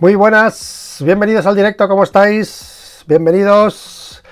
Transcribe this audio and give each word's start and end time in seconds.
Muy 0.00 0.16
buenas, 0.16 0.96
bienvenidos 1.04 1.46
al 1.46 1.54
directo, 1.54 1.86
¿cómo 1.86 2.02
estáis? 2.02 3.04
Bienvenidos. 3.06 4.24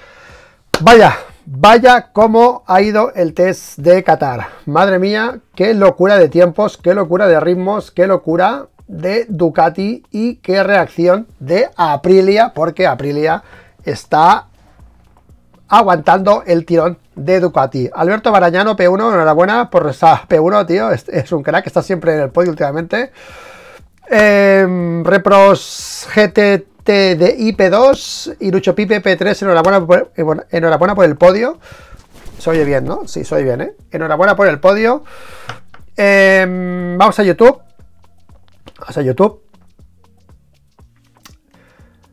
Vaya, 0.80 1.16
vaya 1.46 2.10
cómo 2.12 2.64
ha 2.66 2.82
ido 2.82 3.12
el 3.14 3.32
test 3.32 3.78
de 3.78 4.02
Qatar. 4.02 4.48
Madre 4.66 4.98
mía, 4.98 5.38
qué 5.54 5.72
locura 5.72 6.18
de 6.18 6.28
tiempos, 6.28 6.76
qué 6.78 6.94
locura 6.94 7.28
de 7.28 7.38
ritmos, 7.38 7.92
qué 7.92 8.08
locura 8.08 8.66
de 8.88 9.24
Ducati 9.28 10.02
y 10.10 10.36
qué 10.36 10.64
reacción 10.64 11.28
de 11.38 11.70
Aprilia, 11.76 12.52
porque 12.54 12.88
Aprilia 12.88 13.44
está 13.84 14.48
aguantando 15.68 16.42
el 16.44 16.66
tirón 16.66 16.98
de 17.14 17.38
Ducati. 17.38 17.88
Alberto 17.94 18.32
Barañano, 18.32 18.76
P1, 18.76 19.14
enhorabuena 19.14 19.70
por 19.70 19.88
esa 19.88 20.26
P1, 20.26 20.66
tío. 20.66 20.90
Es, 20.90 21.30
un 21.30 21.44
crack, 21.44 21.68
está 21.68 21.82
siempre 21.82 22.14
en 22.14 22.20
el 22.20 22.30
podio 22.30 22.50
últimamente. 22.50 23.12
Em, 24.14 25.02
Repros 25.04 26.06
GTT 26.14 27.16
de 27.16 27.34
IP2 27.38 28.36
y 28.40 28.50
Lucho 28.50 28.74
Pipe 28.74 29.02
P3, 29.02 29.40
enhorabuena 29.40 29.86
por, 29.86 30.12
enhorabuena 30.50 30.94
por 30.94 31.06
el 31.06 31.16
podio. 31.16 31.58
Se 32.38 32.50
oye 32.50 32.66
bien, 32.66 32.84
¿no? 32.84 33.08
Sí, 33.08 33.24
soy 33.24 33.42
bien, 33.42 33.62
¿eh? 33.62 33.72
Enhorabuena 33.90 34.36
por 34.36 34.48
el 34.48 34.60
podio. 34.60 35.02
Em, 35.96 36.98
vamos 36.98 37.18
a 37.18 37.22
YouTube. 37.22 37.58
Vamos 38.80 38.98
a 38.98 39.00
YouTube. 39.00 39.40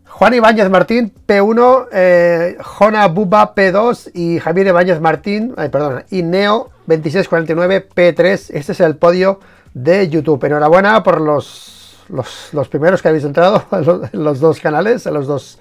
Juan 0.08 0.34
Ibáñez 0.34 0.70
Martín, 0.70 1.14
P1, 1.28 1.88
eh, 1.92 2.58
Jona 2.62 3.08
Buba, 3.10 3.54
P2 3.54 4.12
y 4.14 4.40
Javier 4.40 4.68
Ibáñez 4.68 5.02
Martín, 5.02 5.54
ay, 5.58 5.68
perdón, 5.68 6.06
y 6.10 6.24
Neo 6.24 6.70
2649, 6.88 7.90
P3. 7.94 8.52
Este 8.54 8.72
es 8.72 8.80
el 8.80 8.96
podio 8.96 9.42
de 9.74 10.08
YouTube. 10.08 10.46
Enhorabuena 10.46 11.04
por 11.04 11.20
los, 11.20 11.79
los, 12.10 12.68
primeros 12.70 13.02
que 13.02 13.08
habéis 13.08 13.24
entrado 13.24 13.64
en 14.12 14.24
los 14.24 14.40
dos 14.40 14.60
canales, 14.60 15.06
en 15.06 15.14
los 15.14 15.28
dos 15.28 15.60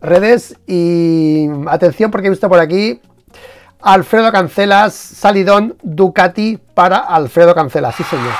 redes. 0.00 0.56
Y 0.66 1.48
atención 1.66 2.10
porque 2.10 2.28
he 2.28 2.30
visto 2.30 2.48
por 2.48 2.60
aquí 2.60 3.00
Alfredo 3.80 4.30
Cancelas, 4.30 4.94
salidón 4.94 5.76
Ducati 5.82 6.58
para 6.74 6.98
Alfredo 6.98 7.54
Cancelas, 7.54 7.96
sí 7.96 8.04
señor. 8.04 8.32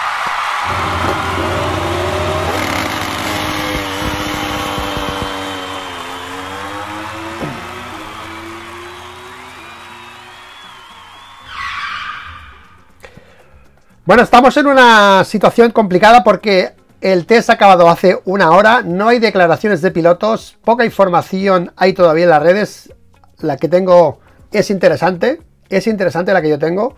Bueno, 14.05 14.25
estamos 14.25 14.57
en 14.57 14.67
una 14.67 15.23
situación 15.23 15.71
complicada 15.71 16.25
porque 16.25 16.75
el 17.03 17.27
test 17.27 17.51
ha 17.51 17.55
acabado 17.55 17.89
hace 17.89 18.21
una 18.25 18.53
hora, 18.53 18.83
no 18.83 19.09
hay 19.09 19.19
declaraciones 19.19 19.83
de 19.83 19.91
pilotos, 19.91 20.57
poca 20.65 20.85
información 20.85 21.73
hay 21.77 21.93
todavía 21.95 22.25
en 22.25 22.31
las 22.31 22.43
redes, 22.43 22.95
la 23.39 23.57
que 23.57 23.69
tengo 23.69 24.21
es 24.53 24.71
interesante, 24.71 25.43
es 25.69 25.89
interesante 25.89 26.33
la 26.33 26.41
que 26.41 26.49
yo 26.49 26.61
tengo, 26.61 26.95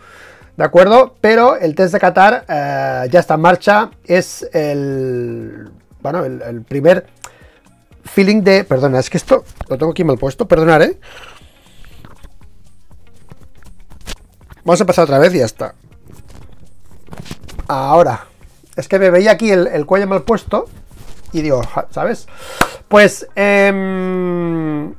¿de 0.58 0.64
acuerdo? 0.64 1.14
Pero 1.22 1.56
el 1.56 1.74
test 1.74 1.94
de 1.94 2.00
Qatar 2.00 2.44
eh, 2.46 3.08
ya 3.10 3.20
está 3.20 3.34
en 3.34 3.40
marcha, 3.40 3.90
es 4.04 4.46
el, 4.52 5.70
bueno, 6.02 6.22
el, 6.24 6.62
primer 6.62 7.06
feeling 8.04 8.42
de, 8.42 8.64
perdona, 8.64 8.98
es 8.98 9.08
que 9.08 9.16
esto 9.16 9.42
lo 9.68 9.78
tengo 9.78 9.92
aquí 9.92 10.04
mal 10.04 10.18
puesto, 10.18 10.46
perdonar, 10.46 10.82
¿eh? 10.82 11.00
Vamos 14.64 14.80
a 14.82 14.84
pasar 14.84 15.04
otra 15.04 15.18
vez 15.18 15.34
y 15.34 15.38
ya 15.38 15.46
está. 15.46 15.74
Ahora, 17.66 18.26
es 18.76 18.88
que 18.88 18.98
me 18.98 19.10
veía 19.10 19.32
aquí 19.32 19.50
el, 19.50 19.86
cuello 19.86 20.06
mal 20.06 20.22
puesto 20.22 20.66
y 21.32 21.42
digo, 21.42 21.62
¿sabes? 21.90 22.26
Pues 22.88 23.28
em, 23.34 24.94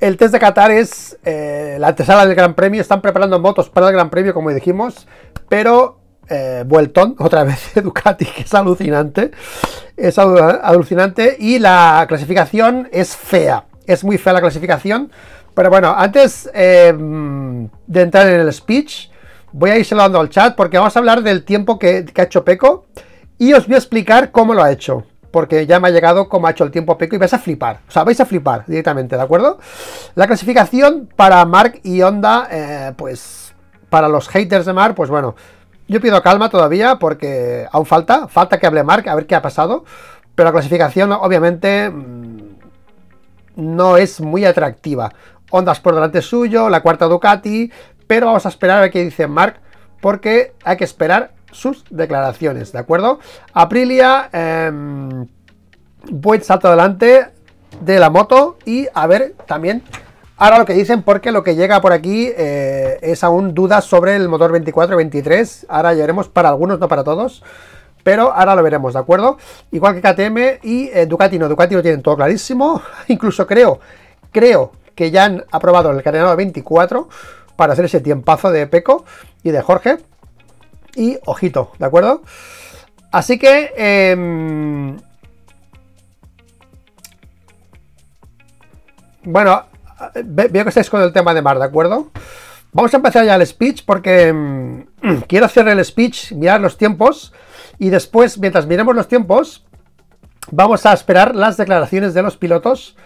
el 0.00 0.16
test 0.16 0.32
de 0.32 0.40
Qatar 0.40 0.70
es 0.70 1.18
eh, 1.24 1.76
la 1.78 1.88
antesala 1.88 2.26
del 2.26 2.34
Gran 2.34 2.54
Premio. 2.54 2.80
Están 2.80 3.00
preparando 3.00 3.38
motos 3.38 3.70
para 3.70 3.88
el 3.88 3.92
Gran 3.92 4.10
Premio, 4.10 4.34
como 4.34 4.50
dijimos, 4.50 5.06
pero 5.48 6.00
eh, 6.28 6.64
otra 7.18 7.44
vez 7.44 7.72
Ducati, 7.74 8.24
que 8.24 8.42
es 8.42 8.54
alucinante. 8.54 9.30
Es 9.96 10.18
alucinante 10.18 11.36
y 11.38 11.58
la 11.58 12.04
clasificación 12.08 12.88
es 12.92 13.16
fea. 13.16 13.64
Es 13.86 14.04
muy 14.04 14.18
fea 14.18 14.32
la 14.32 14.40
clasificación. 14.40 15.10
Pero 15.54 15.70
bueno, 15.70 15.94
antes 15.96 16.50
em, 16.52 17.68
de 17.86 18.02
entrar 18.02 18.28
en 18.28 18.40
el 18.40 18.52
speech, 18.52 19.08
voy 19.56 19.70
a 19.70 19.78
ir 19.78 19.86
saludando 19.86 20.20
al 20.20 20.28
chat 20.28 20.54
porque 20.54 20.76
vamos 20.76 20.94
a 20.94 20.98
hablar 20.98 21.22
del 21.22 21.42
tiempo 21.42 21.78
que, 21.78 22.04
ha 22.14 22.22
hecho 22.22 22.44
Peco 22.44 22.84
y 23.38 23.54
os 23.54 23.66
voy 23.66 23.74
a 23.74 23.78
explicar 23.78 24.30
cómo 24.30 24.52
lo 24.54 24.62
ha 24.62 24.70
hecho. 24.70 25.04
Porque 25.30 25.66
ya 25.66 25.80
me 25.80 25.88
ha 25.88 25.90
llegado 25.90 26.28
cómo 26.28 26.46
ha 26.46 26.50
hecho 26.50 26.64
el 26.64 26.70
tiempo 26.70 26.96
Peco 26.96 27.16
y 27.16 27.18
vais 27.18 27.32
a 27.32 27.38
flipar. 27.38 27.80
O 27.88 27.90
sea, 27.90 28.04
vais 28.04 28.20
a 28.20 28.26
flipar 28.26 28.64
directamente, 28.66 29.16
¿de 29.16 29.22
acuerdo? 29.22 29.58
La 30.14 30.26
clasificación 30.26 31.08
para 31.16 31.44
Mark 31.44 31.80
y 31.82 32.02
Honda, 32.02 32.48
eh, 32.50 32.92
pues 32.96 33.54
para 33.88 34.08
los 34.08 34.28
haters 34.28 34.66
de 34.66 34.72
Mark, 34.72 34.94
pues 34.94 35.10
bueno, 35.10 35.36
yo 35.88 36.00
pido 36.00 36.22
calma 36.22 36.48
todavía 36.48 36.98
porque 36.98 37.66
aún 37.70 37.86
falta, 37.86 38.28
falta 38.28 38.58
que 38.58 38.66
hable 38.66 38.84
Mark, 38.84 39.08
a 39.08 39.14
ver 39.14 39.26
qué 39.26 39.34
ha 39.34 39.42
pasado. 39.42 39.84
Pero 40.34 40.48
la 40.48 40.52
clasificación, 40.52 41.12
obviamente, 41.12 41.90
mm, 41.90 42.56
no 43.56 43.96
es 43.96 44.20
muy 44.20 44.44
atractiva. 44.44 45.12
Hondas 45.50 45.80
por 45.80 45.94
delante 45.94 46.20
suyo, 46.20 46.68
la 46.68 46.82
cuarta 46.82 47.06
Ducati, 47.06 47.70
pero 48.06 48.26
vamos 48.26 48.46
a 48.46 48.48
esperar 48.48 48.78
a 48.78 48.80
ver 48.82 48.90
qué 48.90 49.04
dice 49.04 49.26
Mark, 49.26 49.60
porque 50.00 50.54
hay 50.64 50.76
que 50.76 50.84
esperar 50.84 51.32
sus 51.50 51.84
declaraciones, 51.90 52.72
¿de 52.72 52.78
acuerdo? 52.78 53.18
Aprilia, 53.52 54.28
eh, 54.32 54.70
buen 56.10 56.42
salto 56.42 56.68
adelante 56.68 57.28
de 57.80 57.98
la 57.98 58.10
moto 58.10 58.58
y 58.64 58.86
a 58.94 59.06
ver 59.06 59.34
también 59.46 59.82
ahora 60.36 60.58
lo 60.58 60.64
que 60.64 60.74
dicen, 60.74 61.02
porque 61.02 61.32
lo 61.32 61.42
que 61.42 61.56
llega 61.56 61.80
por 61.80 61.92
aquí 61.92 62.30
eh, 62.36 62.98
es 63.02 63.24
aún 63.24 63.54
dudas 63.54 63.84
sobre 63.84 64.16
el 64.16 64.28
motor 64.28 64.52
24-23, 64.52 65.66
ahora 65.68 65.94
veremos 65.94 66.28
para 66.28 66.48
algunos, 66.50 66.78
no 66.78 66.88
para 66.88 67.04
todos. 67.04 67.42
Pero 68.02 68.32
ahora 68.32 68.54
lo 68.54 68.62
veremos, 68.62 68.94
¿de 68.94 69.00
acuerdo? 69.00 69.36
Igual 69.72 69.94
que 69.94 70.00
KTM 70.00 70.60
y 70.62 70.90
eh, 70.92 71.06
Ducati 71.06 71.40
no, 71.40 71.48
Ducati 71.48 71.74
lo 71.74 71.82
tienen 71.82 72.02
todo 72.02 72.14
clarísimo. 72.14 72.80
Incluso 73.08 73.48
creo, 73.48 73.80
creo 74.30 74.70
que 74.94 75.10
ya 75.10 75.24
han 75.24 75.44
aprobado 75.50 75.90
el 75.90 76.02
carenado 76.04 76.36
24 76.36 77.08
para 77.56 77.72
hacer 77.72 77.86
ese 77.86 78.00
tiempazo 78.00 78.50
de 78.50 78.66
Peco 78.66 79.04
y 79.42 79.50
de 79.50 79.62
Jorge. 79.62 79.98
Y 80.94 81.18
ojito, 81.26 81.72
¿de 81.78 81.86
acuerdo? 81.86 82.22
Así 83.12 83.38
que... 83.38 83.72
Em, 83.76 84.96
bueno, 89.24 89.66
veo 90.24 90.64
que 90.64 90.68
estáis 90.68 90.90
con 90.90 91.02
el 91.02 91.12
tema 91.12 91.34
de 91.34 91.42
mar, 91.42 91.58
¿de 91.58 91.64
acuerdo? 91.64 92.10
Vamos 92.72 92.92
a 92.92 92.98
empezar 92.98 93.24
ya 93.24 93.36
el 93.36 93.46
speech 93.46 93.84
porque 93.84 94.28
em, 94.28 94.86
quiero 95.28 95.46
hacer 95.46 95.66
el 95.68 95.84
speech, 95.84 96.32
mirar 96.32 96.60
los 96.60 96.76
tiempos 96.76 97.32
y 97.78 97.90
después, 97.90 98.38
mientras 98.38 98.66
miremos 98.66 98.94
los 98.94 99.08
tiempos, 99.08 99.66
vamos 100.50 100.86
a 100.86 100.92
esperar 100.92 101.34
las 101.34 101.56
declaraciones 101.56 102.14
de 102.14 102.22
los 102.22 102.36
pilotos 102.36 102.96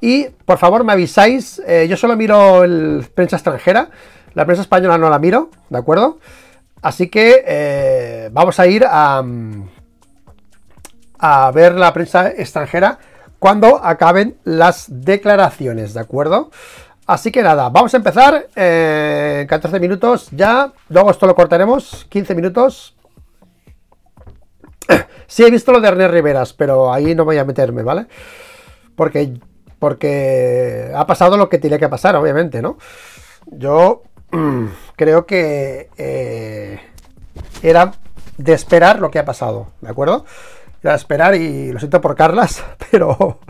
y 0.00 0.24
por 0.44 0.58
favor 0.58 0.84
me 0.84 0.92
avisáis, 0.92 1.60
eh, 1.66 1.86
yo 1.88 1.96
solo 1.96 2.16
miro 2.16 2.64
el 2.64 3.06
prensa 3.14 3.36
extranjera, 3.36 3.90
la 4.34 4.44
prensa 4.44 4.62
española 4.62 4.98
no 4.98 5.10
la 5.10 5.18
miro, 5.18 5.50
¿de 5.68 5.78
acuerdo? 5.78 6.18
Así 6.82 7.08
que 7.08 7.44
eh, 7.46 8.30
vamos 8.32 8.58
a 8.58 8.66
ir 8.66 8.84
a, 8.88 9.22
a 11.18 11.50
ver 11.50 11.74
la 11.74 11.92
prensa 11.92 12.28
extranjera 12.30 12.98
cuando 13.38 13.84
acaben 13.84 14.36
las 14.44 14.86
declaraciones, 14.88 15.94
¿de 15.94 16.00
acuerdo? 16.00 16.50
Así 17.06 17.32
que 17.32 17.42
nada, 17.42 17.68
vamos 17.70 17.92
a 17.92 17.96
empezar 17.96 18.46
en 18.54 19.46
14 19.46 19.80
minutos 19.80 20.28
ya, 20.30 20.72
luego 20.88 21.10
esto 21.10 21.26
lo 21.26 21.34
cortaremos, 21.34 22.06
15 22.08 22.34
minutos. 22.34 22.96
Sí 25.26 25.44
he 25.44 25.50
visto 25.50 25.70
lo 25.70 25.80
de 25.80 25.86
Ernest 25.86 26.12
Riveras, 26.12 26.52
pero 26.52 26.92
ahí 26.92 27.14
no 27.14 27.24
voy 27.24 27.38
a 27.38 27.44
meterme, 27.44 27.84
¿vale? 27.84 28.06
Porque 28.96 29.32
porque 29.80 30.92
ha 30.94 31.06
pasado 31.06 31.36
lo 31.36 31.48
que 31.48 31.58
tiene 31.58 31.78
que 31.80 31.88
pasar, 31.88 32.14
obviamente, 32.14 32.62
¿no? 32.62 32.78
Yo 33.46 34.02
creo 34.96 35.26
que 35.26 35.88
eh, 35.96 36.78
era 37.62 37.92
de 38.36 38.52
esperar 38.52 39.00
lo 39.00 39.10
que 39.10 39.18
ha 39.18 39.24
pasado, 39.24 39.72
¿de 39.80 39.88
acuerdo? 39.88 40.24
Era 40.82 40.92
de 40.92 40.98
esperar 40.98 41.34
y 41.34 41.72
lo 41.72 41.78
siento 41.80 42.00
por 42.00 42.14
Carlas, 42.14 42.62
pero, 42.90 43.40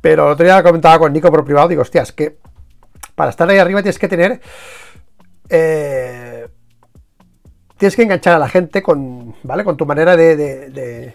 pero 0.00 0.26
el 0.26 0.32
otro 0.32 0.46
día 0.46 0.62
comentaba 0.62 0.98
con 0.98 1.12
Nico 1.12 1.30
por 1.30 1.44
privado, 1.44 1.68
digo, 1.68 1.82
hostias, 1.82 2.12
que 2.12 2.38
para 3.14 3.30
estar 3.30 3.50
ahí 3.50 3.58
arriba 3.58 3.82
tienes 3.82 3.98
que 3.98 4.08
tener... 4.08 4.40
Eh, 5.50 6.46
tienes 7.78 7.96
que 7.96 8.02
enganchar 8.02 8.34
a 8.34 8.38
la 8.38 8.48
gente 8.48 8.82
con, 8.82 9.34
¿vale? 9.42 9.64
Con 9.64 9.76
tu 9.76 9.86
manera 9.86 10.16
de, 10.16 10.36
de, 10.36 11.14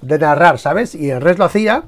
de 0.00 0.18
narrar, 0.18 0.58
¿sabes? 0.58 0.94
Y 0.94 1.10
el 1.10 1.20
Res 1.20 1.38
lo 1.38 1.44
hacía 1.44 1.84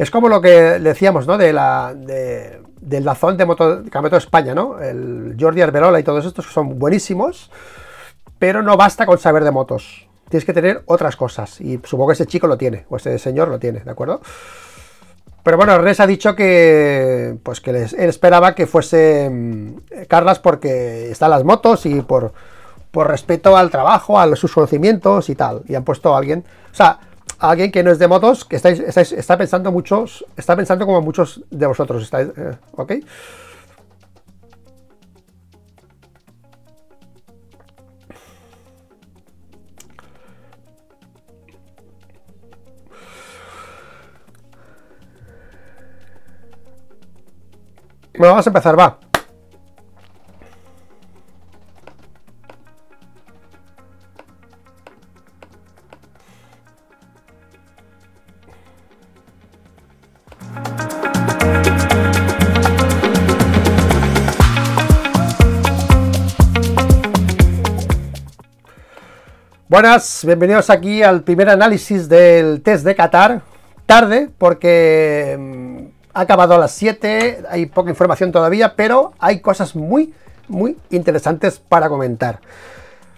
es 0.00 0.10
como 0.10 0.30
lo 0.30 0.40
que 0.40 0.50
decíamos, 0.80 1.26
¿no? 1.26 1.36
De 1.36 1.52
la, 1.52 1.94
del 1.94 3.04
Dazón 3.04 3.36
de 3.36 3.44
Moto, 3.44 3.82
de 3.82 4.16
España, 4.16 4.54
¿no? 4.54 4.80
El 4.80 5.36
Jordi 5.38 5.60
Arberola 5.60 6.00
y 6.00 6.02
todos 6.02 6.24
estos 6.24 6.46
son 6.46 6.78
buenísimos, 6.78 7.50
pero 8.38 8.62
no 8.62 8.78
basta 8.78 9.04
con 9.04 9.18
saber 9.18 9.44
de 9.44 9.50
motos, 9.50 10.08
tienes 10.30 10.46
que 10.46 10.54
tener 10.54 10.82
otras 10.86 11.16
cosas. 11.16 11.60
Y 11.60 11.78
supongo 11.84 12.08
que 12.08 12.14
ese 12.14 12.24
chico 12.24 12.46
lo 12.46 12.56
tiene, 12.56 12.86
o 12.88 12.96
ese 12.96 13.18
señor 13.18 13.48
lo 13.48 13.58
tiene, 13.58 13.80
¿de 13.80 13.90
acuerdo? 13.90 14.22
Pero 15.42 15.58
bueno, 15.58 15.76
Res 15.76 16.00
ha 16.00 16.06
dicho 16.06 16.34
que 16.34 17.36
pues 17.42 17.60
que 17.60 17.70
él 17.70 18.08
esperaba 18.08 18.54
que 18.54 18.66
fuese 18.66 19.28
mm, 19.30 20.06
Carlas 20.08 20.38
porque 20.38 21.10
están 21.10 21.30
las 21.30 21.44
motos 21.44 21.84
y 21.84 22.00
por, 22.00 22.32
por 22.90 23.08
respeto 23.08 23.54
al 23.54 23.70
trabajo, 23.70 24.18
a 24.18 24.34
sus 24.34 24.54
conocimientos 24.54 25.28
y 25.28 25.34
tal. 25.34 25.62
Y 25.68 25.74
han 25.74 25.84
puesto 25.84 26.14
a 26.14 26.18
alguien, 26.18 26.42
o 26.72 26.74
sea, 26.74 27.00
alguien 27.38 27.70
que 27.70 27.82
no 27.82 27.90
es 27.90 27.98
de 27.98 28.08
motos, 28.08 28.44
que 28.44 28.56
estáis, 28.56 28.80
está 28.80 29.38
pensando 29.38 29.72
muchos, 29.72 30.24
está 30.36 30.56
pensando 30.56 30.86
como 30.86 31.00
muchos 31.00 31.42
de 31.50 31.66
vosotros, 31.66 32.02
estáis, 32.02 32.28
eh, 32.36 32.56
¿ok? 32.72 32.92
Bueno, 48.20 48.34
vamos 48.34 48.46
a 48.46 48.50
empezar, 48.50 48.78
va. 48.78 49.09
Buenas, 69.70 70.24
bienvenidos 70.24 70.68
aquí 70.68 71.00
al 71.04 71.22
primer 71.22 71.48
análisis 71.48 72.08
del 72.08 72.60
test 72.60 72.84
de 72.84 72.96
Qatar. 72.96 73.42
Tarde, 73.86 74.28
porque 74.36 75.36
mm, 75.38 75.84
ha 76.12 76.22
acabado 76.22 76.56
a 76.56 76.58
las 76.58 76.72
7, 76.72 77.44
hay 77.48 77.66
poca 77.66 77.88
información 77.88 78.32
todavía, 78.32 78.74
pero 78.74 79.12
hay 79.20 79.38
cosas 79.38 79.76
muy, 79.76 80.12
muy 80.48 80.76
interesantes 80.90 81.60
para 81.60 81.88
comentar. 81.88 82.40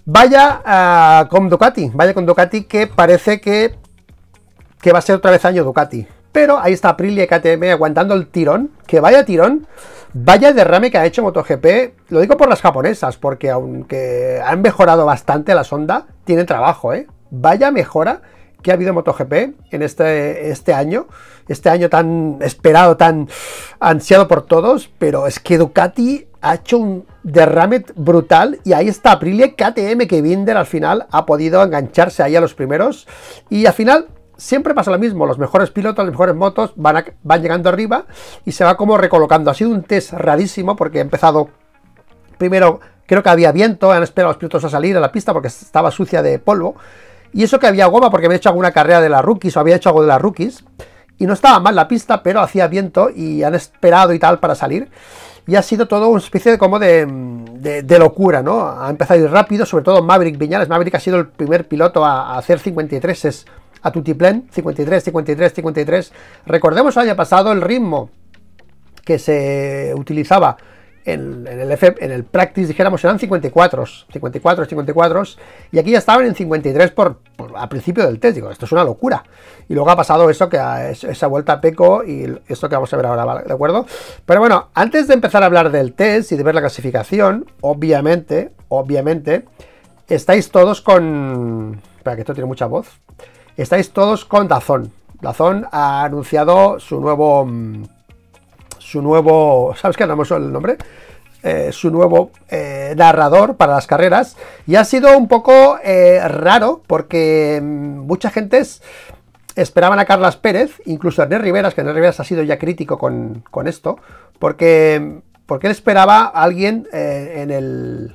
Vaya 0.04 1.24
uh, 1.24 1.28
con 1.30 1.48
Ducati, 1.48 1.90
vaya 1.94 2.12
con 2.12 2.26
Ducati 2.26 2.64
que 2.64 2.86
parece 2.86 3.40
que, 3.40 3.74
que 4.78 4.92
va 4.92 4.98
a 4.98 5.02
ser 5.02 5.16
otra 5.16 5.30
vez 5.30 5.42
año 5.46 5.64
Ducati. 5.64 6.06
Pero 6.32 6.58
ahí 6.58 6.74
está 6.74 6.90
Aprilia 6.90 7.24
y 7.24 7.28
KTM 7.28 7.70
aguantando 7.70 8.12
el 8.12 8.26
tirón, 8.26 8.72
que 8.86 9.00
vaya 9.00 9.24
tirón, 9.24 9.66
vaya 10.14 10.52
derrame 10.52 10.90
que 10.90 10.98
ha 10.98 11.06
hecho 11.06 11.22
MotoGP. 11.22 12.10
Lo 12.10 12.20
digo 12.20 12.36
por 12.36 12.48
las 12.48 12.60
japonesas, 12.60 13.16
porque 13.16 13.50
aunque 13.50 14.40
han 14.44 14.62
mejorado 14.62 15.06
bastante 15.06 15.54
la 15.54 15.64
sonda, 15.64 16.06
tienen 16.24 16.46
trabajo, 16.46 16.92
¿eh? 16.92 17.06
Vaya 17.30 17.70
mejora 17.70 18.22
que 18.62 18.70
ha 18.70 18.74
habido 18.74 18.94
MotoGP 18.94 19.32
en 19.70 19.82
este, 19.82 20.50
este 20.50 20.72
año, 20.72 21.06
este 21.48 21.68
año 21.68 21.88
tan 21.88 22.38
esperado, 22.40 22.96
tan 22.96 23.28
ansiado 23.80 24.28
por 24.28 24.42
todos, 24.42 24.90
pero 24.98 25.26
es 25.26 25.40
que 25.40 25.58
Ducati 25.58 26.28
ha 26.40 26.54
hecho 26.54 26.78
un 26.78 27.06
derrame 27.22 27.84
brutal 27.94 28.60
y 28.64 28.72
ahí 28.72 28.88
está 28.88 29.12
Aprilia 29.12 29.54
KTM 29.54 30.06
que 30.08 30.22
Binder 30.22 30.56
al 30.56 30.66
final 30.66 31.06
ha 31.10 31.26
podido 31.26 31.62
engancharse 31.62 32.22
ahí 32.22 32.36
a 32.36 32.40
los 32.40 32.54
primeros 32.54 33.06
y 33.48 33.66
al 33.66 33.72
final 33.72 34.08
siempre 34.42 34.74
pasa 34.74 34.90
lo 34.90 34.98
mismo, 34.98 35.26
los 35.26 35.38
mejores 35.38 35.70
pilotos, 35.70 36.04
las 36.04 36.12
mejores 36.12 36.34
motos 36.34 36.72
van, 36.76 37.04
van 37.22 37.42
llegando 37.42 37.68
arriba 37.68 38.06
y 38.44 38.52
se 38.52 38.64
va 38.64 38.76
como 38.76 38.98
recolocando. 38.98 39.50
Ha 39.50 39.54
sido 39.54 39.70
un 39.70 39.82
test 39.82 40.12
rarísimo 40.12 40.76
porque 40.76 40.98
ha 40.98 41.02
empezado 41.02 41.50
primero, 42.38 42.80
creo 43.06 43.22
que 43.22 43.30
había 43.30 43.52
viento, 43.52 43.92
han 43.92 44.02
esperado 44.02 44.30
a 44.30 44.32
los 44.32 44.38
pilotos 44.38 44.64
a 44.64 44.68
salir 44.68 44.96
a 44.96 45.00
la 45.00 45.12
pista 45.12 45.32
porque 45.32 45.48
estaba 45.48 45.90
sucia 45.90 46.22
de 46.22 46.38
polvo 46.38 46.76
y 47.32 47.42
eso 47.42 47.58
que 47.58 47.66
había 47.66 47.86
goma 47.86 48.10
porque 48.10 48.26
había 48.26 48.36
hecho 48.36 48.50
alguna 48.50 48.72
carrera 48.72 49.00
de 49.00 49.08
las 49.08 49.24
rookies 49.24 49.56
o 49.56 49.60
había 49.60 49.76
hecho 49.76 49.88
algo 49.88 50.02
de 50.02 50.08
las 50.08 50.20
rookies. 50.20 50.64
Y 51.18 51.26
no 51.26 51.34
estaba 51.34 51.60
mal 51.60 51.74
la 51.74 51.88
pista, 51.88 52.22
pero 52.22 52.40
hacía 52.40 52.66
viento 52.66 53.08
y 53.14 53.42
han 53.42 53.54
esperado 53.54 54.12
y 54.12 54.18
tal 54.18 54.38
para 54.38 54.54
salir. 54.54 54.90
Y 55.46 55.56
ha 55.56 55.62
sido 55.62 55.86
todo 55.86 56.08
una 56.08 56.20
especie 56.20 56.52
de 56.52 56.58
como 56.58 56.78
de, 56.78 57.96
locura, 57.98 58.42
¿no? 58.42 58.68
Ha 58.68 58.90
empezado 58.90 59.20
a 59.20 59.22
ir 59.24 59.30
rápido, 59.30 59.64
sobre 59.66 59.84
todo 59.84 60.02
Maverick 60.02 60.36
Viñales. 60.36 60.68
Maverick 60.68 60.94
ha 60.94 61.00
sido 61.00 61.18
el 61.18 61.28
primer 61.28 61.66
piloto 61.68 62.04
a, 62.04 62.36
hacer 62.36 62.58
53 62.58 63.24
es 63.24 63.46
a 63.82 63.90
Tutiplen, 63.90 64.48
53, 64.50 65.04
53, 65.04 65.52
53. 65.52 66.12
Recordemos 66.46 66.96
el 66.96 67.02
año 67.02 67.16
pasado 67.16 67.52
el 67.52 67.60
ritmo 67.60 68.10
que 69.04 69.18
se 69.18 69.92
utilizaba 69.96 70.56
en, 71.04 71.46
el 71.48 71.78
en 71.98 72.10
el 72.10 72.24
practice, 72.24 72.68
dijéramos, 72.68 73.02
eran 73.04 73.18
54, 73.18 73.86
54, 74.12 74.66
54, 74.66 75.22
y 75.72 75.78
aquí 75.78 75.90
ya 75.90 75.98
estaban 75.98 76.26
en 76.26 76.34
53 76.34 76.90
por, 76.92 77.18
a 77.56 77.68
principio 77.68 78.06
del 78.06 78.20
test. 78.20 78.36
Digo, 78.36 78.50
esto 78.50 78.66
es 78.66 78.72
una 78.72 78.84
locura. 78.84 79.24
Y 79.68 79.74
luego 79.74 79.90
ha 79.90 79.96
pasado 79.96 80.30
eso, 80.30 80.48
que 80.48 80.58
esa 80.90 81.26
vuelta 81.26 81.54
a 81.54 81.60
Peco 81.60 82.04
y 82.04 82.32
esto 82.46 82.68
que 82.68 82.76
vamos 82.76 82.92
a 82.92 82.96
ver 82.96 83.06
ahora, 83.06 83.42
¿de 83.42 83.52
acuerdo? 83.52 83.86
Pero 84.24 84.40
bueno, 84.40 84.68
antes 84.74 85.08
de 85.08 85.14
empezar 85.14 85.42
a 85.42 85.46
hablar 85.46 85.70
del 85.70 85.92
test 85.94 86.32
y 86.32 86.36
de 86.36 86.42
ver 86.42 86.54
la 86.54 86.60
clasificación, 86.60 87.46
obviamente, 87.60 88.52
obviamente, 88.68 89.44
estáis 90.08 90.50
todos 90.50 90.80
con... 90.80 91.80
Espera, 91.96 92.16
que 92.16 92.22
esto 92.22 92.34
tiene 92.34 92.46
mucha 92.46 92.66
voz. 92.66 92.88
Estáis 93.56 93.92
todos 93.92 94.24
con 94.24 94.48
Dazón. 94.48 94.92
Dazón 95.20 95.66
ha 95.70 96.04
anunciado 96.04 96.80
su 96.80 97.00
nuevo 97.00 97.44
mm, 97.46 97.84
su 98.92 99.00
nuevo, 99.00 99.74
¿sabes 99.80 99.96
qué? 99.96 100.06
No 100.06 100.16
me 100.16 100.24
el 100.24 100.52
nombre. 100.52 100.76
Eh, 101.42 101.72
su 101.72 101.90
nuevo 101.90 102.30
eh, 102.50 102.94
narrador 102.96 103.56
para 103.56 103.74
las 103.74 103.86
carreras. 103.86 104.36
Y 104.66 104.76
ha 104.76 104.84
sido 104.84 105.16
un 105.16 105.26
poco 105.26 105.78
eh, 105.82 106.20
raro 106.28 106.82
porque 106.86 107.58
mm, 107.60 107.98
mucha 108.00 108.30
gente 108.30 108.62
esperaban 109.56 109.98
a 109.98 110.04
Carlas 110.04 110.36
Pérez, 110.36 110.80
incluso 110.84 111.20
a 111.20 111.24
Ernest 111.24 111.42
Riveras, 111.42 111.74
que 111.74 111.80
Ernest 111.80 111.96
Riveras 111.96 112.20
ha 112.20 112.24
sido 112.24 112.42
ya 112.42 112.58
crítico 112.58 112.96
con, 112.96 113.66
esto, 113.66 113.98
porque, 114.38 115.20
porque 115.46 115.66
él 115.66 115.72
esperaba 115.72 116.22
a 116.22 116.42
alguien 116.42 116.88
en 116.92 117.50
el... 117.50 118.14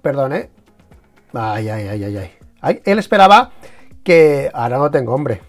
Perdón, 0.00 0.32
¿eh? 0.34 0.50
Ay, 1.32 1.68
ay, 1.68 1.88
ay, 1.88 2.04
ay, 2.04 2.30
ay. 2.62 2.82
Él 2.84 2.98
esperaba 2.98 3.50
que... 4.04 4.50
Ahora 4.54 4.78
no 4.78 4.90
tengo, 4.90 5.14
hombre. 5.14 5.40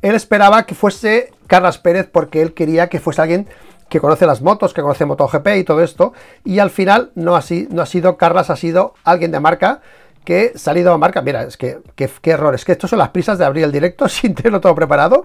Él 0.00 0.14
esperaba 0.14 0.64
que 0.64 0.74
fuese 0.74 1.32
Carlas 1.46 1.78
Pérez 1.78 2.08
porque 2.10 2.40
él 2.40 2.54
quería 2.54 2.88
que 2.88 3.00
fuese 3.00 3.20
alguien 3.20 3.48
que 3.88 4.00
conoce 4.00 4.26
las 4.26 4.42
motos, 4.42 4.74
que 4.74 4.82
conoce 4.82 5.06
MotoGP 5.06 5.48
y 5.56 5.64
todo 5.64 5.82
esto. 5.82 6.12
Y 6.44 6.58
al 6.58 6.70
final 6.70 7.10
no 7.14 7.36
ha, 7.36 7.42
no 7.70 7.82
ha 7.82 7.86
sido 7.86 8.16
Carlas, 8.16 8.50
ha 8.50 8.56
sido 8.56 8.94
alguien 9.04 9.32
de 9.32 9.40
marca 9.40 9.80
que 10.24 10.52
ha 10.54 10.58
salido 10.58 10.92
a 10.92 10.98
marca. 10.98 11.22
Mira, 11.22 11.42
es 11.42 11.56
que 11.56 11.78
qué 11.94 12.30
error. 12.30 12.54
Es 12.54 12.64
que 12.64 12.72
estos 12.72 12.90
son 12.90 12.98
las 12.98 13.08
prisas 13.10 13.38
de 13.38 13.44
abrir 13.44 13.64
el 13.64 13.72
directo 13.72 14.08
sin 14.08 14.34
tenerlo 14.34 14.60
todo 14.60 14.74
preparado. 14.74 15.24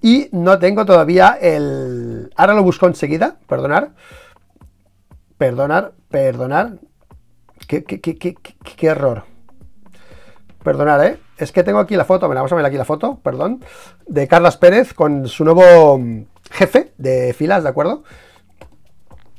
Y 0.00 0.28
no 0.32 0.58
tengo 0.58 0.86
todavía 0.86 1.36
el. 1.40 2.32
Ahora 2.36 2.54
lo 2.54 2.62
busco 2.62 2.86
enseguida. 2.86 3.36
Perdonar. 3.46 3.90
Perdonar, 5.36 5.92
perdonar. 6.08 6.78
Qué 7.66 8.86
error. 8.86 9.33
Perdonar, 10.64 11.04
¿eh? 11.04 11.18
Es 11.36 11.52
que 11.52 11.62
tengo 11.62 11.78
aquí 11.78 11.94
la 11.94 12.06
foto, 12.06 12.26
me 12.28 12.34
vamos 12.34 12.50
a 12.50 12.54
ver 12.56 12.64
aquí 12.64 12.78
la 12.78 12.86
foto, 12.86 13.20
perdón, 13.22 13.62
de 14.06 14.26
Carlas 14.26 14.56
Pérez 14.56 14.94
con 14.94 15.28
su 15.28 15.44
nuevo 15.44 15.98
mm, 15.98 16.24
jefe 16.50 16.94
de 16.96 17.34
filas, 17.34 17.62
¿de 17.62 17.68
acuerdo? 17.68 18.02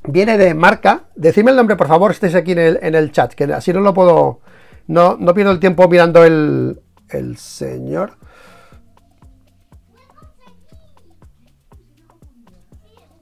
Viene 0.04 0.38
de 0.38 0.54
marca. 0.54 1.06
Decidme 1.16 1.50
el 1.50 1.58
nombre, 1.58 1.76
por 1.76 1.88
favor, 1.88 2.12
estéis 2.12 2.36
aquí 2.36 2.52
en 2.52 2.96
el, 2.96 3.12
chat, 3.12 3.34
que 3.34 3.46
así 3.46 3.74
no 3.74 3.82
lo 3.82 3.94
puedo. 3.94 4.42
No, 4.88 5.18
no 5.20 5.34
pierdo 5.34 5.52
el 5.52 5.60
tiempo 5.60 5.88
mirando 5.88 6.24
el, 6.24 6.80
el 7.10 7.38
señor. 7.38 8.14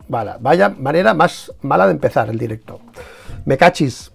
Vale, 0.10 0.34
vaya 0.42 0.70
manera 0.70 1.14
más 1.14 1.54
mala 1.62 1.86
de 1.86 1.94
empezar 1.94 2.30
el 2.30 2.38
directo. 2.38 2.82
Me 3.46 3.58
cachis. 3.58 4.13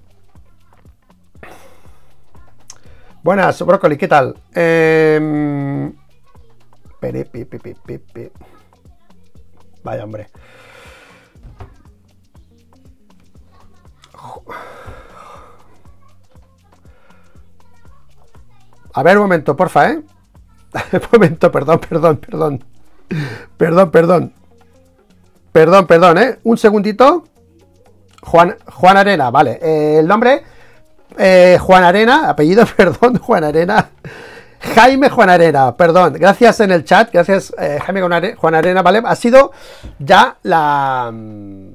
Buenas, 3.28 3.61
Brócoli, 3.61 3.99
¿qué 3.99 4.08
tal? 4.08 4.35
Eh... 4.54 5.92
Vaya, 9.85 10.04
hombre. 10.04 10.28
A 18.94 19.02
ver, 19.02 19.18
un 19.18 19.25
momento, 19.25 19.54
porfa, 19.54 19.90
¿eh? 19.90 20.02
un 20.94 21.00
momento, 21.12 21.52
perdón, 21.52 21.80
perdón, 21.87 22.16
perdón. 22.16 22.64
Perdón, 23.58 23.90
perdón. 23.90 24.32
Perdón, 25.52 25.87
perdón, 25.87 26.16
¿eh? 26.16 26.38
Un 26.44 26.56
segundito. 26.56 27.25
Juan, 28.23 28.56
Juan 28.73 28.97
Arena, 28.97 29.30
vale. 29.30 29.58
Eh, 29.61 29.99
el 29.99 30.06
nombre 30.06 30.44
eh, 31.17 31.59
Juan 31.61 31.85
Arena, 31.85 32.29
apellido, 32.29 32.65
perdón, 32.77 33.19
Juan 33.19 33.45
Arena. 33.45 33.91
Jaime 34.61 35.09
Juan 35.09 35.31
Arena, 35.31 35.77
perdón, 35.77 36.15
gracias 36.15 36.59
en 36.61 36.73
el 36.73 36.85
chat, 36.85 37.12
gracias 37.12 37.55
eh, 37.59 37.79
Jaime 37.81 38.35
Juan 38.35 38.55
Arena, 38.55 38.83
¿vale? 38.83 39.03
Ha 39.05 39.15
sido 39.15 39.53
ya 40.00 40.37
la, 40.43 41.12
mm, 41.12 41.69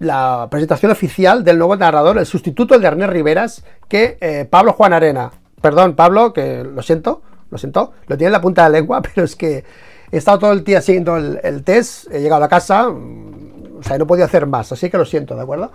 la 0.00 0.48
presentación 0.50 0.90
oficial 0.90 1.44
del 1.44 1.58
nuevo 1.58 1.76
narrador, 1.76 2.18
el 2.18 2.26
sustituto 2.26 2.78
de 2.78 2.86
Ernest 2.86 3.12
Riveras, 3.12 3.64
que 3.88 4.18
eh, 4.20 4.46
Pablo 4.48 4.72
Juan 4.72 4.92
Arena. 4.92 5.30
Perdón, 5.60 5.94
Pablo, 5.94 6.32
que 6.32 6.64
lo 6.64 6.82
siento, 6.82 7.22
lo 7.50 7.58
siento, 7.58 7.92
lo 8.06 8.16
tiene 8.16 8.28
en 8.28 8.32
la 8.32 8.40
punta 8.40 8.64
de 8.64 8.70
la 8.70 8.78
lengua, 8.78 9.00
pero 9.14 9.24
es 9.24 9.36
que 9.36 9.64
he 10.10 10.16
estado 10.16 10.38
todo 10.38 10.52
el 10.52 10.64
día 10.64 10.80
siguiendo 10.80 11.16
el, 11.16 11.62
test, 11.64 12.12
he 12.12 12.20
llegado 12.20 12.44
a 12.44 12.48
casa, 12.48 12.88
mm, 12.88 13.78
o 13.78 13.82
sea, 13.82 13.96
no 13.96 14.06
podía 14.06 14.24
hacer 14.24 14.46
más, 14.46 14.72
así 14.72 14.90
que 14.90 14.98
lo 14.98 15.04
siento, 15.04 15.36
¿de 15.36 15.42
acuerdo? 15.42 15.70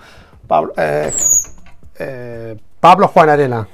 Pablo, 0.48 0.74
eh, 0.78 1.14
Pablo 2.80 3.08
Juan 3.08 3.30
Arena. 3.30 3.68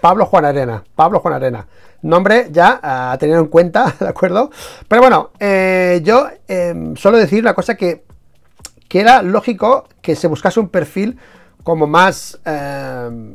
Pablo 0.00 0.26
Juan 0.26 0.44
Arena. 0.44 0.84
Pablo 0.94 1.20
Juan 1.20 1.34
Arena. 1.34 1.66
Nombre 2.02 2.48
ya 2.50 2.80
a 2.82 3.16
tener 3.18 3.38
en 3.38 3.46
cuenta, 3.46 3.94
¿de 4.00 4.08
acuerdo? 4.08 4.50
Pero 4.88 5.02
bueno, 5.02 5.30
yo 6.02 6.28
solo 6.96 7.18
decir 7.18 7.40
una 7.40 7.54
cosa 7.54 7.74
que 7.74 8.06
que 8.88 9.00
era 9.00 9.22
lógico 9.22 9.88
que 10.00 10.16
se 10.16 10.28
buscase 10.28 10.60
un 10.60 10.68
perfil 10.68 11.18
como 11.62 11.86
más 11.86 12.38
eh, 12.44 13.32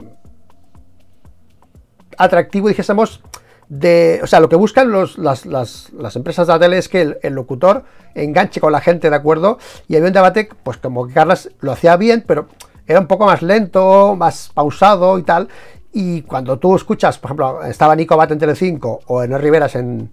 atractivo, 2.17 2.69
dijésemos, 2.69 3.21
de, 3.67 4.19
o 4.23 4.27
sea, 4.27 4.39
lo 4.39 4.49
que 4.49 4.55
buscan 4.55 4.91
las, 4.91 6.15
empresas 6.15 6.47
de 6.47 6.69
la 6.69 6.77
es 6.77 6.89
que 6.89 7.17
el, 7.21 7.33
locutor 7.33 7.83
enganche 8.15 8.59
con 8.59 8.71
la 8.71 8.81
gente, 8.81 9.09
¿de 9.09 9.15
acuerdo? 9.15 9.59
Y 9.87 9.95
había 9.95 10.07
un 10.07 10.13
debate, 10.13 10.49
pues 10.63 10.77
como 10.77 11.07
que 11.07 11.13
Carlas 11.13 11.49
lo 11.61 11.71
hacía 11.71 11.95
bien, 11.95 12.23
pero 12.25 12.47
era 12.88 13.00
un 13.00 13.07
poco 13.07 13.25
más 13.25 13.41
lento, 13.41 14.15
más 14.15 14.51
pausado 14.53 15.17
y 15.17 15.23
tal. 15.23 15.47
Y 15.93 16.21
cuando 16.21 16.57
tú 16.57 16.75
escuchas, 16.75 17.17
por 17.17 17.29
ejemplo, 17.29 17.63
estaba 17.63 17.95
Nico 17.95 18.15
Bat 18.15 18.31
en 18.31 18.39
Telecinco 18.39 19.01
o 19.07 19.23
en 19.23 19.38
Riveras 19.38 19.75
en, 19.75 20.09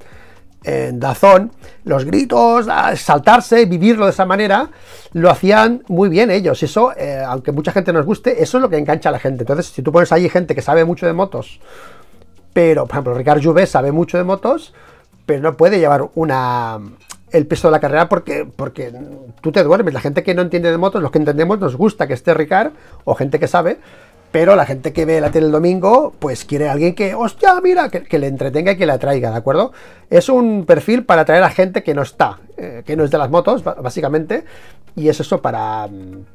en 0.65 0.99
Dazón, 0.99 1.53
los 1.85 2.05
gritos, 2.05 2.67
saltarse, 2.97 3.65
vivirlo 3.67 4.07
de 4.07 4.11
esa 4.11 4.27
manera, 4.27 4.71
lo 5.13 5.31
hacían 5.31 5.85
muy 5.89 6.09
bien 6.09 6.31
ellos. 6.31 6.63
Eso, 6.63 6.93
eh, 6.97 7.23
aunque 7.25 7.53
mucha 7.53 7.73
gente 7.73 7.93
nos 7.93 8.05
guste, 8.05 8.43
eso 8.43 8.59
es 8.59 8.63
lo 8.63 8.69
que 8.69 8.79
engancha 8.79 9.09
a 9.09 9.13
la 9.13 9.21
gente. 9.21 9.43
Entonces, 9.43 9.67
si 9.67 9.83
tú 9.83 9.93
pones 9.93 10.11
ahí 10.11 10.29
gente 10.29 10.55
que 10.55 10.63
sabe 10.63 10.85
mucho 10.85 11.07
de 11.07 11.13
motos, 11.13 11.61
pero, 12.53 12.87
por 12.87 12.95
ejemplo, 12.95 13.15
Ricardo 13.15 13.43
Juve 13.43 13.67
sabe 13.67 13.93
mucho 13.93 14.19
de 14.19 14.25
motos, 14.25 14.75
pero 15.27 15.43
no 15.43 15.57
puede 15.57 15.79
llevar 15.79 16.09
una 16.15 16.81
el 17.33 17.47
peso 17.47 17.69
de 17.69 17.73
la 17.73 17.81
carrera 17.81 18.09
porque, 18.09 18.47
porque 18.55 18.93
tú 19.41 19.53
te 19.53 19.63
duermes. 19.63 19.95
La 19.95 20.01
gente 20.01 20.23
que 20.23 20.35
no 20.35 20.43
entiende 20.43 20.71
de 20.71 20.79
motos, 20.79 21.03
los 21.03 21.11
que 21.11 21.19
entendemos, 21.19 21.59
nos 21.59 21.77
gusta 21.77 22.07
que 22.07 22.15
esté 22.15 22.35
Ricard 22.35 22.73
o 23.05 23.15
gente 23.15 23.39
que 23.39 23.49
sabe, 23.49 23.79
pero 24.31 24.57
la 24.57 24.67
gente 24.67 24.93
que 24.93 25.05
ve 25.05 25.21
la 25.21 25.31
tele 25.31 25.47
el 25.47 25.53
domingo, 25.53 26.13
pues 26.19 26.45
quiere 26.45 26.69
alguien 26.69 26.95
que, 26.95 27.15
hostia, 27.15 27.59
mira, 27.63 27.89
que, 27.89 28.19
le 28.19 28.27
entretenga 28.27 28.73
y 28.73 28.77
que 28.77 28.87
le 28.87 28.93
atraiga, 28.93 29.31
¿de 29.31 29.37
acuerdo? 29.37 29.73
Es 30.11 30.29
un 30.29 30.67
perfil 30.67 31.05
para 31.05 31.23
atraer 31.23 31.43
a 31.43 31.51
gente 31.51 31.83
que 31.83 31.95
no 31.95 32.03
está, 32.03 32.39
eh, 32.57 32.83
que 32.85 32.95
no 32.95 33.05
es 33.05 33.11
de 33.11 33.19
las 33.19 33.31
motos, 33.31 33.65
básicamente, 33.65 34.45
y 34.97 35.09
es 35.09 35.21
eso 35.21 35.41
para, 35.41 35.89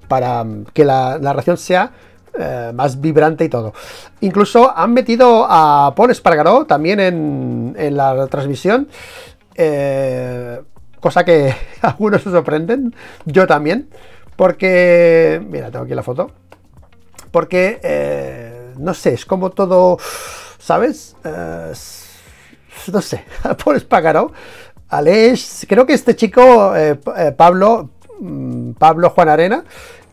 para 0.07 0.45
que 0.73 0.85
la 0.85 1.19
narración 1.19 1.57
sea 1.57 1.91
eh, 2.37 2.71
más 2.73 2.99
vibrante 2.99 3.45
y 3.45 3.49
todo. 3.49 3.73
Incluso 4.21 4.75
han 4.75 4.93
metido 4.93 5.45
a 5.47 5.93
Paul 5.95 6.09
Espargaró 6.09 6.65
también 6.65 6.99
en, 6.99 7.75
en 7.77 7.95
la 7.95 8.25
transmisión, 8.25 8.87
eh, 9.55 10.59
cosa 11.03 11.23
que 11.23 11.53
algunos 11.83 12.23
se 12.23 12.31
sorprenden, 12.31 12.95
yo 13.25 13.45
también, 13.45 13.89
porque, 14.35 15.39
mira, 15.47 15.69
tengo 15.69 15.85
aquí 15.85 15.93
la 15.93 16.01
foto 16.01 16.31
porque, 17.33 17.79
eh, 17.81 18.73
no 18.77 18.93
sé, 18.93 19.15
es 19.15 19.25
como 19.25 19.49
todo, 19.49 19.97
¿sabes? 20.59 21.15
Eh, 21.23 21.73
no 22.93 23.01
sé, 23.01 23.25
por 23.65 23.75
Espagaró. 23.75 24.31
Aleix, 24.87 25.65
creo 25.67 25.87
que 25.87 25.93
este 25.93 26.15
chico, 26.15 26.75
eh, 26.75 26.95
Pablo, 27.35 27.89
mm, 28.19 28.73
Pablo 28.73 29.09
Juan 29.09 29.29
Arena, 29.29 29.63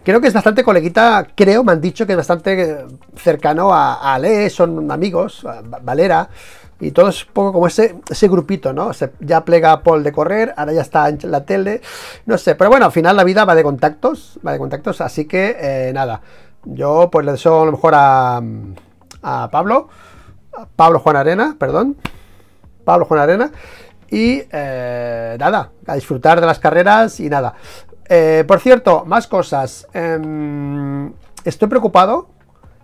creo 0.03 0.23
que 0.23 0.29
es 0.29 0.33
bastante 0.33 0.65
coleguita, 0.65 1.27
creo, 1.37 1.63
me 1.63 1.73
han 1.73 1.81
dicho 1.83 2.07
que 2.07 2.15
es 2.15 2.17
bastante 2.17 2.87
cercano 3.17 3.71
a, 3.71 4.15
a 4.15 4.49
son 4.49 4.91
amigos, 4.91 5.47
Valera, 5.83 6.31
y 6.81 6.93
todo 6.93 7.09
es 7.11 7.27
un 7.27 7.33
poco 7.33 7.53
como 7.53 7.67
ese, 7.67 7.97
ese 8.09 8.29
grupito, 8.29 8.73
¿no? 8.73 8.93
Se, 8.93 9.13
ya 9.21 9.45
plega 9.45 9.83
Paul 9.83 10.03
de 10.03 10.13
correr, 10.13 10.55
ahora 10.57 10.73
ya 10.73 10.83
está 10.83 11.09
en 11.09 11.19
la 11.25 11.45
tele, 11.45 11.83
no 12.27 12.39
sé, 12.39 12.55
pero 12.55 12.71
bueno, 12.71 12.87
al 12.87 12.93
final 12.93 13.17
la 13.17 13.25
vida 13.25 13.45
va 13.45 13.55
de 13.55 13.63
contactos, 13.63 14.39
va 14.47 14.53
de 14.53 14.59
contactos, 14.59 15.01
así 15.01 15.27
que 15.27 15.91
nada. 15.95 16.21
Yo 16.65 17.09
pues 17.11 17.25
le 17.25 17.33
deseo 17.33 17.63
a 17.63 17.65
lo 17.65 17.73
mejor 17.73 17.95
a, 17.97 18.43
Pablo, 19.51 19.89
Pablo 20.77 20.99
Juan 20.99 21.17
Arena, 21.17 21.57
perdón, 21.59 21.97
Pablo 22.85 23.05
Juan 23.07 23.21
Arena, 23.21 23.51
y 24.11 24.43
eh, 24.51 25.37
nada, 25.39 25.71
a 25.87 25.95
disfrutar 25.95 26.41
de 26.41 26.47
las 26.47 26.59
carreras 26.59 27.21
y 27.21 27.31
nada. 27.31 27.55
Eh, 28.09 28.45
por 28.47 28.61
cierto, 28.61 29.05
más 29.07 29.27
cosas. 29.27 29.87
Em, 29.93 31.13
estoy 31.45 31.69
preocupado, 31.69 32.29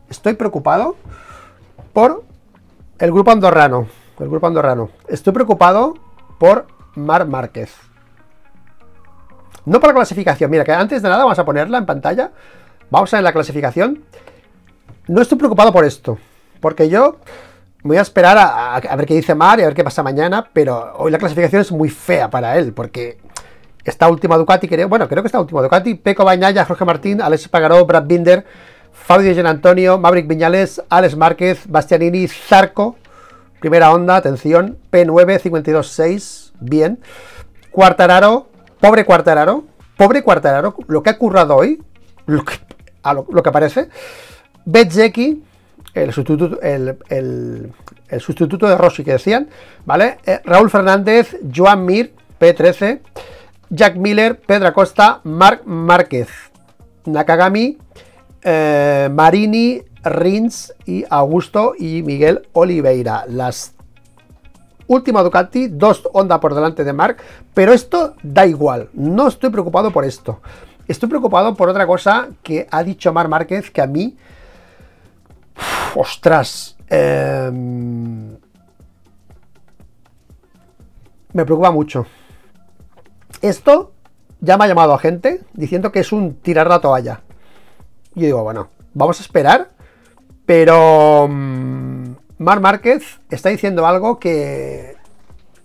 estoy 0.09 0.35
preocupado 0.35 0.97
por 1.93 2.25
el 2.99 3.13
grupo 3.13 3.31
andorrano, 3.31 3.87
el 4.19 4.29
grupo 4.29 4.47
andorrano. 4.47 4.91
Estoy 5.09 5.33
preocupado 5.33 5.95
por 6.39 6.67
Mar 6.95 7.27
Márquez. 7.27 7.75
No 9.65 9.81
por 9.81 9.91
la 9.91 9.95
clasificación, 9.95 10.51
mira 10.51 10.65
que 10.65 10.73
antes 10.73 11.03
de 11.03 11.09
nada 11.09 11.25
vamos 11.25 11.39
a 11.39 11.45
ponerla 11.45 11.79
en 11.79 11.87
pantalla 11.87 12.31
Vamos 12.91 13.13
a 13.13 13.17
ver 13.17 13.25
la 13.25 13.33
clasificación. 13.33 14.05
No 15.09 15.23
estoy 15.23 15.39
preocupado 15.39 15.73
por 15.73 15.85
esto, 15.85 16.19
porque 16.61 16.89
yo 16.89 17.17
voy 17.83 17.97
a 17.97 18.01
esperar 18.01 18.37
a, 18.39 18.97
ver 18.97 19.07
qué 19.07 19.15
dice 19.15 19.35
Mar 19.35 19.59
y 19.59 19.63
a 19.63 19.67
ver 19.67 19.75
qué 19.75 19.85
pasa 19.85 20.03
mañana, 20.03 20.49
pero 20.53 20.95
hoy 20.97 21.11
la 21.11 21.19
clasificación 21.19 21.63
es 21.63 21.73
muy 21.73 21.89
fea 21.89 22.31
para 22.31 22.57
él, 22.59 22.73
porque 22.73 23.19
esta 23.85 24.09
última 24.09 24.37
Ducati, 24.37 24.69
bueno, 24.85 25.09
creo 25.09 25.23
que 25.23 25.29
esta 25.29 25.41
última 25.41 25.63
Ducati, 25.63 25.95
Peco 25.95 26.25
Bañaya, 26.25 26.65
Jorge 26.65 26.85
Martín, 26.85 27.21
Alex 27.21 27.49
Pagaró, 27.49 27.85
Brad 27.87 28.05
Binder, 28.05 28.45
Fabio 29.07 29.33
Gian 29.33 29.47
Antonio, 29.47 29.99
Maverick 29.99 30.27
Viñales, 30.27 30.83
Alex 30.89 31.17
Márquez, 31.17 31.69
Bastianini, 31.69 32.27
Zarco, 32.27 32.97
primera 33.61 33.93
onda, 33.93 34.17
atención, 34.17 34.79
P9, 34.91 35.41
52.6, 35.43 36.51
bien, 36.59 36.99
Cuartararo, 37.71 38.49
pobre 38.81 39.05
Cuartararo, 39.05 39.65
pobre 39.97 40.25
Cuartararo, 40.25 40.75
lo 40.89 41.05
que 41.05 41.11
ha 41.11 41.19
currado 41.19 41.55
hoy, 41.55 41.81
lo 42.27 42.45
que 42.45 42.55
lo, 43.15 43.43
que 43.45 43.49
aparece. 43.49 43.89
Betzeki, 44.65 45.41
el 45.95 46.13
sustituto, 46.13 46.61
el, 46.61 47.73
sustituto 48.19 48.67
de 48.67 48.77
Rossi 48.77 49.05
que 49.05 49.13
decían, 49.13 49.49
¿vale? 49.85 50.19
Eh, 50.27 50.41
Raúl 50.45 50.69
Fernández, 50.69 51.37
Joan 51.55 51.85
Mir, 51.85 52.13
P13, 52.41 53.03
Jack 53.71 53.95
Miller, 53.95 54.41
Pedro 54.41 54.67
Acosta, 54.67 55.21
Marc 55.23 55.65
Márquez, 55.65 56.29
Nakagami, 57.05 57.79
eh, 58.49 59.11
Marini, 59.13 59.83
Rins 60.05 60.73
y 60.87 61.05
Augusto 61.11 61.75
y 61.77 62.05
Miguel 62.05 62.49
Oliveira. 62.53 63.25
Las 63.29 63.75
última 64.87 65.25
Ducati, 65.25 65.67
dos 65.67 66.09
Honda 66.13 66.39
por 66.39 66.55
delante 66.55 66.85
de 66.85 66.93
Marc, 66.93 67.21
pero 67.53 67.73
esto 67.73 68.15
da 68.23 68.47
igual, 68.47 68.89
no 68.93 69.27
estoy 69.27 69.51
preocupado 69.51 69.91
por 69.91 70.05
esto. 70.05 70.41
Estoy 70.87 71.09
preocupado 71.09 71.57
por 71.57 71.69
otra 71.69 71.89
cosa 71.89 72.29
que 72.45 72.69
ha 72.71 72.85
dicho 72.85 73.13
Mar 73.13 73.29
Márquez 73.29 73.73
que 73.73 73.83
a 73.83 73.87
mí. 73.89 74.17
ostras. 75.97 76.77
Em, 76.89 78.37
me 81.33 81.45
preocupa 81.45 81.73
mucho. 81.73 82.07
Esto 83.43 83.91
ya 84.41 84.57
me 84.57 84.65
ha 84.65 84.69
llamado 84.69 84.95
a 84.95 84.99
gente 84.99 85.41
diciendo 85.53 85.91
que 85.91 85.99
es 85.99 86.13
un 86.13 86.35
tirar 86.35 86.69
la 86.69 86.81
toalla. 86.81 87.23
Yo 88.17 88.27
digo, 88.27 88.43
bueno, 88.43 88.71
vamos 88.95 89.21
a 89.21 89.23
esperar. 89.23 89.71
Pero. 90.45 91.29
Mm, 91.29 92.15
Mar 92.39 92.61
Márquez 92.61 93.21
está 93.31 93.49
diciendo 93.49 93.87
algo 93.87 94.19
que 94.19 94.97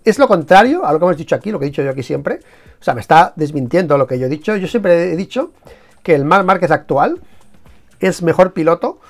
es 0.04 0.18
lo 0.18 0.26
contrario 0.26 0.86
a 0.86 0.92
lo 0.92 0.98
que 0.98 1.04
hemos 1.04 1.16
dicho 1.16 1.34
aquí, 1.34 1.50
lo 1.50 1.58
que 1.58 1.66
he 1.66 1.68
dicho 1.68 1.82
yo 1.82 1.90
aquí 1.90 2.02
siempre. 2.02 2.40
O 2.80 2.84
sea, 2.84 2.94
me 2.94 3.00
está 3.00 3.32
desmintiendo 3.36 3.98
lo 3.98 4.06
que 4.06 4.18
yo 4.18 4.26
he 4.26 4.30
dicho. 4.30 4.56
Yo 4.56 4.66
siempre 4.66 5.12
he 5.12 5.16
dicho 5.16 5.52
que 6.02 6.14
el 6.14 6.24
Marc 6.24 6.44
Márquez 6.44 6.70
actual 6.70 7.20
es 8.00 8.22
mejor 8.22 8.52
piloto 8.52 9.00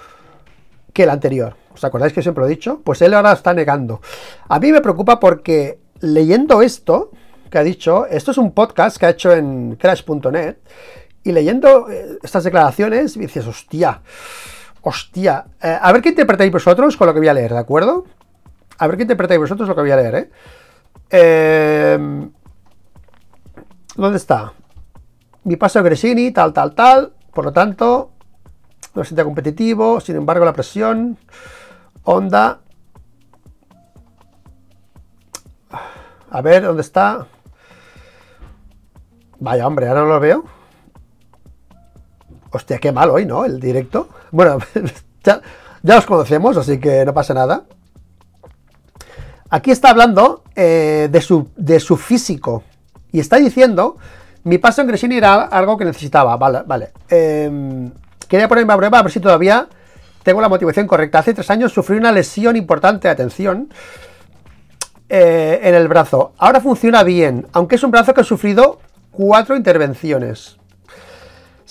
que 0.92 1.04
el 1.04 1.10
anterior. 1.10 1.56
¿Os 1.72 1.84
acordáis 1.84 2.12
que 2.12 2.22
siempre 2.22 2.42
lo 2.42 2.46
he 2.46 2.50
dicho? 2.50 2.80
Pues 2.84 3.00
él 3.02 3.14
ahora 3.14 3.32
está 3.32 3.54
negando. 3.54 4.00
A 4.48 4.58
mí 4.58 4.72
me 4.72 4.80
preocupa 4.80 5.20
porque 5.20 5.78
leyendo 6.00 6.62
esto 6.62 7.10
que 7.50 7.58
ha 7.58 7.62
dicho, 7.62 8.06
esto 8.06 8.30
es 8.30 8.38
un 8.38 8.52
podcast 8.52 8.96
que 8.96 9.06
ha 9.06 9.10
hecho 9.10 9.32
en 9.32 9.76
crash.net, 9.76 10.56
y 11.24 11.32
leyendo 11.32 11.90
eh, 11.90 12.18
estas 12.22 12.44
declaraciones, 12.44 13.18
dices, 13.18 13.46
hostia, 13.46 14.00
hostia, 14.82 15.46
eh, 15.62 15.78
a 15.80 15.92
ver 15.92 16.02
qué 16.02 16.10
interpretáis 16.10 16.52
vosotros 16.52 16.96
con 16.96 17.06
lo 17.06 17.14
que 17.14 17.20
voy 17.20 17.28
a 17.28 17.34
leer, 17.34 17.52
¿de 17.52 17.58
acuerdo? 17.58 18.04
A 18.78 18.86
ver 18.86 18.96
qué 18.96 19.02
interpretáis 19.02 19.40
vosotros 19.40 19.68
lo 19.68 19.74
que 19.74 19.80
voy 19.80 19.90
a 19.90 19.96
leer, 19.96 20.14
¿eh? 20.14 20.30
eh 21.10 22.28
¿Dónde 23.94 24.16
está? 24.16 24.52
Mi 25.44 25.56
paso 25.56 25.82
Gresini, 25.82 26.30
tal, 26.30 26.52
tal, 26.52 26.74
tal. 26.74 27.12
Por 27.32 27.44
lo 27.44 27.52
tanto, 27.52 28.12
no 28.94 29.04
siente 29.04 29.24
competitivo. 29.24 30.00
Sin 30.00 30.16
embargo, 30.16 30.44
la 30.44 30.52
presión. 30.52 31.18
Onda. 32.04 32.60
A 36.30 36.40
ver, 36.40 36.62
¿dónde 36.62 36.82
está? 36.82 37.26
Vaya, 39.38 39.66
hombre, 39.66 39.88
ahora 39.88 40.00
no 40.00 40.06
lo 40.06 40.20
veo. 40.20 40.44
Hostia, 42.52 42.78
qué 42.78 42.92
mal 42.92 43.10
hoy, 43.10 43.24
¿no? 43.24 43.44
El 43.44 43.58
directo. 43.58 44.08
Bueno, 44.30 44.58
ya, 45.24 45.40
ya 45.82 45.96
los 45.96 46.06
conocemos, 46.06 46.56
así 46.56 46.78
que 46.78 47.04
no 47.04 47.14
pasa 47.14 47.34
nada. 47.34 47.64
Aquí 49.48 49.70
está 49.70 49.90
hablando 49.90 50.44
eh, 50.54 51.08
de, 51.10 51.20
su, 51.20 51.48
de 51.56 51.80
su 51.80 51.96
físico. 51.96 52.62
Y 53.10 53.20
está 53.20 53.36
diciendo, 53.36 53.96
mi 54.44 54.58
paso 54.58 54.80
en 54.80 54.88
Gresini 54.88 55.16
era 55.16 55.42
algo 55.44 55.76
que 55.76 55.84
necesitaba. 55.84 56.36
Vale, 56.36 56.62
vale. 56.66 56.92
Em, 57.08 57.90
quería 58.28 58.48
ponerme 58.48 58.72
a 58.72 58.76
prueba 58.76 58.98
a 58.98 59.02
ver 59.02 59.12
si 59.12 59.20
todavía 59.20 59.68
tengo 60.22 60.40
la 60.40 60.48
motivación 60.48 60.86
correcta. 60.86 61.18
Hace 61.18 61.34
tres 61.34 61.50
años 61.50 61.72
sufrí 61.72 61.96
una 61.96 62.12
lesión 62.12 62.56
importante, 62.56 63.08
atención, 63.08 63.68
eh, 65.08 65.60
en 65.62 65.74
el 65.74 65.88
brazo. 65.88 66.32
Ahora 66.38 66.60
funciona 66.60 67.02
bien, 67.02 67.46
aunque 67.52 67.74
es 67.74 67.82
un 67.82 67.90
brazo 67.90 68.14
que 68.14 68.22
ha 68.22 68.24
sufrido 68.24 68.78
cuatro 69.10 69.56
intervenciones. 69.56 70.56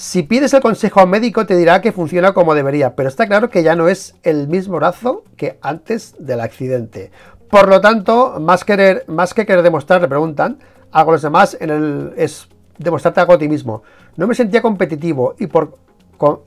Si 0.02 0.24
pides 0.24 0.52
el 0.56 0.62
consejo 0.62 1.00
a 1.00 1.04
un 1.04 1.12
médico 1.12 1.46
te 1.46 1.56
dirá 1.56 1.80
que 1.80 1.92
funciona 1.92 2.34
como 2.34 2.56
debería, 2.56 2.96
pero 2.96 3.08
está 3.08 3.28
claro 3.28 3.52
que 3.52 3.62
ya 3.62 3.76
no 3.76 3.88
es 3.88 4.16
el 4.24 4.48
mismo 4.48 4.78
brazo 4.78 5.24
que 5.38 5.60
antes 5.62 6.16
del 6.18 6.42
accidente. 6.42 7.12
Por 7.52 7.68
lo 7.68 7.82
tanto, 7.82 8.40
más, 8.40 8.64
que 8.64 9.46
querer 9.46 9.62
demostrar, 9.62 10.02
le 10.02 10.08
preguntan, 10.08 10.58
hago 10.92 11.12
los 11.12 11.22
demás 11.22 11.56
en 11.62 11.70
el, 11.70 12.14
es 12.18 12.48
demostrarte 12.80 13.20
algo 13.20 13.34
a 13.34 13.38
ti 13.38 13.48
mismo. 13.48 13.84
No 14.18 14.26
me 14.26 14.34
sentía 14.34 14.64
competitivo 14.64 15.36
y 15.38 15.46
por, 15.46 15.78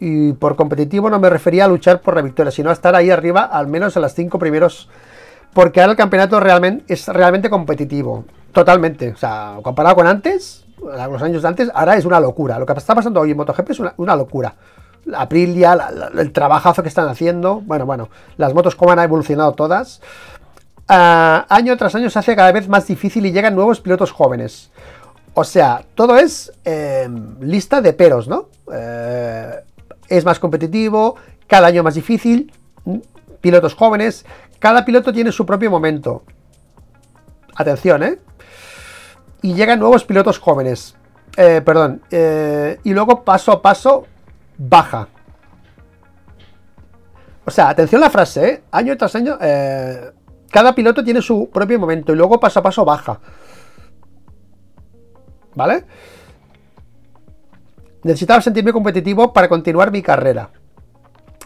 y 0.00 0.32
por 0.32 0.56
competitivo 0.56 1.08
no 1.08 1.20
me 1.20 1.30
refería 1.30 1.66
a 1.66 1.68
luchar 1.68 2.00
por 2.00 2.16
la 2.16 2.23
victoria, 2.23 2.50
sino 2.50 2.70
a 2.70 2.73
estar 2.73 2.96
ahí 2.96 3.11
arriba 3.11 3.42
al 3.44 3.68
menos 3.68 3.94
en 3.94 4.02
las 4.02 4.16
cinco 4.16 4.37
primeros, 4.40 4.90
porque 5.52 5.80
ahora 5.80 5.92
el 5.92 5.96
campeonato 5.96 6.40
realmente 6.40 6.92
es 6.92 7.06
realmente 7.06 7.49
competitivo, 7.49 8.25
totalmente. 8.50 9.12
O 9.12 9.16
sea, 9.16 9.61
comparado 9.62 9.94
con 9.94 10.08
antes, 10.08 10.63
los 10.84 11.22
años 11.22 11.44
antes, 11.44 11.70
ahora 11.74 11.96
es 11.96 12.04
una 12.04 12.20
locura. 12.20 12.58
Lo 12.58 12.66
que 12.66 12.72
está 12.72 12.94
pasando 12.94 13.20
hoy 13.20 13.30
en 13.30 13.36
MotoGP 13.36 13.70
es 13.70 13.80
una, 13.96 14.16
locura. 14.16 14.54
La 15.04 15.22
Aprilia, 15.22 15.76
el 16.18 16.32
trabajazo 16.32 16.82
que 16.82 16.88
están 16.88 17.08
haciendo, 17.08 17.60
bueno, 17.60 17.86
bueno, 17.86 18.08
las 18.36 18.54
motos 18.54 18.74
como 18.74 18.92
han 18.92 18.98
evolucionado 19.00 19.52
todas. 19.52 20.00
Ah, 20.88 21.46
año 21.48 21.76
tras 21.76 21.94
año 21.94 22.10
se 22.10 22.18
hace 22.18 22.36
cada 22.36 22.52
vez 22.52 22.68
más 22.68 22.86
difícil 22.86 23.24
y 23.26 23.32
llegan 23.32 23.54
nuevos 23.54 23.80
pilotos 23.80 24.12
jóvenes. 24.12 24.70
O 25.34 25.44
sea, 25.44 25.84
todo 25.94 26.16
es 26.16 26.52
eh, 26.64 27.08
lista 27.40 27.80
de 27.80 27.92
peros, 27.92 28.28
¿no? 28.28 28.48
Eh, 28.72 29.64
es 30.08 30.24
más 30.24 30.38
competitivo, 30.38 31.16
cada 31.46 31.66
año 31.66 31.82
más 31.82 31.94
difícil, 31.94 32.52
pilotos 33.40 33.74
jóvenes, 33.74 34.24
cada 34.58 34.84
piloto 34.84 35.12
tiene 35.12 35.32
su 35.32 35.44
propio 35.44 35.70
momento. 35.70 36.22
Atención, 37.56 38.02
¿eh? 38.02 38.18
Y 39.44 39.52
llegan 39.52 39.78
nuevos 39.78 40.04
pilotos 40.04 40.38
jóvenes. 40.38 40.96
Eh, 41.36 41.60
perdón. 41.62 42.00
y 42.82 42.94
luego 42.94 43.24
paso 43.24 43.52
a 43.52 43.60
paso 43.60 44.06
baja. 44.56 45.06
O 47.44 47.50
sea, 47.50 47.68
atención 47.68 48.02
a 48.02 48.06
la 48.06 48.10
frase, 48.10 48.48
¿eh? 48.48 48.62
Año 48.70 48.96
tras 48.96 49.14
año, 49.16 49.36
cada 50.50 50.74
piloto 50.74 51.04
tiene 51.04 51.20
su 51.20 51.50
propio 51.50 51.78
momento 51.78 52.14
y 52.14 52.16
luego 52.16 52.40
paso 52.40 52.60
a 52.60 52.62
paso 52.62 52.86
baja. 52.86 53.20
¿Vale? 55.54 55.84
Necesitaba 58.02 58.40
sentirme 58.40 58.72
competitivo 58.72 59.30
para 59.30 59.50
continuar 59.50 59.92
mi 59.92 60.00
carrera. 60.00 60.48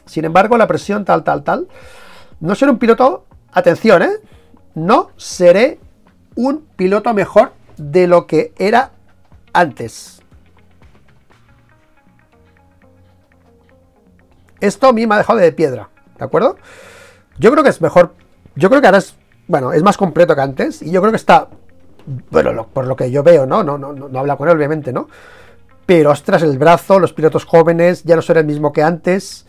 Sin 0.07 0.25
embargo, 0.25 0.57
la 0.57 0.69
presión 0.69 1.05
tal, 1.05 1.25
tal, 1.25 1.43
tal. 1.43 1.67
No 2.39 2.55
ser 2.55 2.71
un 2.71 2.79
piloto, 2.79 3.27
atención, 3.51 4.03
¿eh? 4.03 4.13
No 4.77 5.11
seré 5.17 5.81
un 6.37 6.65
piloto 6.77 7.13
mejor 7.13 7.58
de 7.79 8.07
lo 8.07 8.27
que 8.27 8.53
era 8.59 8.91
antes. 9.53 10.23
Esto 14.61 14.89
a 14.89 14.93
mí 14.93 15.07
me 15.07 15.15
ha 15.15 15.19
dejado 15.19 15.39
de 15.39 15.53
piedra, 15.53 15.89
¿de 16.19 16.25
acuerdo? 16.25 16.57
Yo 17.39 17.51
creo 17.53 17.63
que 17.63 17.71
es 17.71 17.81
mejor. 17.81 18.15
Yo 18.57 18.69
creo 18.69 18.81
que 18.81 18.89
ahora 18.89 18.99
es. 18.99 19.15
Bueno, 19.47 19.73
es 19.73 19.83
más 19.83 19.97
completo 19.97 20.35
que 20.35 20.41
antes. 20.43 20.83
Y 20.83 20.91
yo 20.91 21.01
creo 21.01 21.13
que 21.13 21.17
está 21.17 21.49
bueno, 22.31 22.67
por 22.73 22.87
lo 22.87 22.97
que 22.97 23.11
yo 23.11 23.23
veo, 23.23 23.47
¿no? 23.47 23.63
No, 23.63 23.77
no, 23.77 23.93
no, 23.93 24.19
habla 24.19 24.37
con 24.37 24.49
él, 24.49 24.57
obviamente, 24.57 24.93
¿no? 24.93 25.09
Pero 25.85 26.11
ostras, 26.11 26.43
el 26.43 26.59
brazo, 26.59 26.99
los 26.99 27.13
pilotos 27.13 27.45
jóvenes, 27.45 28.03
ya 28.05 28.17
no 28.17 28.23
son 28.23 28.39
el 28.39 28.47
mismo 28.47 28.73
que 28.73 28.83
antes. 28.83 29.47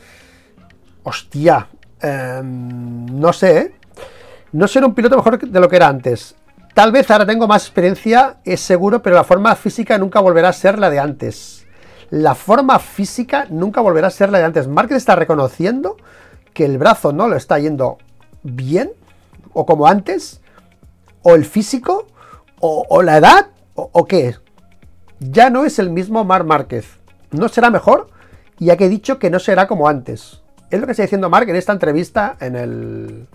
Hostia, 1.04 1.68
em, 2.02 3.06
no 3.06 3.34
sé, 3.34 3.58
¿eh? 3.58 3.76
No 4.52 4.68
ser 4.68 4.84
un 4.84 4.94
piloto 4.94 5.16
mejor 5.16 5.40
de 5.40 5.60
lo 5.60 5.70
que 5.70 5.76
era 5.76 5.88
antes. 5.88 6.36
Tal 6.80 6.94
vez 6.94 7.12
ahora 7.12 7.26
tengo 7.26 7.46
más 7.46 7.64
experiencia, 7.64 8.38
es 8.46 8.62
seguro, 8.62 9.02
pero 9.02 9.14
la 9.14 9.26
forma 9.26 9.54
física 9.58 9.98
nunca 9.98 10.22
volverá 10.22 10.48
a 10.48 10.54
ser 10.54 10.80
la 10.80 10.90
de 10.90 10.98
antes. 10.98 11.68
La 12.10 12.36
forma 12.36 12.80
física 12.80 13.48
nunca 13.50 13.82
volverá 13.82 14.08
a 14.08 14.12
ser 14.12 14.30
la 14.30 14.38
de 14.38 14.46
antes. 14.46 14.70
Márquez 14.70 14.96
está 14.96 15.18
reconociendo 15.18 15.98
que 16.54 16.64
el 16.64 16.78
brazo 16.78 17.12
no 17.12 17.28
lo 17.28 17.36
está 17.36 17.60
yendo 17.60 17.98
bien, 18.44 18.94
o 19.52 19.66
como 19.66 19.88
antes, 19.88 20.40
o 21.22 21.36
el 21.36 21.44
físico, 21.44 22.08
o, 22.62 23.02
la 23.04 23.18
edad, 23.18 23.48
o, 23.76 24.06
qué 24.06 24.38
Ya 25.20 25.50
no 25.50 25.66
es 25.66 25.80
el 25.80 25.90
mismo 25.90 26.24
Mar 26.24 26.46
Márquez. 26.46 26.88
No 27.32 27.50
será 27.50 27.70
mejor, 27.72 28.08
ya 28.58 28.78
que 28.78 28.86
he 28.86 28.90
dicho 28.90 29.20
que 29.20 29.30
no 29.30 29.40
será 29.40 29.68
como 29.68 29.90
antes. 29.90 30.44
Es 30.72 30.80
lo 30.80 30.86
que 30.86 30.94
está 30.94 31.04
diciendo 31.04 31.30
Mark 31.30 31.50
en 31.50 31.58
esta 31.58 31.74
entrevista 31.74 32.38
en 32.40 32.56
el... 32.56 33.28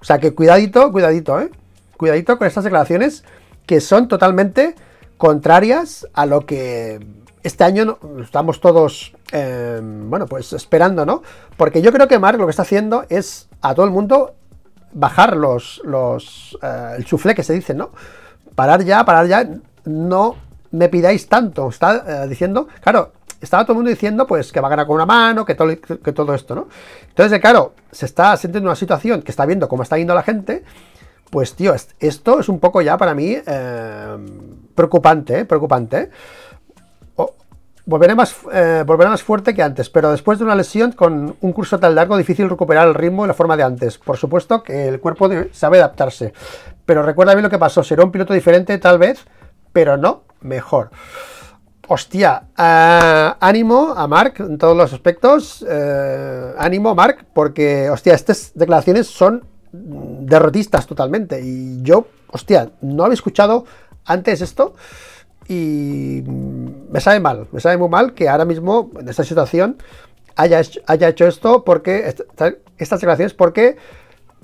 O 0.00 0.04
sea 0.04 0.18
que 0.18 0.34
cuidadito, 0.34 0.90
cuidadito, 0.90 1.38
¿eh? 1.38 1.52
Cuidadito 1.98 2.38
con 2.38 2.46
estas 2.46 2.64
declaraciones 2.64 3.24
que 3.66 3.82
son 3.82 4.08
totalmente 4.08 4.74
contrarias 5.18 6.08
a 6.14 6.24
lo 6.24 6.46
que 6.46 7.06
este 7.42 7.64
año 7.64 7.98
estamos 8.22 8.60
todos, 8.60 9.14
em, 9.32 10.08
bueno, 10.08 10.24
pues 10.26 10.54
esperando, 10.54 11.04
¿no? 11.04 11.22
Porque 11.58 11.82
yo 11.82 11.92
creo 11.92 12.08
que 12.08 12.18
Mark 12.18 12.38
lo 12.38 12.46
que 12.46 12.50
está 12.50 12.62
haciendo 12.62 13.04
es 13.10 13.50
a 13.60 13.74
todo 13.74 13.84
el 13.84 13.92
mundo 13.92 14.34
bajar 14.92 15.36
los, 15.36 15.82
los 15.84 16.58
eh, 16.62 16.94
el 16.96 17.04
chuflé 17.04 17.34
que 17.34 17.42
se 17.42 17.52
dice, 17.52 17.74
¿no? 17.74 17.90
parar 18.58 18.82
ya, 18.82 19.04
parar 19.04 19.28
ya, 19.28 19.48
no 19.84 20.34
me 20.72 20.88
pidáis 20.88 21.28
tanto. 21.28 21.68
Está 21.68 22.24
eh, 22.24 22.28
diciendo, 22.28 22.66
claro, 22.80 23.12
estaba 23.40 23.62
todo 23.62 23.74
el 23.74 23.76
mundo 23.76 23.90
diciendo 23.90 24.26
pues 24.26 24.50
que 24.50 24.60
va 24.60 24.66
a 24.66 24.70
ganar 24.70 24.84
con 24.84 24.96
una 24.96 25.06
mano, 25.06 25.44
que 25.44 25.54
todo, 25.54 25.68
que 25.78 26.12
todo 26.12 26.34
esto, 26.34 26.56
¿no? 26.56 26.66
Entonces, 27.08 27.38
claro, 27.40 27.74
se 27.92 28.06
está 28.06 28.36
sintiendo 28.36 28.68
una 28.68 28.74
situación 28.74 29.22
que 29.22 29.30
está 29.30 29.46
viendo 29.46 29.68
cómo 29.68 29.84
está 29.84 29.96
yendo 29.96 30.12
la 30.12 30.24
gente. 30.24 30.64
Pues, 31.30 31.54
tío, 31.54 31.74
esto 32.00 32.40
es 32.40 32.48
un 32.48 32.58
poco 32.58 32.80
ya 32.80 32.96
para 32.96 33.14
mí 33.14 33.36
eh, 33.46 34.16
preocupante, 34.74 35.40
¿eh? 35.40 35.44
preocupante. 35.44 36.10
volveré, 37.84 38.14
más, 38.14 38.36
volveré 38.42 39.10
más 39.10 39.22
fuerte 39.22 39.54
que 39.54 39.62
antes, 39.62 39.90
pero 39.90 40.10
después 40.10 40.38
de 40.38 40.44
una 40.44 40.54
lesión 40.54 40.92
con 40.92 41.36
un 41.40 41.52
curso 41.52 41.78
tan 41.78 41.94
largo, 41.94 42.16
difícil 42.16 42.48
recuperar 42.48 42.88
el 42.88 42.94
ritmo 42.94 43.24
y 43.24 43.28
la 43.28 43.34
forma 43.34 43.56
de 43.56 43.62
antes. 43.62 43.98
Por 43.98 44.16
supuesto 44.16 44.62
que 44.62 44.88
el 44.88 45.00
cuerpo 45.00 45.28
sabe 45.52 45.78
adaptarse, 45.78 46.32
pero 46.86 47.02
recuerda 47.02 47.34
bien 47.34 47.44
lo 47.44 47.50
que 47.50 47.58
pasó. 47.58 47.82
Será 47.82 48.04
un 48.04 48.12
piloto 48.12 48.34
diferente, 48.34 48.76
tal 48.78 48.98
vez, 48.98 49.24
pero 49.72 49.96
no 49.96 50.22
mejor. 50.40 50.90
Hostia, 51.90 52.42
eh, 52.56 53.32
ánimo 53.40 53.94
a 53.96 54.06
Mark 54.06 54.34
en 54.40 54.58
todos 54.58 54.76
los 54.76 54.92
aspectos. 54.92 55.64
Eh, 55.66 56.54
ánimo, 56.58 56.94
Mark, 56.94 57.24
porque, 57.32 57.88
hostia, 57.88 58.14
estas 58.14 58.52
declaraciones 58.54 59.06
son 59.06 59.44
derrotistas 59.72 60.86
totalmente. 60.86 61.40
Y 61.42 61.82
yo, 61.82 62.06
hostia, 62.30 62.70
no 62.80 63.04
había 63.04 63.14
escuchado 63.14 63.64
antes 64.04 64.40
esto 64.40 64.74
y 65.48 66.22
me 66.26 67.00
sabe 67.00 67.20
mal, 67.20 67.48
me 67.52 67.60
sabe 67.60 67.76
muy 67.76 67.88
mal 67.88 68.14
que 68.14 68.28
ahora 68.28 68.44
mismo 68.44 68.90
en 68.98 69.08
esta 69.08 69.24
situación 69.24 69.76
haya 70.36 70.60
hecho, 70.60 70.80
haya 70.86 71.08
hecho 71.08 71.26
esto 71.26 71.64
porque 71.64 72.14
estas 72.78 73.00
declaraciones 73.00 73.34
porque 73.34 73.76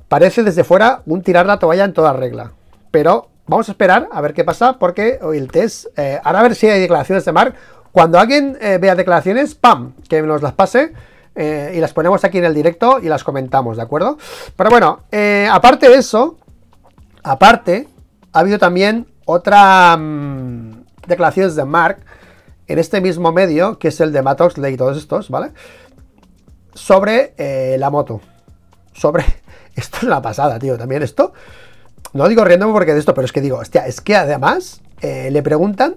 parece 0.08 0.42
desde 0.42 0.64
fuera 0.64 1.02
un 1.06 1.22
tirar 1.22 1.46
la 1.46 1.58
toalla 1.58 1.84
en 1.84 1.92
toda 1.92 2.12
regla. 2.12 2.52
Pero 2.90 3.28
vamos 3.46 3.68
a 3.68 3.72
esperar 3.72 4.08
a 4.12 4.20
ver 4.20 4.34
qué 4.34 4.44
pasa, 4.44 4.78
porque 4.78 5.18
hoy 5.22 5.38
el 5.38 5.50
test. 5.50 5.86
Eh, 5.96 6.20
ahora 6.22 6.40
a 6.40 6.42
ver 6.42 6.54
si 6.54 6.66
hay 6.66 6.80
declaraciones 6.80 7.24
de 7.24 7.32
Mark. 7.32 7.54
Cuando 7.92 8.18
alguien 8.18 8.56
eh, 8.60 8.78
vea 8.80 8.94
declaraciones, 8.94 9.54
¡pam! 9.54 9.94
Que 10.08 10.22
nos 10.22 10.42
las 10.42 10.52
pase. 10.52 10.92
Eh, 11.34 11.72
y 11.74 11.80
las 11.80 11.92
ponemos 11.92 12.24
aquí 12.24 12.38
en 12.38 12.44
el 12.44 12.54
directo 12.54 13.00
y 13.02 13.08
las 13.08 13.24
comentamos, 13.24 13.76
¿de 13.76 13.82
acuerdo? 13.82 14.18
Pero 14.56 14.70
bueno, 14.70 15.00
aparte 15.50 15.88
de 15.88 15.96
eso, 15.96 16.38
aparte, 17.22 17.88
ha 18.32 18.40
habido 18.40 18.58
también 18.58 19.06
otra 19.24 19.96
mm, 19.96 20.84
declaraciones 21.08 21.56
de 21.56 21.64
Mark 21.64 21.98
en 22.66 22.78
este 22.78 23.00
mismo 23.00 23.32
medio, 23.32 23.78
que 23.78 23.88
es 23.88 24.00
el 24.00 24.12
de 24.12 24.22
Matt 24.22 24.40
Oxley 24.40 24.74
y 24.74 24.76
todos 24.76 24.96
estos, 24.96 25.28
¿vale? 25.28 25.52
Sobre 26.74 27.34
la 27.78 27.90
moto. 27.90 28.20
Sobre 28.92 29.24
esto 29.74 29.98
es 29.98 30.02
una 30.04 30.22
pasada, 30.22 30.58
tío. 30.58 30.78
También 30.78 31.02
esto. 31.02 31.32
No 32.12 32.28
digo 32.28 32.44
riéndome 32.44 32.72
porque 32.72 32.94
de 32.94 33.00
esto, 33.00 33.12
pero 33.12 33.24
es 33.24 33.32
que 33.32 33.40
digo, 33.40 33.58
hostia, 33.58 33.86
es 33.86 34.00
que 34.00 34.14
además 34.14 34.80
eh, 35.00 35.30
le 35.30 35.42
preguntan. 35.42 35.96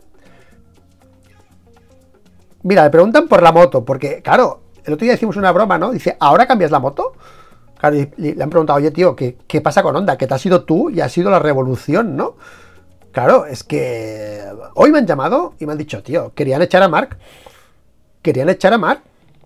Mira, 2.63 2.83
le 2.83 2.89
preguntan 2.89 3.27
por 3.27 3.43
la 3.43 3.51
moto, 3.51 3.85
porque, 3.85 4.21
claro, 4.23 4.61
el 4.87 4.93
otro 4.93 5.05
día 5.05 5.13
hicimos 5.13 5.37
una 5.37 5.51
broma, 5.51 5.77
¿no? 5.77 5.91
Dice, 5.91 6.17
¿ahora 6.19 6.47
cambias 6.47 6.71
la 6.71 6.79
moto? 6.79 7.13
Claro, 7.77 7.95
le 8.17 8.43
han 8.43 8.49
preguntado, 8.49 8.77
oye, 8.77 8.89
tío, 8.89 9.15
¿qué, 9.15 9.37
¿qué 9.47 9.61
pasa 9.61 9.83
con 9.83 9.95
Honda? 9.95 10.17
Que 10.17 10.25
te 10.25 10.33
has 10.33 10.41
sido 10.41 10.63
tú 10.63 10.89
y 10.89 11.01
ha 11.01 11.09
sido 11.09 11.29
la 11.29 11.37
revolución, 11.37 12.15
¿no? 12.15 12.37
Claro, 13.11 13.45
es 13.45 13.63
que 13.63 14.43
hoy 14.73 14.91
me 14.91 14.97
han 14.97 15.05
llamado 15.05 15.53
y 15.59 15.65
me 15.67 15.73
han 15.73 15.77
dicho, 15.77 16.01
tío, 16.01 16.33
querían 16.33 16.63
echar 16.63 16.81
a 16.81 16.87
Mark 16.87 17.17
querían 18.27 18.49
echar 18.49 18.73
a 18.73 18.77
Mar, 18.77 19.01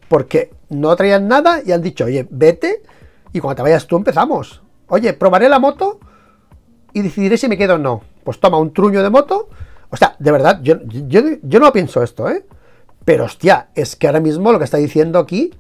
porque 0.08 0.51
no 0.69 0.95
traían 0.95 1.27
nada 1.27 1.62
y 1.63 1.71
han 1.71 1.84
dicho, 1.84 2.06
oye, 2.06 2.27
vete 2.32 2.82
y 3.32 3.39
cuando 3.39 3.58
te 3.58 3.62
vayas 3.62 3.86
tú 3.86 3.95
empezamos. 3.95 4.63
Oye, 4.88 5.13
probaré 5.13 5.47
la 5.49 5.60
moto 5.60 5.99
y 6.91 7.01
decidiré 7.01 7.38
si 7.38 7.47
me 7.47 7.60
quedo 7.60 7.75
o 7.75 7.77
no. 7.77 8.01
Pues 8.23 8.39
toma 8.39 8.58
un 8.58 8.73
truño 8.73 9.04
de 9.04 9.12
moto. 9.12 9.49
O 9.91 9.97
sea, 9.97 10.15
de 10.17 10.32
verdad, 10.32 10.62
yo, 10.63 10.77
yo, 11.08 11.60
no 11.60 11.71
pienso 11.71 12.01
esto, 12.01 12.27
¿eh? 12.27 12.43
Pero 13.06 13.26
hostia, 13.26 13.70
es 13.74 13.96
que 13.96 14.08
ahora 14.08 14.20
mismo 14.20 14.52
lo 14.52 14.60
que 14.60 14.66
está 14.66 14.78
diciendo 14.78 15.20
aquí 15.20 15.52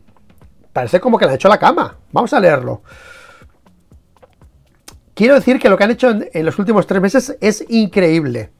parece 0.73 0.99
como 0.99 1.17
que 1.17 1.25
le 1.25 1.31
han 1.31 1.35
hecho 1.35 1.49
la 1.49 1.59
cama. 1.59 1.97
Vamos 2.11 2.33
a 2.33 2.39
leerlo. 2.39 2.81
Quiero 5.13 5.35
decir 5.35 5.59
que 5.59 5.69
lo 5.69 5.77
que 5.77 5.83
han 5.83 5.91
hecho 5.91 6.09
en, 6.09 6.45
los 6.45 6.57
últimos 6.57 6.87
tres 6.87 7.01
meses 7.01 7.37
es 7.41 7.65
increíble. 7.69 8.51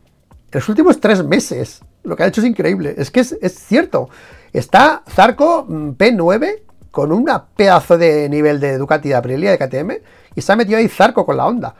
En 0.52 0.60
los 0.60 0.68
últimos 0.68 1.00
tres 1.00 1.24
meses, 1.24 1.82
lo 2.04 2.16
que 2.16 2.24
han 2.24 2.30
hecho 2.30 2.42
es 2.42 2.48
increíble. 2.48 2.94
Es 2.98 3.10
que 3.10 3.22
es, 3.22 3.38
es 3.42 3.54
cierto. 3.54 4.10
Está 4.52 5.04
Zarco 5.10 5.66
mm, 5.68 5.92
P9 5.92 6.62
con 6.92 7.12
un 7.12 7.30
pedazo 7.56 7.98
de 7.98 8.28
nivel 8.28 8.60
de 8.60 8.78
Ducati 8.78 9.10
de 9.10 9.16
Aprilia 9.16 9.52
de 9.52 9.58
KTM 9.58 9.92
y 10.36 10.42
se 10.42 10.52
ha 10.52 10.56
metido 10.56 10.78
ahí 10.78 10.90
Zarco 10.90 11.26
con 11.26 11.38
la 11.38 11.48
Honda 11.48 11.74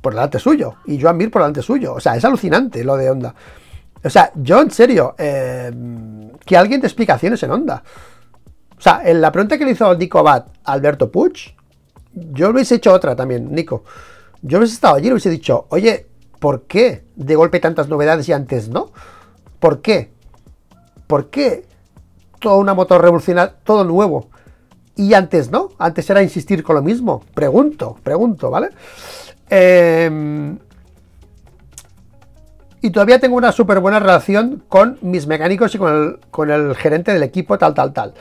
por 0.00 0.14
delante 0.14 0.38
suyo 0.38 0.76
y 0.86 1.00
Joan 1.00 1.16
Mir 1.16 1.30
por 1.30 1.42
delante 1.42 1.62
suyo. 1.62 1.94
O 1.94 2.00
sea, 2.00 2.16
es 2.16 2.24
alucinante 2.24 2.82
lo 2.84 2.96
de 2.96 3.10
Honda. 3.10 3.34
O 4.06 4.10
sea, 4.10 4.30
yo 4.36 4.62
en 4.62 4.70
serio, 4.70 5.16
eh, 5.18 5.72
que 6.44 6.56
alguien 6.56 6.80
de 6.80 6.86
explicaciones 6.86 7.42
en 7.42 7.50
Honda. 7.50 7.82
O 8.78 8.80
sea, 8.80 9.02
en 9.04 9.20
la 9.20 9.32
pregunta 9.32 9.58
que 9.58 9.64
le 9.64 9.72
hizo 9.72 9.92
Nico 9.96 10.20
Abad 10.20 10.46
a 10.64 10.72
Alberto 10.72 11.10
Puig, 11.10 11.56
yo 12.12 12.50
hubiese 12.50 12.76
hecho 12.76 12.92
otra 12.92 13.16
también, 13.16 13.52
Nico. 13.52 13.82
Yo 14.42 14.58
hubiese 14.58 14.74
estado 14.74 14.94
allí 14.94 15.08
y 15.08 15.10
hubiese 15.10 15.28
dicho, 15.28 15.66
oye, 15.70 16.06
¿por 16.38 16.62
qué 16.62 17.04
de 17.16 17.34
golpe 17.34 17.58
tantas 17.58 17.88
novedades 17.88 18.28
y 18.28 18.32
antes 18.32 18.68
no? 18.68 18.92
¿Por 19.58 19.82
qué? 19.82 20.12
¿Por 21.08 21.28
qué 21.28 21.66
toda 22.38 22.58
una 22.58 22.74
moto 22.74 22.98
revolucionaria, 22.98 23.56
todo 23.64 23.82
nuevo? 23.82 24.28
Y 24.94 25.14
antes 25.14 25.50
no, 25.50 25.70
antes 25.78 26.08
era 26.08 26.22
insistir 26.22 26.62
con 26.62 26.76
lo 26.76 26.82
mismo. 26.82 27.24
Pregunto, 27.34 27.98
pregunto, 28.04 28.50
¿vale? 28.50 28.68
Em, 29.50 30.58
y 32.86 32.90
todavía 32.90 33.18
tengo 33.18 33.34
una 33.34 33.50
súper 33.50 33.80
buena 33.80 33.98
relación 33.98 34.62
con 34.68 34.96
mis 35.00 35.26
mecánicos 35.26 35.74
y 35.74 35.78
con 35.78 36.50
el, 36.52 36.76
gerente 36.76 37.12
del 37.12 37.24
equipo, 37.24 37.58
tal, 37.58 37.74
tal, 37.74 37.92
tal. 37.92 38.14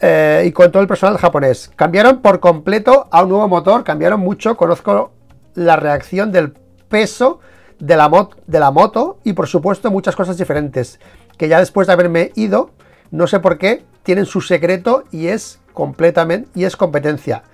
Eh, 0.00 0.46
y 0.48 0.50
con 0.50 0.72
todo 0.72 0.82
el 0.82 0.88
personal 0.88 1.16
japonés. 1.16 1.70
Cambiaron 1.76 2.20
por 2.20 2.40
completo 2.40 3.06
a 3.12 3.22
un 3.22 3.28
nuevo 3.28 3.46
motor, 3.46 3.84
cambiaron 3.84 4.18
mucho. 4.18 4.56
Conozco 4.56 5.12
la 5.54 5.76
reacción 5.76 6.32
del 6.32 6.50
peso 6.88 7.38
de 7.78 7.96
la, 7.96 8.10
de 8.48 8.58
la 8.58 8.72
moto 8.72 9.20
y, 9.22 9.34
por 9.34 9.46
supuesto, 9.46 9.92
muchas 9.92 10.16
cosas 10.16 10.36
diferentes. 10.38 10.98
Que 11.38 11.46
ya 11.46 11.60
después 11.60 11.86
de 11.86 11.92
haberme 11.92 12.32
ido, 12.34 12.70
no 13.12 13.28
sé 13.28 13.38
por 13.38 13.58
qué, 13.58 13.84
tienen 14.02 14.26
su 14.26 14.40
secreto 14.40 15.04
y 15.12 15.28
es 15.28 15.60
completamente, 15.72 16.48
y 16.56 16.64
es 16.64 16.76
competencia. 16.76 17.44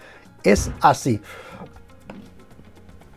Es 0.43 0.71
así. 0.81 1.21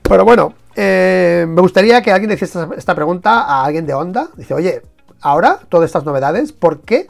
Pero 0.01 0.25
bueno, 0.25 0.55
eh, 0.75 1.45
me 1.47 1.61
gustaría 1.61 2.01
que 2.01 2.11
alguien 2.11 2.31
hiciese 2.31 2.67
esta, 2.75 2.95
pregunta 2.95 3.41
a 3.41 3.65
alguien 3.65 3.85
de 3.85 3.93
Honda. 3.93 4.29
Dice, 4.35 4.53
oye, 4.53 4.81
ahora 5.21 5.59
todas 5.69 5.87
estas 5.87 6.05
novedades, 6.05 6.51
¿por 6.51 6.81
qué 6.81 7.07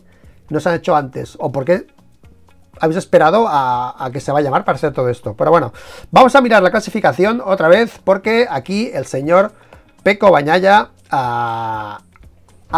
no 0.50 0.60
se 0.60 0.70
han 0.70 0.76
hecho 0.76 0.96
antes? 0.96 1.36
¿O 1.40 1.52
por 1.52 1.66
qué 1.66 1.88
habéis 2.80 2.98
esperado 2.98 3.46
a, 3.48 4.10
que 4.12 4.20
se 4.20 4.32
va 4.32 4.40
a 4.40 4.42
llamar 4.42 4.66
para 4.66 4.76
hacer 4.76 4.94
todo 4.94 5.10
esto? 5.10 5.36
Pero 5.36 5.52
bueno, 5.52 5.74
vamos 6.12 6.36
a 6.36 6.42
mirar 6.42 6.62
la 6.62 6.72
clasificación 6.72 7.42
otra 7.44 7.68
vez 7.68 8.00
porque 8.04 8.48
aquí 8.50 8.92
el 8.94 9.06
señor 9.06 9.54
Peco 10.04 10.32
Bañaya 10.32 10.90
ha 11.10 12.00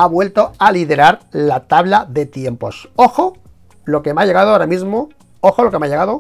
vuelto 0.10 0.52
a 0.60 0.72
liderar 0.72 1.22
la 1.32 1.62
tabla 1.62 2.06
de 2.08 2.26
tiempos. 2.26 2.90
Ojo, 2.96 3.38
lo 3.86 4.04
que 4.04 4.14
me 4.14 4.22
ha 4.22 4.26
llegado 4.26 4.52
ahora 4.52 4.68
mismo, 4.68 5.10
ojo 5.40 5.64
lo 5.64 5.72
que 5.72 5.80
me 5.80 5.88
ha 5.88 5.90
llegado, 5.90 6.20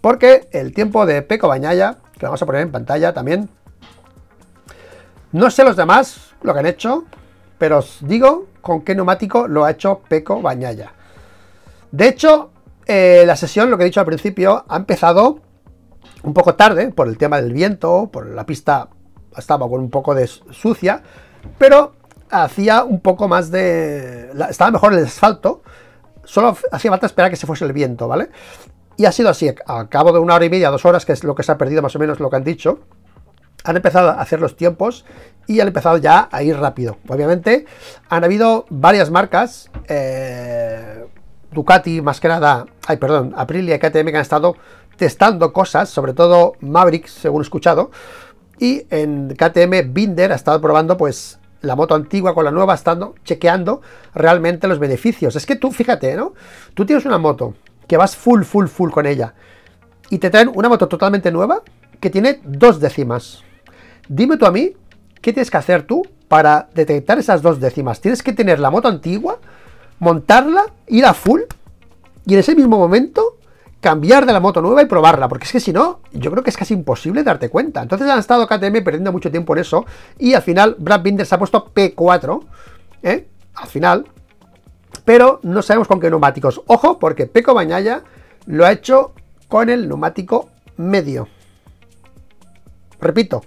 porque 0.00 0.48
el 0.52 0.74
tiempo 0.74 1.06
de 1.06 1.22
Peco 1.22 1.48
Bañaya, 1.48 1.96
que 2.14 2.20
lo 2.20 2.28
vamos 2.28 2.42
a 2.42 2.46
poner 2.46 2.62
en 2.62 2.72
pantalla 2.72 3.14
también, 3.14 3.48
no 5.32 5.50
sé 5.50 5.64
los 5.64 5.76
demás 5.76 6.34
lo 6.42 6.52
que 6.52 6.60
han 6.60 6.66
hecho, 6.66 7.04
pero 7.58 7.78
os 7.78 7.98
digo 8.00 8.46
con 8.60 8.82
qué 8.82 8.94
neumático 8.94 9.48
lo 9.48 9.64
ha 9.64 9.70
hecho 9.70 10.00
Peco 10.08 10.40
Bañaya. 10.42 10.92
De 11.90 12.08
hecho, 12.08 12.50
eh, 12.86 13.24
la 13.26 13.36
sesión, 13.36 13.70
lo 13.70 13.76
que 13.76 13.84
he 13.84 13.86
dicho 13.86 14.00
al 14.00 14.06
principio, 14.06 14.64
ha 14.68 14.76
empezado 14.76 15.40
un 16.22 16.34
poco 16.34 16.54
tarde 16.54 16.90
por 16.90 17.08
el 17.08 17.18
tema 17.18 17.40
del 17.40 17.52
viento, 17.52 18.10
por 18.12 18.26
la 18.26 18.44
pista 18.44 18.88
estaba 19.36 19.68
con 19.68 19.80
un 19.80 19.90
poco 19.90 20.14
de 20.14 20.26
sucia, 20.26 21.02
pero 21.58 21.94
hacía 22.30 22.84
un 22.84 23.00
poco 23.00 23.28
más 23.28 23.50
de... 23.50 24.30
Estaba 24.48 24.70
mejor 24.70 24.94
el 24.94 25.04
asfalto, 25.04 25.62
solo 26.24 26.56
hacía 26.72 26.90
falta 26.90 27.06
esperar 27.06 27.30
que 27.30 27.36
se 27.36 27.46
fuese 27.46 27.64
el 27.64 27.72
viento, 27.72 28.08
¿vale? 28.08 28.30
Y 28.96 29.04
ha 29.04 29.12
sido 29.12 29.28
así, 29.28 29.54
a 29.66 29.88
cabo 29.88 30.12
de 30.12 30.18
una 30.18 30.34
hora 30.34 30.44
y 30.44 30.50
media, 30.50 30.70
dos 30.70 30.84
horas, 30.84 31.04
que 31.04 31.12
es 31.12 31.22
lo 31.22 31.34
que 31.34 31.42
se 31.42 31.52
ha 31.52 31.58
perdido 31.58 31.82
más 31.82 31.94
o 31.94 31.98
menos 31.98 32.18
lo 32.18 32.30
que 32.30 32.36
han 32.36 32.44
dicho, 32.44 32.80
han 33.66 33.76
empezado 33.76 34.10
a 34.10 34.20
hacer 34.20 34.40
los 34.40 34.56
tiempos 34.56 35.04
y 35.46 35.60
han 35.60 35.68
empezado 35.68 35.98
ya 35.98 36.28
a 36.30 36.42
ir 36.42 36.56
rápido. 36.56 36.98
Obviamente 37.08 37.66
han 38.08 38.24
habido 38.24 38.66
varias 38.70 39.10
marcas, 39.10 39.70
eh, 39.88 41.04
Ducati 41.52 42.00
más 42.00 42.20
que 42.20 42.28
nada, 42.28 42.66
ay 42.86 42.96
perdón, 42.96 43.34
Aprilia 43.36 43.76
y 43.76 43.78
KTM 43.78 44.06
que 44.10 44.16
han 44.16 44.22
estado 44.22 44.56
testando 44.96 45.52
cosas, 45.52 45.88
sobre 45.88 46.12
todo 46.12 46.54
Maverick, 46.60 47.06
según 47.06 47.42
he 47.42 47.44
escuchado, 47.44 47.90
y 48.58 48.86
en 48.90 49.28
KTM 49.28 49.92
Binder 49.92 50.32
ha 50.32 50.36
estado 50.36 50.60
probando 50.60 50.96
pues 50.96 51.38
la 51.60 51.76
moto 51.76 51.94
antigua 51.94 52.34
con 52.34 52.44
la 52.44 52.50
nueva, 52.50 52.74
estando 52.74 53.14
chequeando 53.24 53.82
realmente 54.14 54.68
los 54.68 54.78
beneficios. 54.78 55.36
Es 55.36 55.46
que 55.46 55.56
tú, 55.56 55.72
fíjate, 55.72 56.16
¿no? 56.16 56.34
Tú 56.74 56.86
tienes 56.86 57.04
una 57.04 57.18
moto 57.18 57.54
que 57.86 57.96
vas 57.96 58.16
full, 58.16 58.42
full, 58.42 58.66
full 58.66 58.90
con 58.90 59.06
ella 59.06 59.34
y 60.10 60.18
te 60.18 60.30
traen 60.30 60.50
una 60.54 60.68
moto 60.68 60.88
totalmente 60.88 61.30
nueva 61.30 61.62
que 62.00 62.10
tiene 62.10 62.40
dos 62.44 62.80
décimas. 62.80 63.42
Dime 64.08 64.36
tú 64.36 64.46
a 64.46 64.52
mí, 64.52 64.72
¿qué 65.20 65.32
tienes 65.32 65.50
que 65.50 65.56
hacer 65.56 65.82
tú 65.82 66.02
para 66.28 66.68
detectar 66.74 67.18
esas 67.18 67.42
dos 67.42 67.60
décimas? 67.60 68.00
Tienes 68.00 68.22
que 68.22 68.32
tener 68.32 68.60
la 68.60 68.70
moto 68.70 68.88
antigua, 68.88 69.38
montarla, 69.98 70.64
ir 70.86 71.04
a 71.04 71.14
full 71.14 71.42
y 72.26 72.34
en 72.34 72.40
ese 72.40 72.54
mismo 72.54 72.78
momento 72.78 73.38
cambiar 73.80 74.26
de 74.26 74.32
la 74.32 74.40
moto 74.40 74.60
nueva 74.60 74.82
y 74.82 74.86
probarla, 74.86 75.28
porque 75.28 75.44
es 75.44 75.52
que 75.52 75.60
si 75.60 75.72
no, 75.72 76.00
yo 76.12 76.30
creo 76.30 76.42
que 76.42 76.50
es 76.50 76.56
casi 76.56 76.74
imposible 76.74 77.22
darte 77.22 77.48
cuenta. 77.50 77.82
Entonces 77.82 78.08
han 78.08 78.18
estado 78.18 78.46
KTM 78.46 78.82
perdiendo 78.82 79.12
mucho 79.12 79.30
tiempo 79.30 79.54
en 79.54 79.60
eso 79.60 79.86
y 80.18 80.34
al 80.34 80.42
final 80.42 80.76
Brad 80.78 81.02
Binder 81.02 81.26
se 81.26 81.34
ha 81.34 81.38
puesto 81.38 81.72
P4, 81.72 82.44
¿eh? 83.02 83.28
Al 83.54 83.68
final, 83.68 84.06
pero 85.04 85.40
no 85.42 85.62
sabemos 85.62 85.88
con 85.88 86.00
qué 86.00 86.10
neumáticos. 86.10 86.62
Ojo, 86.66 86.98
porque 86.98 87.26
Peco 87.26 87.54
Bañaya 87.54 88.02
lo 88.46 88.66
ha 88.66 88.72
hecho 88.72 89.12
con 89.48 89.70
el 89.70 89.88
neumático 89.88 90.48
medio. 90.76 91.28
Repito, 93.00 93.42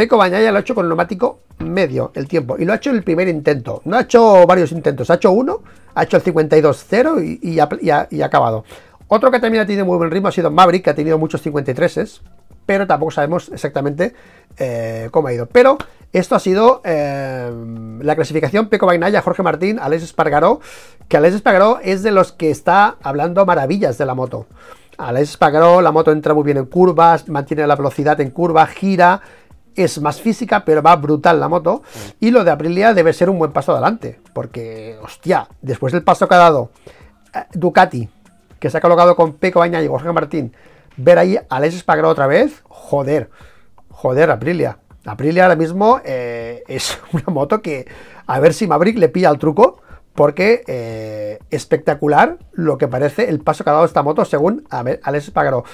Peco 0.00 0.16
Bañaya 0.16 0.50
lo 0.50 0.56
ha 0.56 0.60
hecho 0.62 0.74
con 0.74 0.86
el 0.86 0.88
neumático 0.88 1.40
medio 1.58 2.10
el 2.14 2.26
tiempo 2.26 2.56
y 2.58 2.64
lo 2.64 2.72
ha 2.72 2.76
hecho 2.76 2.88
en 2.88 2.96
el 2.96 3.02
primer 3.02 3.28
intento. 3.28 3.82
No 3.84 3.98
ha 3.98 4.00
hecho 4.00 4.46
varios 4.46 4.72
intentos, 4.72 5.10
ha 5.10 5.16
hecho 5.16 5.30
uno, 5.30 5.60
ha 5.94 6.04
hecho 6.04 6.16
el 6.16 6.24
52-0 6.24 7.38
y, 7.42 7.60
ha, 7.90 8.08
acabado. 8.24 8.64
Otro 9.08 9.30
que 9.30 9.40
también 9.40 9.62
ha 9.62 9.66
tenido 9.66 9.84
muy 9.84 9.98
buen 9.98 10.10
ritmo 10.10 10.28
ha 10.28 10.32
sido 10.32 10.50
Maverick, 10.50 10.84
que 10.84 10.88
ha 10.88 10.94
tenido 10.94 11.18
muchos 11.18 11.44
53s, 11.44 12.22
pero 12.64 12.86
tampoco 12.86 13.10
sabemos 13.10 13.50
exactamente 13.52 14.14
eh, 14.56 15.08
cómo 15.10 15.28
ha 15.28 15.34
ido. 15.34 15.44
Pero 15.44 15.76
esto 16.14 16.34
ha 16.34 16.40
sido 16.40 16.80
eh, 16.82 17.52
la 18.00 18.16
clasificación 18.16 18.70
Peco 18.70 18.86
Bagnaya, 18.86 19.20
Jorge 19.20 19.42
Martín, 19.42 19.78
Alex 19.78 20.04
Espargaró, 20.04 20.60
que 21.08 21.18
Alex 21.18 21.34
Espargaró 21.34 21.78
es 21.82 22.02
de 22.02 22.12
los 22.12 22.32
que 22.32 22.50
está 22.50 22.96
hablando 23.02 23.44
maravillas 23.44 23.98
de 23.98 24.06
la 24.06 24.14
moto. 24.14 24.46
Alex 24.96 25.28
Espargaró, 25.32 25.82
la 25.82 25.92
moto 25.92 26.10
entra 26.10 26.32
muy 26.32 26.44
bien 26.44 26.56
en 26.56 26.64
curvas, 26.64 27.28
mantiene 27.28 27.66
la 27.66 27.76
velocidad 27.76 28.18
en 28.22 28.30
curva, 28.30 28.66
gira, 28.66 29.20
es 29.76 30.00
más 30.00 30.20
física, 30.20 30.64
pero 30.64 30.82
va 30.82 30.96
brutal 30.96 31.40
la 31.40 31.48
moto. 31.48 31.82
Y 32.18 32.30
lo 32.30 32.44
de 32.44 32.50
Aprilia 32.50 32.94
debe 32.94 33.12
ser 33.12 33.30
un 33.30 33.38
buen 33.38 33.52
paso 33.52 33.72
adelante, 33.72 34.20
porque, 34.32 34.98
hostia, 35.02 35.48
después 35.62 35.92
del 35.92 36.02
paso 36.02 36.28
que 36.28 36.34
ha 36.34 36.38
dado 36.38 36.70
eh, 37.34 37.44
Ducati, 37.52 38.08
que 38.58 38.70
se 38.70 38.78
ha 38.78 38.80
colocado 38.80 39.16
con 39.16 39.34
Peco 39.34 39.60
Bañaya 39.60 39.84
y 39.84 39.88
Jorge 39.88 40.12
Martín, 40.12 40.52
ver 40.96 41.18
ahí 41.18 41.36
a 41.36 41.44
Alex 41.48 41.76
Espargaró 41.76 42.08
otra 42.08 42.26
vez, 42.26 42.62
joder, 42.68 43.30
joder, 43.88 44.30
Aprilia. 44.30 44.78
Aprilia 45.06 45.44
ahora 45.44 45.56
mismo 45.56 46.00
eh, 46.04 46.62
es 46.68 46.98
una 47.12 47.24
moto 47.28 47.62
que 47.62 47.86
a 48.26 48.38
ver 48.38 48.54
si 48.54 48.66
Maverick 48.66 48.98
le 48.98 49.08
pilla 49.08 49.30
el 49.30 49.38
truco, 49.38 49.80
porque 50.14 50.62
eh, 50.66 51.38
espectacular 51.50 52.38
lo 52.52 52.76
que 52.78 52.88
parece 52.88 53.28
el 53.28 53.40
paso 53.40 53.64
que 53.64 53.70
ha 53.70 53.74
dado 53.74 53.84
esta 53.84 54.02
moto 54.02 54.24
según 54.24 54.66
Alex 54.70 55.28
Espargaró. 55.28 55.64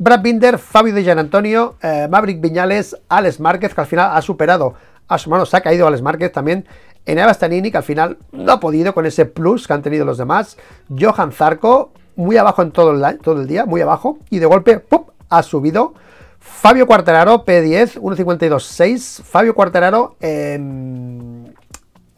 Brad 0.00 0.22
Binder, 0.22 0.56
Fabio 0.56 0.94
de 0.94 1.04
Gian 1.04 1.18
Antonio, 1.18 1.76
eh, 1.82 2.08
Maverick 2.10 2.40
Viñales, 2.40 2.96
Alex 3.10 3.38
Márquez, 3.38 3.74
que 3.74 3.82
al 3.82 3.86
final 3.86 4.12
ha 4.14 4.22
superado 4.22 4.72
a 5.06 5.18
su 5.18 5.28
mano, 5.28 5.44
se 5.44 5.54
ha 5.58 5.60
caído 5.60 5.86
Alex 5.86 6.00
Márquez 6.00 6.32
también. 6.32 6.66
Enea 7.04 7.26
Bastanini, 7.26 7.70
que 7.70 7.76
al 7.76 7.82
final 7.82 8.16
no 8.32 8.50
ha 8.50 8.60
podido 8.60 8.94
con 8.94 9.04
ese 9.04 9.26
plus 9.26 9.66
que 9.66 9.74
han 9.74 9.82
tenido 9.82 10.06
los 10.06 10.16
demás. 10.16 10.56
Johan 10.88 11.32
Zarco, 11.32 11.92
muy 12.16 12.38
abajo 12.38 12.62
en 12.62 12.70
todo 12.70 12.92
el, 12.92 13.18
todo 13.18 13.42
el 13.42 13.46
día, 13.46 13.66
muy 13.66 13.82
abajo, 13.82 14.18
y 14.30 14.38
de 14.38 14.46
golpe, 14.46 14.80
¡pum! 14.80 15.04
ha 15.28 15.42
subido. 15.42 15.92
Fabio 16.38 16.86
Cuartararo, 16.86 17.44
P10, 17.44 18.00
1.52.6. 18.00 19.22
Fabio 19.22 19.54
Cuartararo, 19.54 20.16
em, 20.20 21.44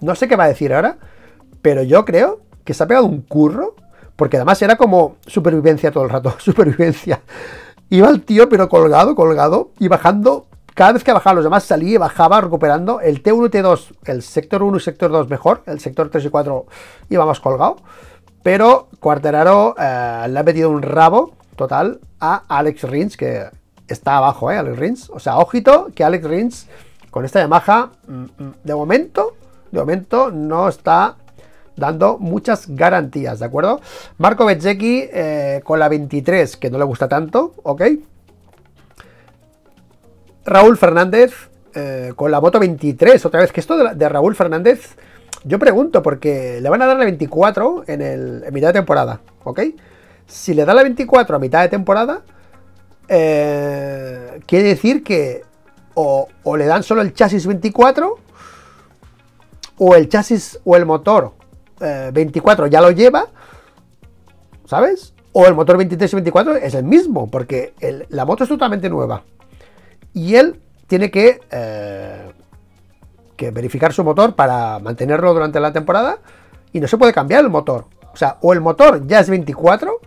no 0.00 0.14
sé 0.14 0.28
qué 0.28 0.36
va 0.36 0.44
a 0.44 0.48
decir 0.48 0.72
ahora, 0.72 0.98
pero 1.62 1.82
yo 1.82 2.04
creo 2.04 2.42
que 2.64 2.74
se 2.74 2.84
ha 2.84 2.86
pegado 2.86 3.06
un 3.06 3.22
curro, 3.22 3.74
porque 4.14 4.36
además 4.36 4.62
era 4.62 4.76
como 4.76 5.16
supervivencia 5.26 5.90
todo 5.90 6.04
el 6.04 6.10
rato, 6.10 6.32
supervivencia. 6.38 7.20
Iba 7.92 8.08
el 8.08 8.22
tío, 8.22 8.48
pero 8.48 8.70
colgado, 8.70 9.14
colgado, 9.14 9.72
y 9.78 9.86
bajando. 9.86 10.46
Cada 10.72 10.92
vez 10.92 11.04
que 11.04 11.12
bajaba 11.12 11.34
los 11.34 11.44
demás 11.44 11.64
salía 11.64 11.96
y 11.96 11.96
bajaba 11.98 12.40
recuperando 12.40 13.02
el 13.02 13.22
T1 13.22 13.48
y 13.48 13.50
T2, 13.50 13.94
el 14.06 14.22
sector 14.22 14.62
1 14.62 14.78
y 14.78 14.80
sector 14.80 15.10
2 15.10 15.28
mejor, 15.28 15.62
el 15.66 15.78
sector 15.78 16.08
3 16.08 16.24
y 16.24 16.28
4 16.30 16.66
iba 17.10 17.26
más 17.26 17.38
colgado. 17.40 17.76
Pero 18.42 18.88
Cuarteraro 18.98 19.74
eh, 19.78 20.26
le 20.26 20.38
ha 20.38 20.42
metido 20.42 20.70
un 20.70 20.80
rabo 20.80 21.34
total 21.54 22.00
a 22.18 22.42
Alex 22.48 22.84
Rins, 22.84 23.18
que 23.18 23.44
está 23.86 24.16
abajo, 24.16 24.50
¿eh? 24.50 24.56
Alex 24.56 24.78
Rins. 24.78 25.10
O 25.10 25.20
sea, 25.20 25.36
ojito 25.36 25.90
que 25.94 26.02
Alex 26.02 26.24
Rins 26.24 26.68
con 27.10 27.26
esta 27.26 27.40
Yamaha, 27.40 27.90
mm, 28.08 28.22
mm, 28.22 28.54
de 28.64 28.74
momento, 28.74 29.34
de 29.70 29.80
momento 29.80 30.30
no 30.30 30.66
está 30.66 31.16
dando 31.76 32.18
muchas 32.18 32.66
garantías, 32.68 33.40
¿de 33.40 33.46
acuerdo? 33.46 33.80
Marco 34.18 34.44
Bezzecchi 34.44 35.08
eh, 35.12 35.60
con 35.64 35.78
la 35.78 35.88
23, 35.88 36.56
que 36.56 36.70
no 36.70 36.78
le 36.78 36.84
gusta 36.84 37.08
tanto, 37.08 37.54
¿ok? 37.62 37.82
Raúl 40.44 40.76
Fernández 40.76 41.50
eh, 41.74 42.12
con 42.16 42.30
la 42.30 42.40
moto 42.40 42.58
23, 42.58 43.24
otra 43.24 43.40
vez, 43.40 43.52
que 43.52 43.60
esto 43.60 43.94
de, 43.94 44.08
Raúl 44.08 44.34
Fernández, 44.34 44.96
yo 45.44 45.58
pregunto, 45.58 46.02
porque 46.02 46.60
le 46.60 46.68
van 46.68 46.82
a 46.82 46.86
dar 46.86 46.96
la 46.96 47.04
24 47.04 47.84
en, 47.86 48.02
el, 48.02 48.44
mitad 48.52 48.68
de 48.68 48.74
temporada, 48.74 49.20
¿ok? 49.44 49.60
Si 50.26 50.54
le 50.54 50.64
da 50.64 50.74
la 50.74 50.82
24 50.82 51.36
a 51.36 51.38
mitad 51.38 51.62
de 51.62 51.68
temporada, 51.68 52.22
eh, 53.08 54.40
quiere 54.46 54.68
decir 54.68 55.02
que 55.02 55.42
o, 55.94 56.28
o 56.42 56.56
le 56.56 56.66
dan 56.66 56.82
solo 56.82 57.02
el 57.02 57.12
chasis 57.12 57.46
24 57.46 58.18
o 59.78 59.94
el 59.94 60.08
chasis 60.08 60.60
o 60.64 60.76
el 60.76 60.86
motor 60.86 61.32
24 62.12 62.66
eh, 62.66 62.70
ya 62.70 62.80
lo 62.80 62.90
lleva, 62.90 63.26
¿sabes? 64.64 65.14
O 65.32 65.46
el 65.46 65.54
motor 65.54 65.76
23 65.76 66.12
y 66.12 66.16
24 66.16 66.56
es 66.56 66.74
el 66.74 66.84
mismo, 66.84 67.30
porque 67.30 67.74
la 68.10 68.24
moto 68.24 68.44
es 68.44 68.48
totalmente 68.48 68.88
nueva. 68.88 69.22
Y 70.12 70.36
él 70.36 70.60
tiene 70.86 71.10
que, 71.10 71.40
eh, 71.50 72.32
que 73.36 73.50
verificar 73.50 73.92
su 73.92 74.04
motor 74.04 74.34
para 74.34 74.78
mantenerlo 74.78 75.32
durante 75.32 75.58
la 75.58 75.72
temporada 75.72 76.18
y 76.72 76.80
no 76.80 76.88
se 76.88 76.98
puede 76.98 77.12
cambiar 77.12 77.44
el 77.44 77.50
motor. 77.50 77.86
O 78.12 78.16
sea, 78.16 78.36
o 78.42 78.52
el 78.52 78.60
motor 78.60 79.06
ya 79.06 79.20
es 79.20 79.30
24 79.30 80.00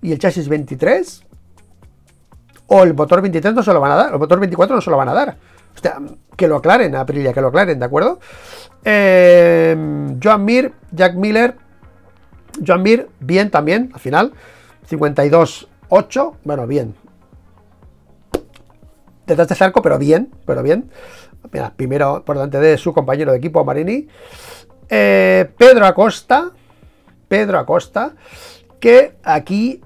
y 0.00 0.12
el 0.12 0.18
chasis 0.18 0.48
23, 0.48 1.24
o 2.68 2.82
el 2.82 2.94
motor 2.94 3.20
23 3.20 3.54
no 3.54 3.62
se 3.62 3.72
lo 3.72 3.80
van 3.80 3.92
a 3.92 3.96
dar, 3.96 4.12
el 4.12 4.18
motor 4.18 4.38
24 4.38 4.76
no 4.76 4.82
se 4.82 4.90
lo 4.90 4.96
van 4.96 5.08
a 5.08 5.14
dar. 5.14 5.36
Que 6.36 6.48
lo 6.48 6.56
aclaren, 6.56 6.94
Aprilia, 6.94 7.32
que 7.32 7.40
lo 7.40 7.48
aclaren, 7.48 7.78
¿de 7.78 7.84
acuerdo? 7.84 8.20
Eh, 8.84 9.76
Joan 10.22 10.44
Mir, 10.44 10.72
Jack 10.92 11.14
Miller. 11.14 11.56
Joan 12.64 12.82
Mir, 12.82 13.08
bien 13.20 13.50
también, 13.50 13.90
al 13.94 14.00
final. 14.00 14.32
52-8, 14.88 16.36
bueno, 16.44 16.66
bien. 16.66 16.94
Detrás 19.26 19.48
de 19.48 19.54
Zarco, 19.54 19.82
pero 19.82 19.98
bien, 19.98 20.30
pero 20.46 20.62
bien. 20.62 20.90
Mira, 21.50 21.72
primero 21.74 22.24
por 22.24 22.36
delante 22.36 22.58
de 22.58 22.78
su 22.78 22.92
compañero 22.92 23.32
de 23.32 23.38
equipo, 23.38 23.64
Marini. 23.64 24.08
Eh, 24.88 25.50
Pedro 25.56 25.86
Acosta. 25.86 26.50
Pedro 27.28 27.58
Acosta. 27.58 28.14
Que 28.80 29.16
aquí 29.22 29.80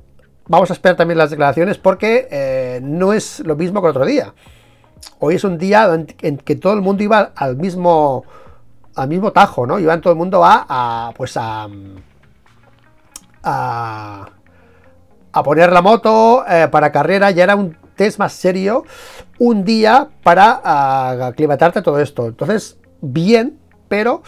vamos 0.48 0.70
a 0.70 0.72
esperar 0.72 0.96
también 0.96 1.18
las 1.18 1.30
declaraciones 1.30 1.78
porque 1.78 2.28
eh, 2.30 2.80
no 2.82 3.12
es 3.12 3.40
lo 3.40 3.56
mismo 3.56 3.80
que 3.80 3.86
el 3.86 3.90
otro 3.90 4.06
día. 4.06 4.34
Hoy 5.18 5.36
es 5.36 5.44
un 5.44 5.58
día 5.58 5.88
en 6.22 6.38
que 6.38 6.56
todo 6.56 6.74
el 6.74 6.82
mundo 6.82 7.02
iba 7.02 7.32
al 7.34 7.56
mismo 7.56 8.24
al 8.96 9.08
mismo 9.08 9.30
tajo, 9.30 9.66
¿no? 9.66 9.78
Iban 9.78 10.00
todo 10.00 10.12
el 10.12 10.18
mundo 10.18 10.42
a, 10.42 11.12
pues 11.16 11.36
a, 11.36 11.68
a, 13.42 14.26
poner 15.44 15.70
la 15.70 15.82
moto 15.82 16.44
eh, 16.48 16.66
para 16.70 16.90
carrera, 16.90 17.30
ya 17.30 17.44
era 17.44 17.56
un 17.56 17.76
test 17.94 18.18
más 18.18 18.32
serio, 18.32 18.84
un 19.38 19.64
día 19.64 20.08
para 20.22 21.26
aclimatarte 21.26 21.80
a 21.80 21.82
todo 21.82 22.00
esto. 22.00 22.26
Entonces, 22.26 22.78
bien, 23.02 23.58
pero 23.88 24.22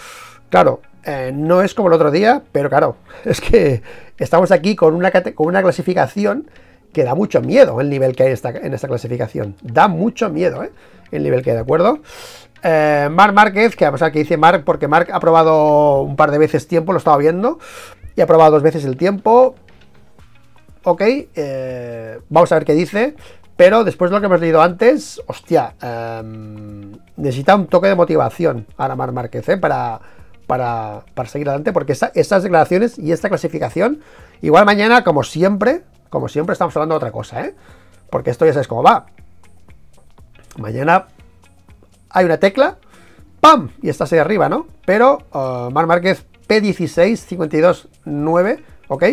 claro, 0.51 0.83
eh, 1.03 1.33
no 1.35 1.63
es 1.63 1.75
como 1.75 1.89
el 1.89 1.95
otro 1.95 2.11
día, 2.11 2.43
pero 2.53 2.69
claro, 2.69 2.97
es 3.25 3.41
que 3.41 3.83
estamos 4.19 4.53
aquí 4.53 4.77
con 4.77 4.95
una, 4.95 5.11
con 5.11 5.47
una 5.47 5.63
clasificación 5.63 6.51
que 6.93 7.05
da 7.05 7.15
mucho 7.15 7.41
miedo 7.41 7.81
el 7.81 7.91
nivel 7.91 8.17
que 8.17 8.25
hay 8.25 8.35
en 8.45 8.75
esta 8.75 8.89
clasificación. 8.89 9.55
Da 9.63 9.89
mucho 9.89 10.31
miedo, 10.31 10.63
¿eh? 10.63 10.73
El 11.11 11.23
nivel 11.23 11.43
que 11.43 11.51
hay, 11.51 11.57
¿de 11.57 11.63
acuerdo? 11.63 12.01
Eh, 12.63 13.09
Marc 13.11 13.35
Márquez, 13.35 13.77
que 13.77 13.85
vamos 13.85 14.03
a 14.03 14.07
ver 14.07 14.13
que 14.13 14.19
dice 14.21 14.37
Marc, 14.37 14.65
porque 14.65 14.89
Marc 14.89 15.11
ha 15.13 15.21
probado 15.21 16.03
un 16.03 16.17
par 16.17 16.31
de 16.31 16.39
veces 16.39 16.67
tiempo, 16.67 16.93
lo 16.93 16.99
estaba 16.99 17.17
viendo, 17.17 17.59
y 18.17 18.21
ha 18.21 18.27
probado 18.27 18.53
dos 18.53 18.63
veces 18.63 18.85
el 18.85 18.97
tiempo. 18.97 19.55
Ok, 20.85 21.03
eh, 21.03 22.21
vamos 22.29 22.51
a 22.53 22.57
ver 22.57 22.65
qué 22.65 22.75
dice. 22.75 23.15
Pero 23.57 23.83
después 23.83 24.11
de 24.11 24.17
lo 24.17 24.21
que 24.21 24.27
hemos 24.27 24.41
leído 24.41 24.63
antes, 24.63 25.21
hostia, 25.27 25.75
em, 25.83 26.93
necesita 27.17 27.57
un 27.57 27.67
toque 27.67 27.89
de 27.89 27.97
motivación 27.97 28.67
ahora 28.77 28.95
Marc 28.95 29.13
Márquez, 29.13 29.49
¿eh? 29.49 29.57
Para, 29.57 30.01
para, 30.47 31.05
seguir 31.27 31.49
adelante, 31.49 31.73
porque 31.73 31.93
estas 31.93 32.43
declaraciones 32.43 32.99
y 32.99 33.11
esta 33.11 33.29
clasificación, 33.29 34.01
igual 34.43 34.65
mañana, 34.65 35.03
como 35.03 35.25
siempre, 35.25 35.83
como 36.11 36.29
siempre, 36.29 36.53
estamos 36.53 36.77
hablando 36.77 36.95
de 36.95 36.99
otra 36.99 37.13
cosa, 37.13 37.45
¿eh? 37.45 37.55
Porque 38.11 38.31
esto 38.31 38.47
ya 38.47 38.53
sabes 38.53 38.69
cómo 38.69 38.83
va. 38.83 39.07
Mañana 40.57 41.07
hay 42.11 42.25
una 42.25 42.39
tecla, 42.39 42.79
¡pam! 43.41 43.71
Y 43.83 43.89
estás 43.89 44.13
ahí 44.13 44.19
arriba, 44.19 44.49
¿no? 44.49 44.67
Pero 44.85 45.19
uh, 45.33 45.71
Mar 45.71 45.87
Márquez 45.87 46.25
P16 46.49 47.17
52 47.17 47.89
9, 48.05 48.65
¿ok? 48.89 49.05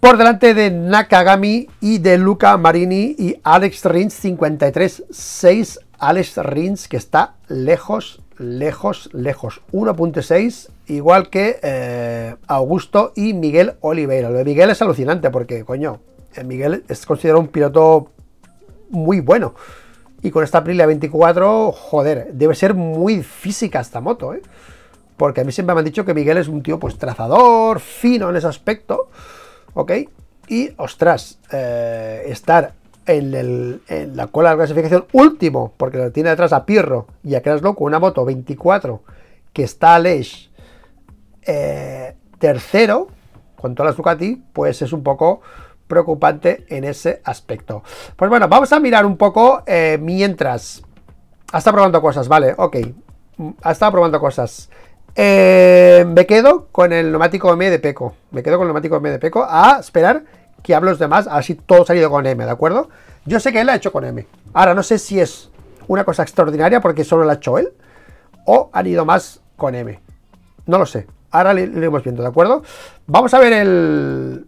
Por 0.00 0.16
delante 0.16 0.54
de 0.54 0.70
Nakagami 0.70 1.68
y 1.80 1.98
de 1.98 2.18
Luca 2.18 2.56
Marini 2.56 3.16
y 3.18 3.40
Alex 3.42 3.84
Rins 3.84 4.14
53 4.14 5.04
6. 5.10 5.80
Alex 5.98 6.36
Rins 6.36 6.86
que 6.86 6.96
está 6.96 7.34
lejos, 7.48 8.22
lejos, 8.38 9.10
lejos. 9.12 9.60
1.6, 9.72 10.68
igual 10.88 11.30
que 11.30 11.58
eh, 11.62 12.36
Augusto 12.46 13.12
y 13.14 13.34
Miguel 13.34 13.74
Oliveira. 13.80 14.30
Lo 14.30 14.38
de 14.38 14.44
Miguel 14.44 14.70
es 14.70 14.82
alucinante 14.82 15.30
porque, 15.30 15.64
coño, 15.64 16.00
eh, 16.34 16.44
Miguel 16.44 16.84
es 16.88 17.06
considerado 17.06 17.40
un 17.40 17.48
piloto 17.48 18.10
muy 18.90 19.20
bueno. 19.20 19.54
Y 20.22 20.30
con 20.30 20.42
esta 20.42 20.58
Aprilia 20.58 20.86
24, 20.86 21.72
joder, 21.72 22.32
debe 22.32 22.54
ser 22.54 22.74
muy 22.74 23.22
física 23.22 23.80
esta 23.80 24.00
moto, 24.00 24.34
¿eh? 24.34 24.42
Porque 25.16 25.40
a 25.40 25.44
mí 25.44 25.52
siempre 25.52 25.74
me 25.74 25.80
han 25.80 25.84
dicho 25.84 26.04
que 26.04 26.14
Miguel 26.14 26.38
es 26.38 26.48
un 26.48 26.62
tío, 26.62 26.78
pues, 26.78 26.98
trazador, 26.98 27.80
fino 27.80 28.30
en 28.30 28.36
ese 28.36 28.46
aspecto, 28.46 29.10
¿ok? 29.74 29.92
Y, 30.48 30.70
ostras, 30.76 31.38
eh, 31.52 32.24
estar 32.26 32.72
en, 33.06 33.80
la 34.14 34.26
cola 34.28 34.50
de 34.50 34.56
la 34.56 34.58
clasificación 34.58 35.06
último, 35.12 35.72
porque 35.76 35.98
lo 35.98 36.12
tiene 36.12 36.30
detrás 36.30 36.52
a 36.52 36.64
Pirro 36.64 37.06
y 37.22 37.34
a 37.34 37.42
Kraslow 37.42 37.74
con 37.74 37.86
una 37.86 37.98
moto 37.98 38.24
24, 38.24 39.02
que 39.52 39.64
está 39.64 39.94
a 39.94 39.98
Lesh 39.98 40.47
eh, 41.48 42.14
tercero, 42.38 43.08
con 43.56 43.74
todas 43.74 43.90
las 43.90 43.96
Ducati, 43.96 44.40
pues 44.52 44.82
es 44.82 44.92
un 44.92 45.02
poco 45.02 45.40
preocupante 45.88 46.66
en 46.68 46.84
ese 46.84 47.20
aspecto. 47.24 47.82
Pues 48.14 48.28
bueno, 48.28 48.46
vamos 48.48 48.72
a 48.72 48.78
mirar 48.78 49.06
un 49.06 49.16
poco 49.16 49.62
eh, 49.66 49.98
mientras. 50.00 50.82
Ha 51.50 51.58
estado 51.58 51.76
probando 51.76 52.02
cosas, 52.02 52.28
vale, 52.28 52.54
ok. 52.56 52.76
Ha 53.62 53.72
estado 53.72 53.92
probando 53.92 54.20
cosas. 54.20 54.68
Eh, 55.14 56.04
me 56.06 56.26
quedo 56.26 56.66
con 56.70 56.92
el 56.92 57.10
neumático 57.10 57.52
M 57.52 57.70
de 57.70 57.78
Peco. 57.78 58.14
Me 58.30 58.42
quedo 58.42 58.58
con 58.58 58.66
el 58.66 58.68
neumático 58.68 58.96
M 58.96 59.10
de 59.10 59.18
Peco 59.18 59.46
a 59.48 59.78
esperar 59.80 60.24
que 60.62 60.74
hable 60.74 60.90
los 60.90 60.98
demás, 60.98 61.26
así 61.30 61.54
todo 61.54 61.82
ha 61.82 62.08
con 62.08 62.26
M, 62.26 62.44
¿de 62.44 62.50
acuerdo? 62.50 62.90
Yo 63.24 63.40
sé 63.40 63.52
que 63.52 63.60
él 63.60 63.68
ha 63.70 63.76
hecho 63.76 63.92
con 63.92 64.04
M. 64.04 64.26
Ahora 64.52 64.74
no 64.74 64.82
sé 64.82 64.98
si 64.98 65.18
es 65.18 65.50
una 65.86 66.04
cosa 66.04 66.22
extraordinaria 66.22 66.80
porque 66.80 67.04
solo 67.04 67.24
lo 67.24 67.30
ha 67.30 67.34
hecho 67.34 67.58
él 67.58 67.72
o 68.44 68.68
han 68.72 68.86
ido 68.86 69.04
más 69.04 69.40
con 69.56 69.74
M. 69.74 69.98
No 70.66 70.78
lo 70.78 70.84
sé. 70.84 71.06
Ahora 71.30 71.54
lo 71.54 71.60
iremos 71.60 72.02
viendo, 72.02 72.22
¿de 72.22 72.28
acuerdo? 72.28 72.62
Vamos 73.06 73.34
a 73.34 73.38
ver 73.38 73.52
el, 73.52 74.46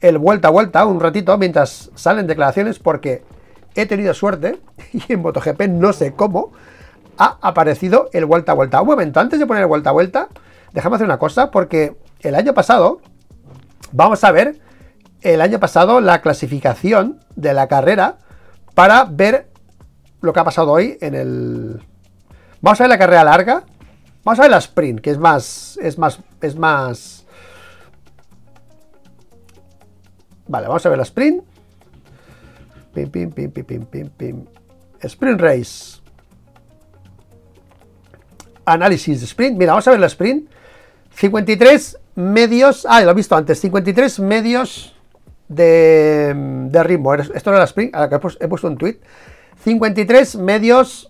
el 0.00 0.18
vuelta 0.18 0.48
a 0.48 0.50
vuelta 0.50 0.84
un 0.86 1.00
ratito 1.00 1.36
mientras 1.36 1.90
salen 1.94 2.26
declaraciones 2.26 2.78
porque 2.78 3.22
he 3.74 3.86
tenido 3.86 4.14
suerte 4.14 4.60
y 4.92 5.12
en 5.12 5.22
MotoGP 5.22 5.62
no 5.68 5.92
sé 5.92 6.14
cómo 6.14 6.52
ha 7.18 7.38
aparecido 7.42 8.08
el 8.12 8.24
vuelta 8.24 8.52
a 8.52 8.54
vuelta. 8.54 8.80
Un 8.80 8.88
momento, 8.88 9.20
antes 9.20 9.38
de 9.38 9.46
poner 9.46 9.62
el 9.62 9.68
vuelta 9.68 9.90
a 9.90 9.92
vuelta, 9.92 10.28
déjame 10.72 10.96
hacer 10.96 11.04
una 11.04 11.18
cosa 11.18 11.50
porque 11.50 11.96
el 12.20 12.34
año 12.34 12.54
pasado, 12.54 13.00
vamos 13.92 14.24
a 14.24 14.30
ver 14.32 14.58
el 15.20 15.42
año 15.42 15.60
pasado 15.60 16.00
la 16.00 16.22
clasificación 16.22 17.20
de 17.36 17.52
la 17.52 17.68
carrera 17.68 18.16
para 18.74 19.04
ver 19.04 19.50
lo 20.22 20.32
que 20.32 20.40
ha 20.40 20.44
pasado 20.44 20.72
hoy 20.72 20.96
en 21.00 21.14
el... 21.14 21.82
Vamos 22.62 22.80
a 22.80 22.84
ver 22.84 22.90
la 22.90 22.98
carrera 22.98 23.24
larga. 23.24 23.64
Vamos 24.24 24.38
a 24.38 24.42
ver 24.42 24.50
la 24.50 24.58
sprint, 24.58 25.00
que 25.00 25.10
es 25.10 25.18
más... 25.18 25.78
Es 25.82 25.98
más... 25.98 26.20
Es 26.40 26.56
más 26.56 27.26
Vale, 30.48 30.66
vamos 30.66 30.84
a 30.84 30.88
ver 30.88 30.98
la 30.98 31.04
sprint. 31.04 31.44
Pim, 32.92 33.08
pim, 33.08 33.30
pim, 33.30 33.50
pim, 33.52 33.64
pim, 33.64 33.84
pim, 33.86 34.08
pim. 34.10 34.44
Sprint 35.00 35.40
race. 35.40 36.00
Análisis 38.64 39.20
de 39.20 39.26
sprint. 39.26 39.56
Mira, 39.56 39.72
vamos 39.72 39.86
a 39.86 39.92
ver 39.92 40.00
la 40.00 40.08
sprint. 40.08 40.50
53 41.14 41.98
medios. 42.16 42.84
Ah, 42.88 43.00
lo 43.02 43.12
he 43.12 43.14
visto 43.14 43.36
antes. 43.36 43.60
53 43.60 44.18
medios 44.20 44.96
de, 45.50 46.32
de 46.34 46.82
ritmo. 46.82 47.14
Esto 47.14 47.50
era 47.50 47.58
la 47.58 47.64
Spring, 47.64 47.90
a 47.92 48.00
la 48.00 48.08
que 48.08 48.16
he 48.16 48.48
puesto 48.48 48.66
un 48.66 48.78
tweet. 48.78 48.98
53 49.62 50.36
medios 50.36 51.09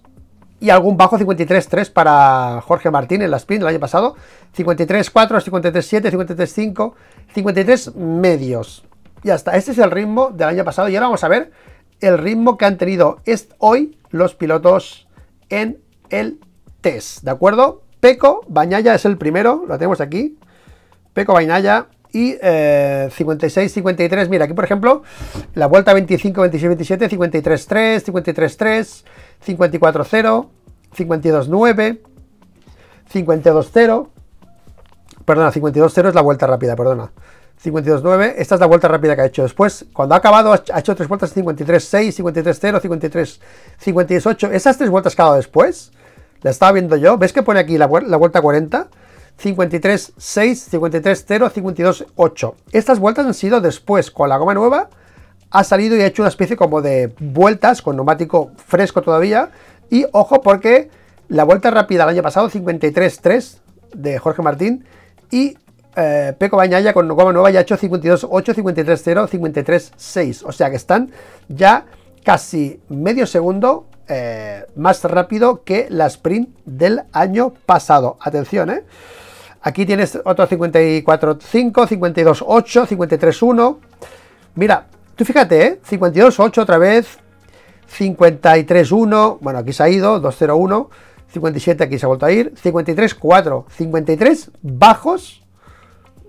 y 0.60 0.70
algún 0.70 0.96
bajo 0.96 1.18
53-3 1.18 1.90
para 1.90 2.60
Jorge 2.60 2.90
Martín 2.90 3.22
en 3.22 3.30
la 3.30 3.38
sprint 3.38 3.62
del 3.62 3.68
año 3.68 3.80
pasado. 3.80 4.14
53-4, 4.56 5.10
53-7, 5.12 6.10
53-5, 6.12 6.92
53 7.34 7.96
medios. 7.96 8.84
Ya 9.22 9.34
está, 9.34 9.56
este 9.56 9.72
es 9.72 9.78
el 9.78 9.90
ritmo 9.90 10.30
del 10.30 10.48
año 10.48 10.64
pasado 10.64 10.88
y 10.88 10.96
ahora 10.96 11.06
vamos 11.06 11.24
a 11.24 11.28
ver 11.28 11.50
el 12.00 12.18
ritmo 12.18 12.56
que 12.56 12.64
han 12.64 12.78
tenido 12.78 13.20
hoy 13.58 13.98
los 14.10 14.34
pilotos 14.34 15.08
en 15.48 15.80
el 16.08 16.40
test, 16.80 17.22
¿de 17.22 17.30
acuerdo? 17.30 17.82
Peco 18.00 18.42
Bañaya 18.48 18.94
es 18.94 19.04
el 19.04 19.18
primero, 19.18 19.64
lo 19.66 19.76
tenemos 19.76 20.00
aquí. 20.00 20.38
Peco 21.12 21.34
Bañaya 21.34 21.88
y 22.12 22.36
56, 23.10 23.72
53. 23.72 24.28
Mira, 24.28 24.44
aquí 24.44 24.54
por 24.54 24.64
ejemplo, 24.64 25.02
la 25.54 25.66
vuelta 25.66 25.92
25, 25.92 26.40
26, 26.40 26.68
27, 26.68 27.08
53, 27.08 27.66
3, 27.66 28.04
53, 28.04 28.56
3, 28.56 29.04
54, 29.40 30.04
0, 30.04 30.50
52, 30.94 31.48
9, 31.48 32.02
52, 33.08 33.70
0. 33.72 34.10
Perdona, 35.24 35.52
52, 35.52 35.92
0 35.94 36.08
es 36.08 36.14
la 36.14 36.22
vuelta 36.22 36.46
rápida, 36.46 36.76
perdona. 36.76 37.12
52, 37.58 38.02
9, 38.02 38.34
esta 38.38 38.54
es 38.54 38.60
la 38.60 38.66
vuelta 38.66 38.88
rápida 38.88 39.14
que 39.14 39.22
ha 39.22 39.26
hecho. 39.26 39.42
Después, 39.42 39.84
cuando 39.92 40.14
ha 40.14 40.18
acabado, 40.18 40.52
ha 40.52 40.78
hecho 40.78 40.96
tres 40.96 41.08
vueltas 41.08 41.32
53, 41.34 41.84
6, 41.84 42.14
53, 42.14 42.58
0, 42.58 42.80
53, 42.80 43.40
58. 43.78 44.50
Esas 44.52 44.78
tres 44.78 44.88
vueltas 44.88 45.14
que 45.14 45.20
ha 45.20 45.26
dado 45.26 45.36
después, 45.36 45.92
la 46.40 46.50
estaba 46.50 46.72
viendo 46.72 46.96
yo. 46.96 47.18
¿Ves 47.18 47.34
que 47.34 47.42
pone 47.42 47.60
aquí 47.60 47.76
la, 47.76 47.86
la 48.06 48.16
vuelta 48.16 48.40
40? 48.40 48.88
53, 49.40 50.12
6, 50.16 50.68
53, 50.70 51.24
0, 51.26 51.50
52, 51.50 52.06
8. 52.14 52.54
Estas 52.72 52.98
vueltas 52.98 53.26
han 53.26 53.34
sido 53.34 53.60
después, 53.60 54.10
con 54.10 54.28
la 54.28 54.36
goma 54.36 54.54
nueva, 54.54 54.90
ha 55.50 55.64
salido 55.64 55.96
y 55.96 56.02
ha 56.02 56.06
hecho 56.06 56.22
una 56.22 56.28
especie 56.28 56.56
como 56.56 56.82
de 56.82 57.12
vueltas 57.18 57.82
con 57.82 57.96
neumático 57.96 58.52
fresco 58.66 59.02
todavía. 59.02 59.50
Y 59.88 60.06
ojo 60.12 60.42
porque 60.42 60.90
la 61.28 61.44
vuelta 61.44 61.70
rápida 61.70 62.04
el 62.04 62.10
año 62.10 62.22
pasado, 62.22 62.50
53, 62.50 63.20
3 63.20 63.60
de 63.94 64.18
Jorge 64.18 64.42
Martín. 64.42 64.84
Y 65.30 65.56
eh, 65.96 66.34
Peco 66.38 66.56
Bañaya 66.56 66.92
con 66.92 67.08
goma 67.08 67.32
nueva 67.32 67.50
ya 67.50 67.60
ha 67.60 67.62
hecho 67.62 67.76
52, 67.76 68.26
8, 68.30 68.54
53, 68.54 69.00
0, 69.02 69.26
53, 69.26 69.92
6. 69.96 70.42
O 70.44 70.52
sea 70.52 70.70
que 70.70 70.76
están 70.76 71.10
ya 71.48 71.86
casi 72.24 72.80
medio 72.88 73.26
segundo 73.26 73.86
eh, 74.08 74.66
más 74.76 75.02
rápido 75.04 75.62
que 75.64 75.86
la 75.88 76.06
sprint 76.06 76.50
del 76.64 77.02
año 77.12 77.54
pasado. 77.64 78.18
Atención, 78.20 78.70
¿eh? 78.70 78.84
Aquí 79.62 79.84
tienes 79.84 80.18
otro 80.24 80.48
54.5, 80.48 81.42
52.8, 81.44 82.86
53.1. 82.86 83.76
Mira, 84.54 84.86
tú 85.16 85.24
fíjate, 85.24 85.66
¿eh? 85.66 85.80
52.8 85.88 86.58
otra 86.58 86.78
vez, 86.78 87.18
53.1, 87.98 89.38
bueno, 89.40 89.58
aquí 89.58 89.72
se 89.72 89.82
ha 89.82 89.88
ido, 89.88 90.20
2.01, 90.22 90.88
57 91.32 91.84
aquí 91.84 91.98
se 91.98 92.06
ha 92.06 92.08
vuelto 92.08 92.26
a 92.26 92.32
ir, 92.32 92.54
53.4, 92.54 93.64
53 93.68 94.50
bajos, 94.62 95.42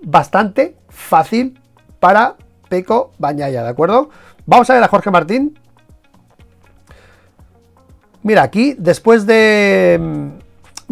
bastante 0.02 0.76
fácil 0.88 1.58
para 2.00 2.36
Peco 2.68 3.12
Bañaya, 3.18 3.62
¿de 3.62 3.68
acuerdo? 3.70 4.10
Vamos 4.44 4.68
a 4.68 4.74
ver 4.74 4.82
a 4.82 4.88
Jorge 4.88 5.10
Martín. 5.10 5.58
Mira, 8.22 8.42
aquí, 8.42 8.74
después 8.78 9.26
de 9.26 10.30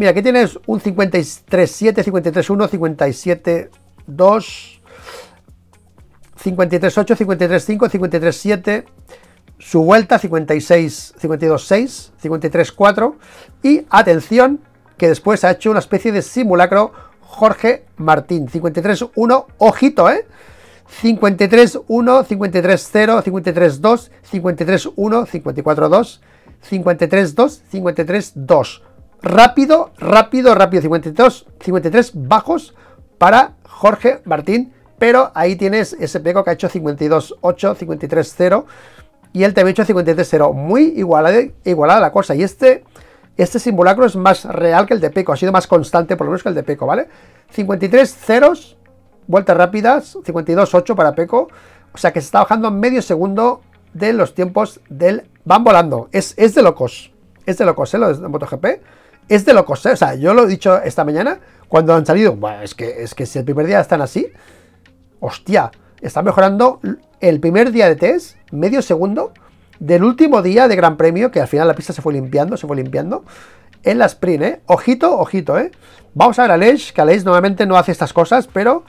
Mira, 0.01 0.13
aquí 0.13 0.23
tienes 0.23 0.57
un 0.65 0.81
53.7, 0.81 2.03
53.1, 2.03 3.69
57.2, 4.07 4.79
53.8, 6.43 7.15
53.5, 7.15 7.87
53.7, 7.87 8.85
su 9.59 9.83
vuelta 9.83 10.17
56, 10.17 11.13
52.6, 11.21 12.13
53.4 12.19 13.13
y 13.61 13.85
atención 13.91 14.61
que 14.97 15.07
después 15.07 15.43
ha 15.43 15.51
hecho 15.51 15.69
una 15.69 15.81
especie 15.81 16.11
de 16.11 16.23
simulacro 16.23 16.93
Jorge 17.19 17.85
Martín, 17.97 18.47
53.1, 18.47 19.45
ojito, 19.59 20.09
¿eh? 20.09 20.25
53.1, 21.03 21.85
53.0, 21.85 23.23
53.2, 23.23 24.09
53.1, 24.31 25.27
54.2, 25.27 26.19
53.2, 26.67 27.61
53.2 27.71 28.81
rápido, 29.21 29.91
rápido, 29.97 30.55
rápido. 30.55 30.81
52, 30.81 31.47
53 31.59 32.11
bajos 32.27 32.75
para 33.17 33.53
Jorge 33.63 34.21
Martín. 34.25 34.73
Pero 34.97 35.31
ahí 35.33 35.55
tienes 35.55 35.93
ese 35.93 36.19
Peco 36.19 36.43
que 36.43 36.51
ha 36.51 36.53
hecho 36.53 36.69
52, 36.69 37.37
8, 37.41 37.75
53, 37.75 38.33
0. 38.37 38.65
Y 39.33 39.43
él 39.43 39.53
también 39.53 39.69
ha 39.69 39.71
hecho 39.71 39.85
53, 39.85 40.27
0. 40.29 40.53
Muy 40.53 40.93
igualada, 40.95 41.39
igualada 41.63 41.99
la 41.99 42.11
cosa. 42.11 42.35
Y 42.35 42.43
este, 42.43 42.83
este 43.35 43.57
simulacro 43.57 44.05
es 44.05 44.15
más 44.15 44.45
real 44.45 44.85
que 44.85 44.93
el 44.93 44.99
de 44.99 45.09
Peco. 45.09 45.33
Ha 45.33 45.37
sido 45.37 45.51
más 45.51 45.65
constante, 45.65 46.15
por 46.15 46.25
lo 46.25 46.31
menos 46.31 46.43
que 46.43 46.49
el 46.49 46.55
de 46.55 46.61
Peco, 46.61 46.85
¿vale? 46.85 47.07
53 47.49 48.15
ceros, 48.15 48.77
vueltas 49.25 49.57
rápidas. 49.57 50.17
52, 50.23 50.75
8 50.75 50.95
para 50.95 51.15
Peco. 51.15 51.47
O 51.93 51.97
sea 51.97 52.13
que 52.13 52.21
se 52.21 52.25
está 52.25 52.39
bajando 52.39 52.69
medio 52.69 53.01
segundo 53.01 53.61
de 53.93 54.13
los 54.13 54.35
tiempos 54.35 54.81
del... 54.87 55.27
Van 55.45 55.63
volando. 55.63 56.09
Es, 56.11 56.35
es 56.37 56.53
de 56.53 56.61
locos. 56.61 57.11
Es 57.47 57.57
de 57.57 57.65
locos, 57.65 57.91
¿eh? 57.95 57.97
Lo 57.97 58.13
de 58.13 58.27
MotoGP 58.27 58.65
es 59.35 59.45
de 59.45 59.53
locos, 59.53 59.85
¿eh? 59.85 59.93
O 59.93 59.95
sea, 59.95 60.15
yo 60.15 60.33
lo 60.33 60.43
he 60.43 60.47
dicho 60.47 60.81
esta 60.81 61.05
mañana 61.05 61.39
cuando 61.69 61.93
han 61.93 62.05
salido. 62.05 62.35
Bueno, 62.35 62.61
es 62.63 62.75
que, 62.75 63.01
es 63.01 63.15
que 63.15 63.25
si 63.25 63.39
el 63.39 63.45
primer 63.45 63.65
día 63.65 63.79
están 63.79 64.01
así, 64.01 64.27
hostia, 65.21 65.71
está 66.01 66.21
mejorando 66.21 66.81
el 67.21 67.39
primer 67.39 67.71
día 67.71 67.87
de 67.87 67.95
test, 67.95 68.35
medio 68.51 68.81
segundo, 68.81 69.31
del 69.79 70.03
último 70.03 70.41
día 70.41 70.67
de 70.67 70.75
Gran 70.75 70.97
Premio, 70.97 71.31
que 71.31 71.39
al 71.39 71.47
final 71.47 71.67
la 71.67 71.75
pista 71.75 71.93
se 71.93 72.01
fue 72.01 72.11
limpiando, 72.11 72.57
se 72.57 72.67
fue 72.67 72.75
limpiando, 72.75 73.23
en 73.83 73.99
la 73.99 74.05
sprint, 74.07 74.43
¿eh? 74.43 74.61
Ojito, 74.65 75.17
ojito, 75.17 75.57
¿eh? 75.57 75.71
Vamos 76.13 76.37
a 76.37 76.41
ver 76.41 76.51
a 76.51 76.53
Aleix, 76.55 76.91
que 76.91 76.99
Aleix 76.99 77.23
normalmente 77.23 77.65
no 77.65 77.77
hace 77.77 77.93
estas 77.93 78.11
cosas, 78.11 78.49
pero 78.51 78.83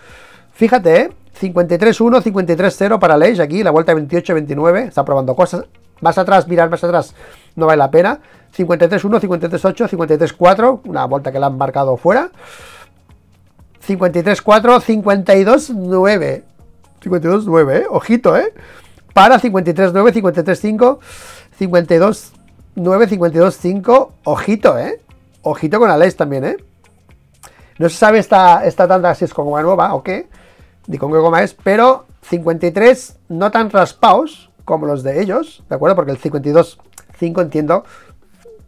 fíjate, 0.54 1.02
¿eh? 1.02 1.10
53-1, 1.40 2.20
53-0 2.20 2.98
para 2.98 3.14
Aleix, 3.14 3.38
aquí, 3.38 3.62
la 3.62 3.70
vuelta 3.70 3.94
28-29, 3.94 4.88
está 4.88 5.04
probando 5.04 5.36
cosas. 5.36 5.66
Más 6.00 6.18
atrás, 6.18 6.48
mirar 6.48 6.68
más 6.68 6.82
atrás, 6.82 7.14
no 7.56 7.66
vale 7.66 7.78
la 7.78 7.90
pena. 7.90 8.20
53-1, 8.56 9.20
53-8, 9.20 9.88
53-4, 9.88 10.80
una 10.84 11.06
vuelta 11.06 11.32
que 11.32 11.38
la 11.38 11.46
han 11.46 11.56
marcado 11.56 11.96
fuera. 11.96 12.30
53-4, 13.86 14.42
52-9. 14.80 16.42
52-9, 17.02 17.72
¿eh? 17.74 17.86
Ojito, 17.90 18.36
¿eh? 18.36 18.52
Para 19.12 19.40
53-9, 19.40 20.12
53-5, 20.12 20.98
52-9, 21.58 22.32
52-5. 22.76 24.08
Ojito, 24.24 24.78
¿eh? 24.78 25.00
Ojito 25.42 25.78
con 25.78 25.90
Alex 25.90 26.16
también, 26.16 26.44
¿eh? 26.44 26.56
No 27.78 27.88
se 27.88 27.96
sabe 27.96 28.18
esta, 28.18 28.64
esta 28.64 28.86
tanda 28.86 29.14
si 29.14 29.24
es 29.24 29.34
con 29.34 29.46
goma 29.46 29.62
nueva 29.62 29.94
o 29.94 30.02
qué, 30.02 30.28
ni 30.86 30.98
con 30.98 31.10
qué 31.10 31.18
goma 31.18 31.42
es, 31.42 31.54
pero 31.54 32.04
53 32.22 33.18
no 33.28 33.50
tan 33.50 33.70
raspados 33.70 34.50
como 34.64 34.86
los 34.86 35.02
de 35.02 35.20
ellos, 35.20 35.64
¿de 35.68 35.74
acuerdo? 35.74 35.96
Porque 35.96 36.12
el 36.12 36.18
52-5 37.22 37.42
entiendo 37.42 37.84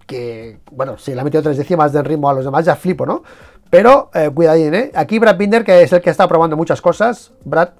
que, 0.07 0.61
bueno, 0.71 0.99
si 0.99 1.15
le 1.15 1.21
ha 1.21 1.25
metido 1.25 1.43
tres 1.43 1.57
décimas 1.57 1.93
de 1.93 2.03
ritmo 2.03 2.29
a 2.29 2.35
los 2.35 2.45
demás, 2.45 2.65
ya 2.65 2.77
flipo, 2.77 3.07
¿no? 3.07 3.23
Pero 3.71 4.11
eh, 4.15 4.31
cuidadín, 4.33 4.75
¿eh? 4.75 4.93
Aquí 4.95 5.19
Brad 5.19 5.37
Binder, 5.37 5.65
que 5.65 5.83
es 5.83 5.93
el 5.93 6.01
que 6.01 6.11
está 6.11 6.29
probando 6.29 6.57
muchas 6.57 6.81
cosas. 6.81 7.33
Brad. 7.45 7.71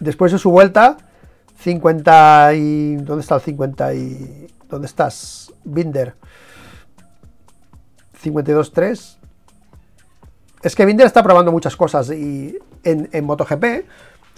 Después 0.00 0.32
de 0.32 0.38
su 0.38 0.50
vuelta, 0.50 0.96
50 1.58 2.54
y... 2.54 2.96
¿Dónde 2.96 3.22
está 3.22 3.36
el 3.36 3.40
50 3.42 3.94
y... 3.94 4.46
¿Dónde 4.68 4.86
estás? 4.86 5.52
Binder. 5.64 6.14
52-3. 8.22 9.16
Es 10.62 10.74
que 10.74 10.84
Binder 10.84 11.06
está 11.06 11.22
probando 11.22 11.52
muchas 11.52 11.76
cosas 11.76 12.10
y 12.10 12.58
en 12.82 13.24
MotoGP 13.24 13.64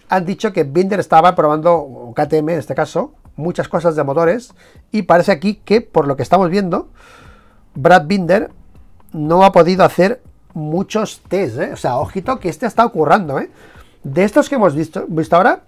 han 0.09 0.24
dicho 0.24 0.53
que 0.53 0.64
Binder 0.64 1.01
estaba 1.01 1.34
probando, 1.34 2.12
KTM 2.14 2.51
en 2.51 2.59
este 2.59 2.74
caso, 2.74 3.14
muchas 3.39 3.68
cosas 3.68 3.97
de 3.97 4.05
motores 4.05 4.53
y 4.91 5.03
parece 5.03 5.32
aquí 5.32 5.55
que 5.64 5.80
por 5.80 6.07
lo 6.07 6.16
que 6.16 6.22
estamos 6.22 6.51
viendo 6.51 6.91
Brad 7.74 8.07
Binder 8.07 8.51
no 9.12 9.45
ha 9.45 9.53
podido 9.53 9.84
hacer 9.84 10.20
muchos 10.53 11.20
test, 11.28 11.59
¿eh? 11.59 11.72
o 11.72 11.76
sea, 11.76 11.99
ojito 11.99 12.41
que 12.41 12.49
este 12.49 12.66
está 12.66 12.84
ocurriendo, 12.84 13.39
¿eh? 13.39 13.51
de 14.03 14.24
estos 14.24 14.49
que 14.49 14.57
hemos 14.57 14.74
visto, 14.74 15.07
visto 15.09 15.36
ahora 15.36 15.62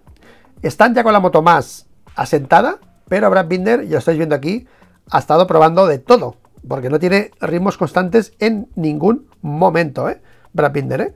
están 0.62 0.94
ya 0.94 1.02
con 1.02 1.12
la 1.12 1.20
moto 1.20 1.42
más 1.42 1.86
asentada, 2.16 2.78
pero 3.08 3.30
Brad 3.30 3.46
Binder, 3.46 3.86
ya 3.86 3.98
estáis 3.98 4.18
viendo 4.18 4.34
aquí, 4.34 4.66
ha 5.10 5.18
estado 5.18 5.46
probando 5.46 5.86
de 5.86 5.98
todo, 5.98 6.36
porque 6.66 6.90
no 6.90 6.98
tiene 6.98 7.30
ritmos 7.40 7.78
constantes 7.78 8.34
en 8.40 8.68
ningún 8.74 9.28
momento, 9.40 10.08
¿eh? 10.08 10.20
Brad 10.52 10.72
Binder, 10.72 11.00
¿eh? 11.00 11.14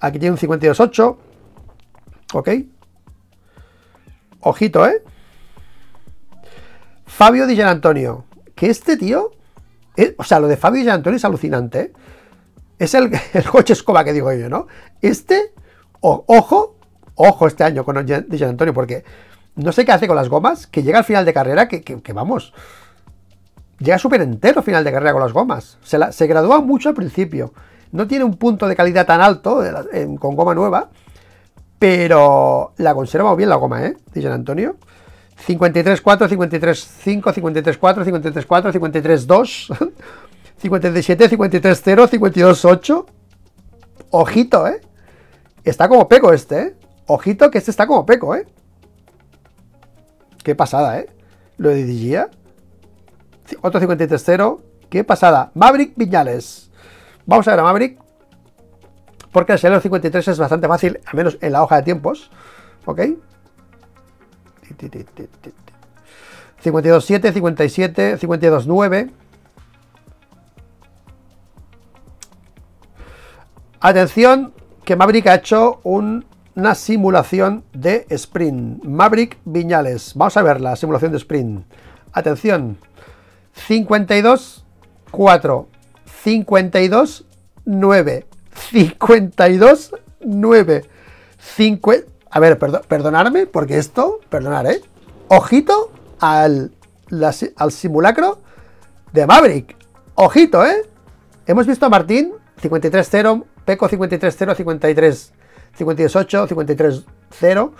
Aquí 0.00 0.18
tiene 0.18 0.32
un 0.32 0.38
52.8, 0.38 1.16
¿ok? 2.34 2.48
Ojito, 4.40 4.86
¿eh? 4.86 5.02
Fabio 7.06 7.46
Di 7.46 7.60
Antonio. 7.60 8.24
Que 8.54 8.70
este 8.70 8.96
tío 8.96 9.32
o 10.16 10.24
sea, 10.24 10.40
lo 10.40 10.48
de 10.48 10.56
Fabio 10.56 10.82
y 10.82 10.88
Antonio 10.88 11.16
es 11.16 11.24
alucinante. 11.24 11.80
¿eh? 11.80 11.92
Es 12.78 12.94
el, 12.94 13.10
coche 13.50 13.72
escoba 13.72 14.04
que 14.04 14.12
digo 14.12 14.32
yo, 14.32 14.48
¿no? 14.48 14.66
Este, 15.02 15.52
ojo, 16.00 16.76
ojo 17.14 17.46
este 17.46 17.64
año 17.64 17.84
con 17.84 18.06
Jean 18.06 18.26
Antonio, 18.50 18.72
porque 18.72 19.04
no 19.56 19.72
sé 19.72 19.84
qué 19.84 19.92
hace 19.92 20.06
con 20.06 20.16
las 20.16 20.28
gomas, 20.28 20.66
que 20.66 20.82
llega 20.82 20.98
al 20.98 21.04
final 21.04 21.24
de 21.24 21.34
carrera, 21.34 21.68
que, 21.68 22.12
vamos, 22.14 22.54
llega 23.78 23.98
súper 23.98 24.22
entero 24.22 24.62
final 24.62 24.84
de 24.84 24.92
carrera 24.92 25.12
con 25.12 25.22
las 25.22 25.32
gomas. 25.32 25.78
Se 25.82 26.26
gradúa 26.26 26.60
mucho 26.60 26.88
al 26.88 26.94
principio. 26.94 27.52
No 27.92 28.06
tiene 28.06 28.24
un 28.24 28.36
punto 28.36 28.68
de 28.68 28.76
calidad 28.76 29.04
tan 29.04 29.20
alto 29.20 29.62
con 30.20 30.36
goma 30.36 30.54
nueva, 30.54 30.90
pero 31.80 32.74
la 32.76 32.94
conserva 32.94 33.34
bien 33.34 33.48
la 33.48 33.56
goma, 33.56 33.86
¿eh? 33.86 33.96
Dice 34.12 34.28
Antonio. 34.28 34.76
53.4, 35.48 36.28
53.5, 36.28 37.22
53.4, 37.22 38.04
53.4, 38.04 38.70
53.2, 38.70 39.90
57, 40.58 41.30
53.0, 41.30 42.08
52.8. 42.10 43.06
Ojito, 44.10 44.66
¿eh? 44.66 44.82
Está 45.64 45.88
como 45.88 46.06
peco 46.06 46.34
este, 46.34 46.60
¿eh? 46.60 46.74
Ojito 47.06 47.50
que 47.50 47.56
este 47.56 47.70
está 47.70 47.86
como 47.86 48.04
peco, 48.04 48.34
¿eh? 48.36 48.46
Qué 50.44 50.54
pasada, 50.54 50.98
¿eh? 51.00 51.08
Lo 51.56 51.70
de 51.70 51.84
Digia. 51.84 52.28
Otro 53.62 53.80
53.0. 53.80 54.60
Qué 54.90 55.02
pasada. 55.02 55.50
Maverick 55.54 55.94
Viñales. 55.96 56.70
Vamos 57.24 57.48
a 57.48 57.52
ver 57.52 57.60
a 57.60 57.62
Maverick. 57.62 58.09
Porque 59.32 59.52
el 59.52 59.58
Sailor 59.58 59.80
53 59.80 60.28
es 60.28 60.38
bastante 60.38 60.66
fácil, 60.66 61.00
al 61.06 61.16
menos 61.16 61.38
en 61.40 61.52
la 61.52 61.62
hoja 61.62 61.76
de 61.76 61.82
tiempos. 61.82 62.30
¿Ok? 62.84 63.00
52.7, 66.62 67.32
57, 67.32 68.18
52.9. 68.18 69.10
Atención, 73.80 74.52
que 74.84 74.96
Maverick 74.96 75.26
ha 75.28 75.36
hecho 75.36 75.80
una 75.84 76.74
simulación 76.74 77.64
de 77.72 78.06
sprint. 78.10 78.84
Maverick 78.84 79.38
Viñales. 79.44 80.12
Vamos 80.14 80.36
a 80.36 80.42
ver 80.42 80.60
la 80.60 80.76
simulación 80.76 81.12
de 81.12 81.18
sprint. 81.18 81.64
Atención. 82.12 82.76
52, 83.54 84.64
4, 85.10 85.68
52, 86.22 87.24
9, 87.64 88.26
52, 88.60 89.94
9, 90.20 90.84
50. 91.38 92.06
A 92.30 92.38
ver, 92.38 92.58
perdonarme, 92.58 93.46
porque 93.46 93.78
esto, 93.78 94.20
perdonar, 94.28 94.66
¿eh? 94.66 94.80
Ojito 95.28 95.90
al, 96.20 96.72
al 97.56 97.72
simulacro 97.72 98.38
de 99.12 99.26
Maverick. 99.26 99.76
Ojito, 100.14 100.64
¿eh? 100.64 100.88
Hemos 101.46 101.66
visto 101.66 101.86
a 101.86 101.88
Martín 101.88 102.32
53-0, 102.62 103.44
Peco 103.64 103.88
53-0, 103.88 104.54
53, 104.56 105.32
58, 105.74 106.48
53-0. 106.48 107.72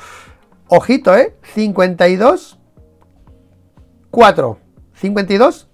Ojito, 0.68 1.16
¿eh? 1.16 1.36
52, 1.54 2.58
4, 4.10 4.58
52, 4.94 5.68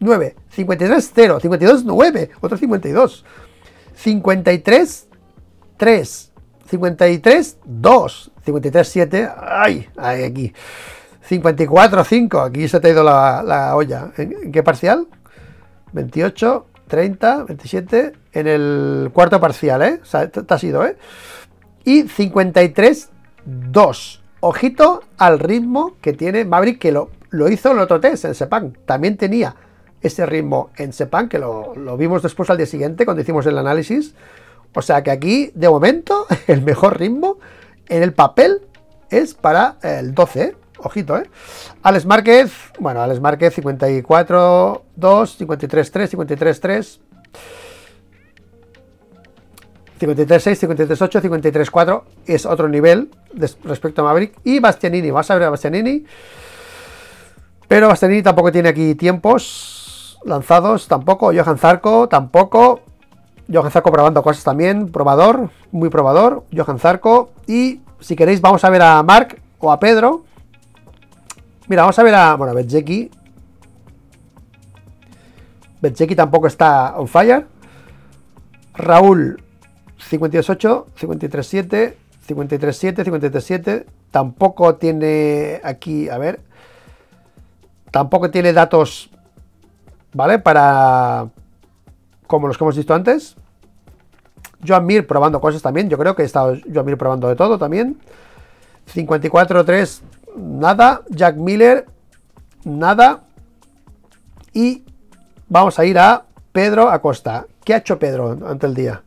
9, 0.00 0.34
52, 0.50 1.10
9, 1.10 1.10
53, 1.10 1.10
0, 1.14 1.40
52, 1.40 1.84
9, 1.84 2.30
otro 2.40 2.56
52, 2.56 3.24
53, 3.94 5.08
3, 5.76 6.32
53, 6.66 7.58
2, 7.64 8.32
53, 8.44 8.88
7, 8.88 9.28
ay, 9.38 9.88
ay 9.96 10.24
aquí, 10.24 10.52
54, 11.22 12.04
5, 12.04 12.40
aquí 12.40 12.66
se 12.66 12.80
te 12.80 12.88
ha 12.88 12.90
ido 12.90 13.04
la, 13.04 13.42
la 13.42 13.76
olla. 13.76 14.10
¿En, 14.16 14.50
qué 14.50 14.62
parcial? 14.62 15.06
28, 15.92 16.66
30, 16.88 17.44
27, 17.44 18.12
en 18.32 18.46
el 18.46 19.10
cuarto 19.12 19.38
parcial, 19.38 19.82
¿eh? 19.82 20.00
O 20.02 20.04
sea, 20.04 20.28
te 20.28 20.66
ido, 20.66 20.84
¿eh? 20.84 20.96
Y 21.84 22.02
53, 22.02 23.10
2. 23.44 24.22
Ojito 24.40 25.02
al 25.18 25.38
ritmo 25.38 25.96
que 26.00 26.14
tiene 26.14 26.44
Maverick, 26.44 26.78
que 26.78 26.92
lo, 26.92 27.10
lo 27.28 27.48
hizo 27.50 27.70
en 27.72 27.78
otro 27.78 28.00
test, 28.00 28.24
en 28.24 28.34
Sepang. 28.34 28.72
También 28.86 29.16
tenía 29.16 29.54
ese 30.02 30.26
ritmo 30.26 30.70
en 30.76 30.92
Sepang, 30.92 31.28
que 31.28 31.38
lo, 31.38 31.74
vimos 31.96 32.22
después 32.22 32.48
al 32.50 32.56
día 32.56 32.66
siguiente 32.66 33.04
cuando 33.04 33.22
hicimos 33.22 33.46
el 33.46 33.58
análisis. 33.58 34.14
O 34.74 34.82
sea 34.82 35.02
que 35.02 35.10
aquí, 35.10 35.50
de 35.54 35.68
momento, 35.68 36.26
el 36.46 36.62
mejor 36.62 36.98
ritmo 36.98 37.38
en 37.88 38.02
el 38.02 38.12
papel 38.12 38.62
es 39.10 39.34
para 39.34 39.76
el 39.82 40.14
12, 40.14 40.42
¿eh? 40.42 40.56
Ojito, 40.82 41.18
¿eh? 41.18 41.28
Alex 41.82 42.06
Márquez, 42.06 42.52
bueno, 42.78 43.02
Alex 43.02 43.20
Márquez 43.20 43.54
54, 43.54 44.84
2, 44.96 45.36
53, 45.36 45.90
3, 45.90 46.10
53, 46.10 46.60
3. 46.60 47.00
53, 50.00 50.42
6, 50.42 50.58
53, 50.60 51.02
8, 51.02 51.20
53, 51.20 51.70
4 51.70 52.04
es 52.24 52.46
otro 52.46 52.68
nivel 52.68 53.10
respecto 53.64 54.00
a 54.00 54.04
Maverick. 54.04 54.38
Y 54.44 54.58
Bastianini, 54.58 55.10
vas 55.10 55.30
a 55.30 55.34
ver 55.34 55.42
a 55.42 55.50
Bastianini. 55.50 56.06
Pero 57.68 57.88
Bastianini 57.88 58.22
tampoco 58.22 58.50
tiene 58.50 58.70
aquí 58.70 58.94
tiempos 58.94 59.79
lanzados, 60.24 60.88
tampoco. 60.88 61.32
Johan 61.34 61.58
Zarco, 61.58 62.08
tampoco. 62.08 62.80
Johan 63.52 63.70
Zarco 63.70 63.90
probando 63.90 64.22
cosas 64.22 64.44
también, 64.44 64.90
probador, 64.92 65.50
muy 65.72 65.88
probador. 65.88 66.44
Johan 66.54 66.78
Zarco. 66.78 67.30
Y 67.46 67.80
si 68.00 68.16
queréis, 68.16 68.40
vamos 68.40 68.64
a 68.64 68.70
ver 68.70 68.82
a 68.82 69.02
Mark 69.02 69.40
o 69.58 69.72
a 69.72 69.80
Pedro. 69.80 70.24
Mira, 71.68 71.82
vamos 71.82 71.98
a 71.98 72.02
ver 72.02 72.14
a. 72.14 72.34
Bueno, 72.36 72.54
Betzeki. 72.54 73.10
Betzeki 75.80 76.14
tampoco 76.14 76.46
está 76.46 76.94
on 76.96 77.08
fire. 77.08 77.46
Raúl, 78.74 79.42
58, 79.98 80.86
53-7, 80.98 81.94
53-7, 82.28 83.04
53-7. 83.04 83.86
Tampoco 84.10 84.74
tiene 84.76 85.60
aquí, 85.62 86.08
a 86.08 86.18
ver, 86.18 86.40
Tampoco 87.90 88.30
tiene 88.30 88.52
datos, 88.52 89.10
¿vale? 90.12 90.38
Para, 90.38 91.28
como 92.26 92.46
los 92.46 92.56
que 92.56 92.64
hemos 92.64 92.76
visto 92.76 92.94
antes. 92.94 93.36
Joan 94.66 94.84
Mir 94.86 95.06
probando 95.06 95.40
cosas 95.40 95.62
también. 95.62 95.88
Yo 95.88 95.98
creo 95.98 96.14
que 96.14 96.22
he 96.22 96.26
estado 96.26 96.56
Joan 96.72 96.86
Mir 96.86 96.98
probando 96.98 97.28
de 97.28 97.36
todo 97.36 97.58
también. 97.58 97.98
54-3, 98.94 100.00
nada. 100.36 101.02
Jack 101.08 101.36
Miller, 101.36 101.86
nada. 102.64 103.20
Y 104.52 104.84
vamos 105.48 105.78
a 105.78 105.84
ir 105.84 105.98
a 105.98 106.24
Pedro 106.52 106.90
Acosta. 106.90 107.46
¿Qué 107.64 107.74
ha 107.74 107.78
hecho 107.78 107.98
Pedro 107.98 108.38
ante 108.46 108.66
el 108.66 108.74
día? 108.74 109.02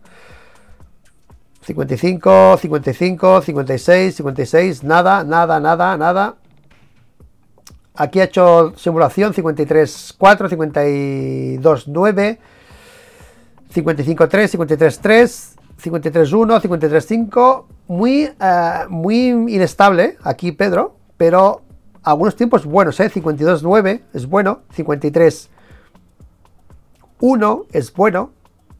55, 1.62 2.58
55, 2.58 3.42
56, 3.42 4.16
56, 4.16 4.84
nada, 4.84 5.24
nada, 5.24 5.60
nada, 5.60 5.98
nada. 5.98 6.36
Aquí 7.96 8.20
ha 8.20 8.24
hecho 8.24 8.74
simulación 8.76 9.34
53.4, 9.34 10.50
52.9, 10.50 12.40
55.3, 13.74 14.50
53.3, 14.50 15.56
53.1, 15.84 16.62
53.5. 16.62 17.66
Muy, 17.88 18.26
uh, 18.26 18.30
muy 18.90 19.28
inestable 19.28 20.18
aquí 20.24 20.52
Pedro, 20.54 20.96
pero 21.18 21.62
algunos 22.02 22.36
tiempos 22.36 22.66
buenos, 22.66 23.00
¿eh? 23.00 23.12
52.9 23.12 24.02
es 24.14 24.26
bueno, 24.28 24.62
53.1 24.76 27.66
es 27.72 27.94
bueno. 27.94 28.32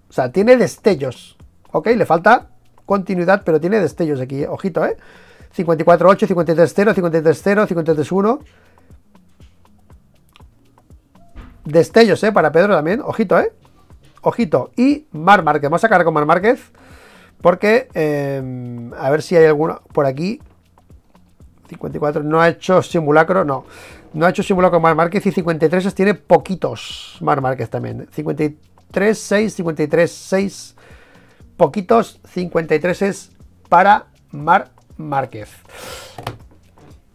O 0.10 0.14
sea, 0.14 0.32
tiene 0.32 0.58
destellos, 0.58 1.38
¿ok? 1.72 1.86
Le 1.88 2.06
falta 2.06 2.50
continuidad, 2.86 3.44
pero 3.46 3.62
tiene 3.62 3.80
destellos 3.80 4.22
aquí, 4.22 4.46
ojito, 4.46 4.86
¿eh? 4.86 4.98
54.8, 5.56 6.28
53.0, 6.28 6.96
53.0, 6.96 7.68
53.1. 7.68 8.40
Destellos, 11.66 12.24
¿eh? 12.24 12.32
Para 12.32 12.52
Pedro 12.52 12.76
también. 12.76 13.02
Ojito, 13.02 13.40
¿eh? 13.40 13.54
Ojito. 14.22 14.72
Y 14.76 15.08
Mar 15.12 15.44
Márquez. 15.44 15.70
Vamos 15.70 15.84
a 15.84 15.88
sacar 15.88 16.04
con 16.04 16.14
Mar 16.14 16.26
Márquez. 16.26 16.72
Porque, 17.42 17.90
em, 17.94 18.94
a 18.94 19.10
ver 19.10 19.22
si 19.22 19.36
hay 19.36 19.46
alguno 19.46 19.82
por 19.94 20.06
aquí. 20.06 20.42
54. 21.70 22.24
No 22.24 22.42
ha 22.42 22.50
hecho 22.50 22.82
simulacro, 22.82 23.46
no. 23.46 23.66
No 24.14 24.26
ha 24.26 24.30
hecho 24.30 24.44
simulacro 24.44 24.80
Mar 24.80 24.96
Márquez. 24.96 25.26
Y 25.26 25.32
53 25.32 25.94
tiene 25.94 26.14
poquitos 26.14 27.18
Mar 27.22 27.42
Márquez 27.42 27.70
también. 27.70 28.08
53, 28.12 29.18
6, 29.18 29.54
53, 29.56 30.12
6. 30.12 30.76
Poquitos 31.58 32.20
53 32.30 33.02
es 33.04 33.32
para 33.70 34.08
Mar 34.32 34.72
Márquez. 34.98 35.50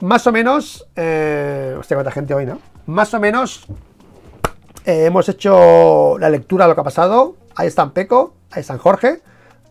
Más 0.00 0.26
o 0.26 0.32
menos. 0.32 0.86
Eh, 0.96 1.76
hostia, 1.78 1.96
cuánta 1.96 2.12
gente 2.12 2.34
hoy, 2.34 2.46
¿no? 2.46 2.60
Más 2.86 3.12
o 3.14 3.20
menos 3.20 3.66
eh, 4.84 5.06
hemos 5.06 5.28
hecho 5.28 6.18
la 6.18 6.30
lectura 6.30 6.64
de 6.64 6.70
lo 6.70 6.74
que 6.74 6.80
ha 6.80 6.84
pasado. 6.84 7.36
Ahí 7.54 7.66
están 7.66 7.92
Peco, 7.92 8.34
ahí 8.50 8.60
están 8.60 8.78
Jorge, 8.78 9.20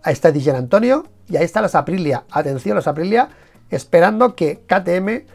ahí 0.04 0.14
está 0.14 0.32
DJ 0.32 0.56
Antonio 0.56 1.06
y 1.30 1.38
ahí 1.38 1.44
está 1.44 1.62
las 1.62 1.76
Aprilia. 1.76 2.24
Atención, 2.32 2.76
las 2.76 2.88
Aprilia, 2.88 3.30
esperando 3.70 4.36
que 4.36 4.60
KTM 4.68 5.26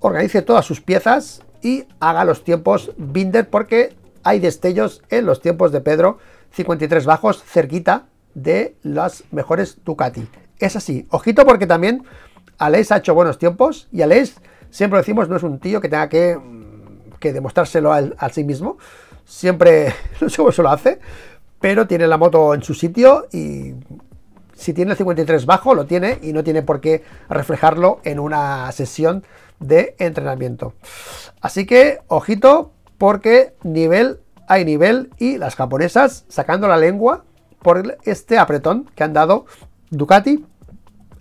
organice 0.00 0.42
todas 0.42 0.64
sus 0.64 0.80
piezas 0.80 1.42
y 1.62 1.84
haga 2.00 2.24
los 2.24 2.44
tiempos 2.44 2.92
Binder 2.96 3.48
porque 3.48 3.96
hay 4.22 4.40
destellos 4.40 5.02
en 5.10 5.26
los 5.26 5.40
tiempos 5.40 5.72
de 5.72 5.80
Pedro 5.80 6.18
53 6.52 7.04
bajos 7.04 7.42
cerquita 7.42 8.06
de 8.34 8.76
las 8.82 9.24
mejores 9.30 9.78
Ducati. 9.84 10.28
Es 10.58 10.76
así, 10.76 11.06
ojito 11.10 11.44
porque 11.44 11.66
también 11.66 12.04
Aleix 12.58 12.92
ha 12.92 12.98
hecho 12.98 13.14
buenos 13.14 13.38
tiempos 13.38 13.88
y 13.92 14.02
Aleix, 14.02 14.36
siempre 14.70 14.98
decimos, 14.98 15.28
no 15.28 15.36
es 15.36 15.42
un 15.42 15.58
tío 15.58 15.80
que 15.80 15.88
tenga 15.88 16.08
que, 16.08 16.38
que 17.18 17.32
demostrárselo 17.32 17.92
a, 17.92 18.28
sí 18.30 18.44
mismo, 18.44 18.78
siempre, 19.24 19.94
no 20.20 20.28
sé 20.28 20.36
cómo 20.36 20.52
se 20.52 20.62
lo 20.62 20.70
hace, 20.70 21.00
pero 21.60 21.86
tiene 21.86 22.06
la 22.06 22.16
moto 22.16 22.54
en 22.54 22.62
su 22.62 22.74
sitio 22.74 23.26
y 23.32 23.74
si 24.54 24.72
tiene 24.72 24.92
el 24.92 24.96
53 24.96 25.46
bajo, 25.46 25.74
lo 25.74 25.86
tiene 25.86 26.18
y 26.22 26.32
no 26.32 26.42
tiene 26.42 26.62
por 26.62 26.80
qué 26.80 27.04
reflejarlo 27.28 28.00
en 28.04 28.18
una 28.18 28.70
sesión 28.72 29.24
de 29.60 29.94
entrenamiento. 29.98 30.74
Así 31.40 31.66
que, 31.66 32.00
ojito, 32.08 32.72
porque 32.98 33.54
nivel 33.62 34.20
hay 34.48 34.64
nivel 34.64 35.10
y 35.18 35.36
las 35.36 35.54
japonesas 35.54 36.24
sacando 36.28 36.66
la 36.66 36.78
lengua 36.78 37.24
por 37.62 37.98
este 38.04 38.38
apretón 38.38 38.90
que 38.94 39.04
han 39.04 39.12
dado 39.12 39.44
Ducati, 39.90 40.44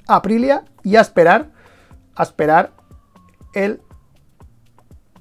Aprilia 0.08 0.64
y 0.84 0.96
a 0.96 1.02
esperar, 1.02 1.52
a 2.16 2.24
esperar 2.24 2.72
el 3.54 3.82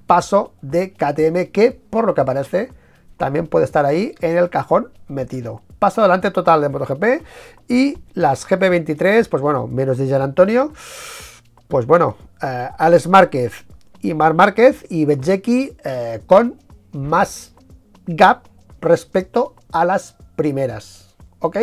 paso 0.07 0.54
de 0.62 0.92
KTM 0.92 1.50
que 1.52 1.72
por 1.72 2.07
lo 2.07 2.14
que 2.14 2.20
aparece 2.20 2.72
también 3.16 3.46
puede 3.46 3.64
estar 3.64 3.84
ahí 3.86 4.14
en 4.20 4.36
el 4.36 4.50
cajón 4.50 4.92
metido. 5.09 5.62
Paso 5.78 6.00
adelante 6.00 6.30
total 6.30 6.61
de 6.61 6.68
MotoGP 6.68 7.04
y 7.68 7.98
las 8.14 8.48
GP23, 8.48 9.28
pues 9.28 9.42
bueno, 9.42 9.66
menos 9.66 9.98
de 9.98 10.07
Gian 10.07 10.22
Antonio, 10.22 10.72
pues 11.68 11.86
bueno, 11.86 12.16
eh, 12.42 12.68
Alex 12.78 13.09
Márquez 13.09 13.52
y 14.00 14.14
Mar 14.14 14.34
Márquez 14.34 14.84
y 14.88 15.04
Bezzecchi 15.04 15.76
eh, 15.84 16.20
con 16.26 16.59
más 16.92 17.54
gap 18.07 18.44
respecto 18.80 19.54
a 19.72 19.84
las 19.84 20.16
primeras. 20.36 21.14
¿Ok? 21.40 21.59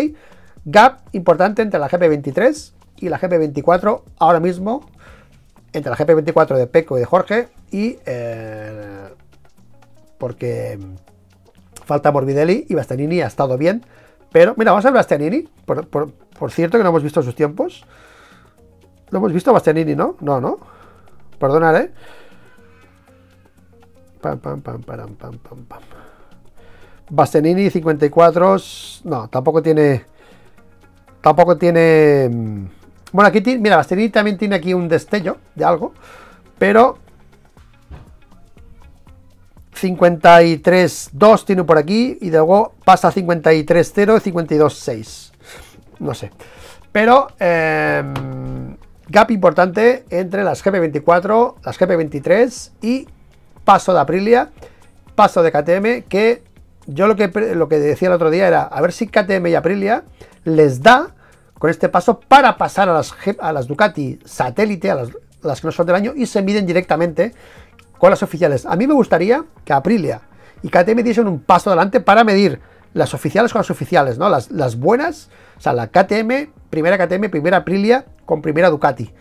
Gap 0.65 1.01
importante 1.11 1.61
entre 1.61 1.79
la 1.79 1.89
GP23 1.89 2.73
y 2.97 3.09
la 3.09 3.19
GP24 3.19 4.01
ahora 4.19 4.39
mismo. 4.39 4.89
Entre 5.73 5.89
la 5.89 5.97
GP24 5.97 6.55
de 6.55 6.67
Peco 6.67 6.97
y 6.97 6.99
de 6.99 7.05
Jorge. 7.05 7.49
Y 7.73 7.97
eh, 8.05 9.09
porque 10.19 10.79
falta 11.85 12.11
Morbidelli 12.11 12.67
y 12.69 12.75
Bastianini 12.75 13.21
ha 13.21 13.27
estado 13.27 13.57
bien. 13.57 13.83
Pero 14.31 14.53
mira, 14.55 14.71
vamos 14.71 14.85
a 14.85 14.89
ver 14.89 14.95
Bastianini. 14.97 15.49
Por, 15.65 15.87
por, 15.87 16.51
cierto 16.51 16.77
que 16.77 16.83
no 16.83 16.89
hemos 16.91 17.03
visto 17.03 17.21
sus 17.21 17.35
tiempos. 17.35 17.83
¿Lo 19.09 19.17
hemos 19.17 19.33
visto 19.33 19.51
Bastianini, 19.51 19.95
no? 19.95 20.17
No, 20.21 20.39
no. 20.39 20.59
Perdonad, 21.39 21.75
¿eh? 21.77 21.91
Bastianini 27.09 27.69
54. 27.69 28.57
No, 29.05 29.27
tampoco 29.29 29.61
tiene. 29.61 30.05
Tampoco 31.21 31.57
tiene. 31.57 32.29
Mm, 32.31 32.65
bueno, 33.11 33.27
aquí 33.27 33.41
tiene. 33.41 33.59
Mira, 33.59 33.77
Bastianini 33.77 34.09
también 34.09 34.37
tiene 34.37 34.55
aquí 34.55 34.73
un 34.73 34.87
destello 34.87 35.37
de 35.55 35.65
algo. 35.65 35.93
Pero. 36.57 37.02
53.2 39.75 41.45
tiene 41.45 41.63
por 41.63 41.77
aquí. 41.77 42.17
Y 42.21 42.31
luego 42.31 42.73
pasa 42.85 43.09
a 43.09 43.13
53.0 43.13 44.21
y 44.25 44.31
52.6. 44.31 45.31
No 45.99 46.13
sé. 46.13 46.31
Pero. 46.91 47.27
Em, 47.39 48.75
gap 49.07 49.31
importante 49.31 50.05
entre 50.09 50.43
las 50.43 50.63
GP24, 50.63 51.55
las 51.63 51.79
GP23 51.79 52.71
y 52.81 53.07
paso 53.63 53.93
de 53.93 53.99
Aprilia, 53.99 54.49
paso 55.15 55.43
de 55.43 55.51
KTM, 55.51 56.07
que 56.09 56.43
yo 56.87 57.07
lo 57.07 57.15
que, 57.15 57.27
lo 57.55 57.67
que 57.67 57.79
decía 57.79 58.09
el 58.09 58.13
otro 58.13 58.29
día 58.29 58.47
era 58.47 58.63
a 58.63 58.81
ver 58.81 58.91
si 58.91 59.07
KTM 59.07 59.47
y 59.47 59.55
Aprilia 59.55 60.03
les 60.43 60.81
da 60.81 61.11
con 61.57 61.69
este 61.69 61.87
paso 61.89 62.19
para 62.19 62.57
pasar 62.57 62.89
a 62.89 62.93
las, 62.93 63.13
a 63.39 63.53
las 63.53 63.67
Ducati 63.67 64.19
satélite, 64.25 64.91
a 64.91 65.05
las, 65.43 65.61
que 65.61 65.67
no 65.67 65.71
son 65.71 65.85
del 65.85 65.95
año, 65.95 66.13
y 66.15 66.25
se 66.25 66.41
miden 66.41 66.65
directamente 66.65 67.33
con 68.03 68.09
las 68.09 68.21
oficiales. 68.21 68.65
A 68.65 68.75
mí 68.75 68.85
me 68.85 68.93
gustaría 68.93 69.45
que 69.63 69.71
Aprilia 69.71 70.19
y 70.61 70.67
KTM 70.67 71.03
diesen 71.03 71.25
un 71.25 71.39
paso 71.39 71.69
adelante 71.69 72.01
para 72.01 72.25
medir 72.25 72.59
las 72.93 73.13
oficiales 73.13 73.53
con 73.53 73.61
las 73.61 73.71
oficiales, 73.71 74.17
¿no? 74.17 74.27
Las, 74.27 74.75
buenas, 74.77 75.29
o 75.57 75.61
sea, 75.61 75.71
la 75.71 75.87
KTM, 75.87 76.51
primera 76.69 76.97
KTM, 76.97 77.29
primera 77.29 77.55
Aprilia 77.59 78.03
con 78.25 78.41
primera 78.41 78.69
Ducati. 78.69 79.13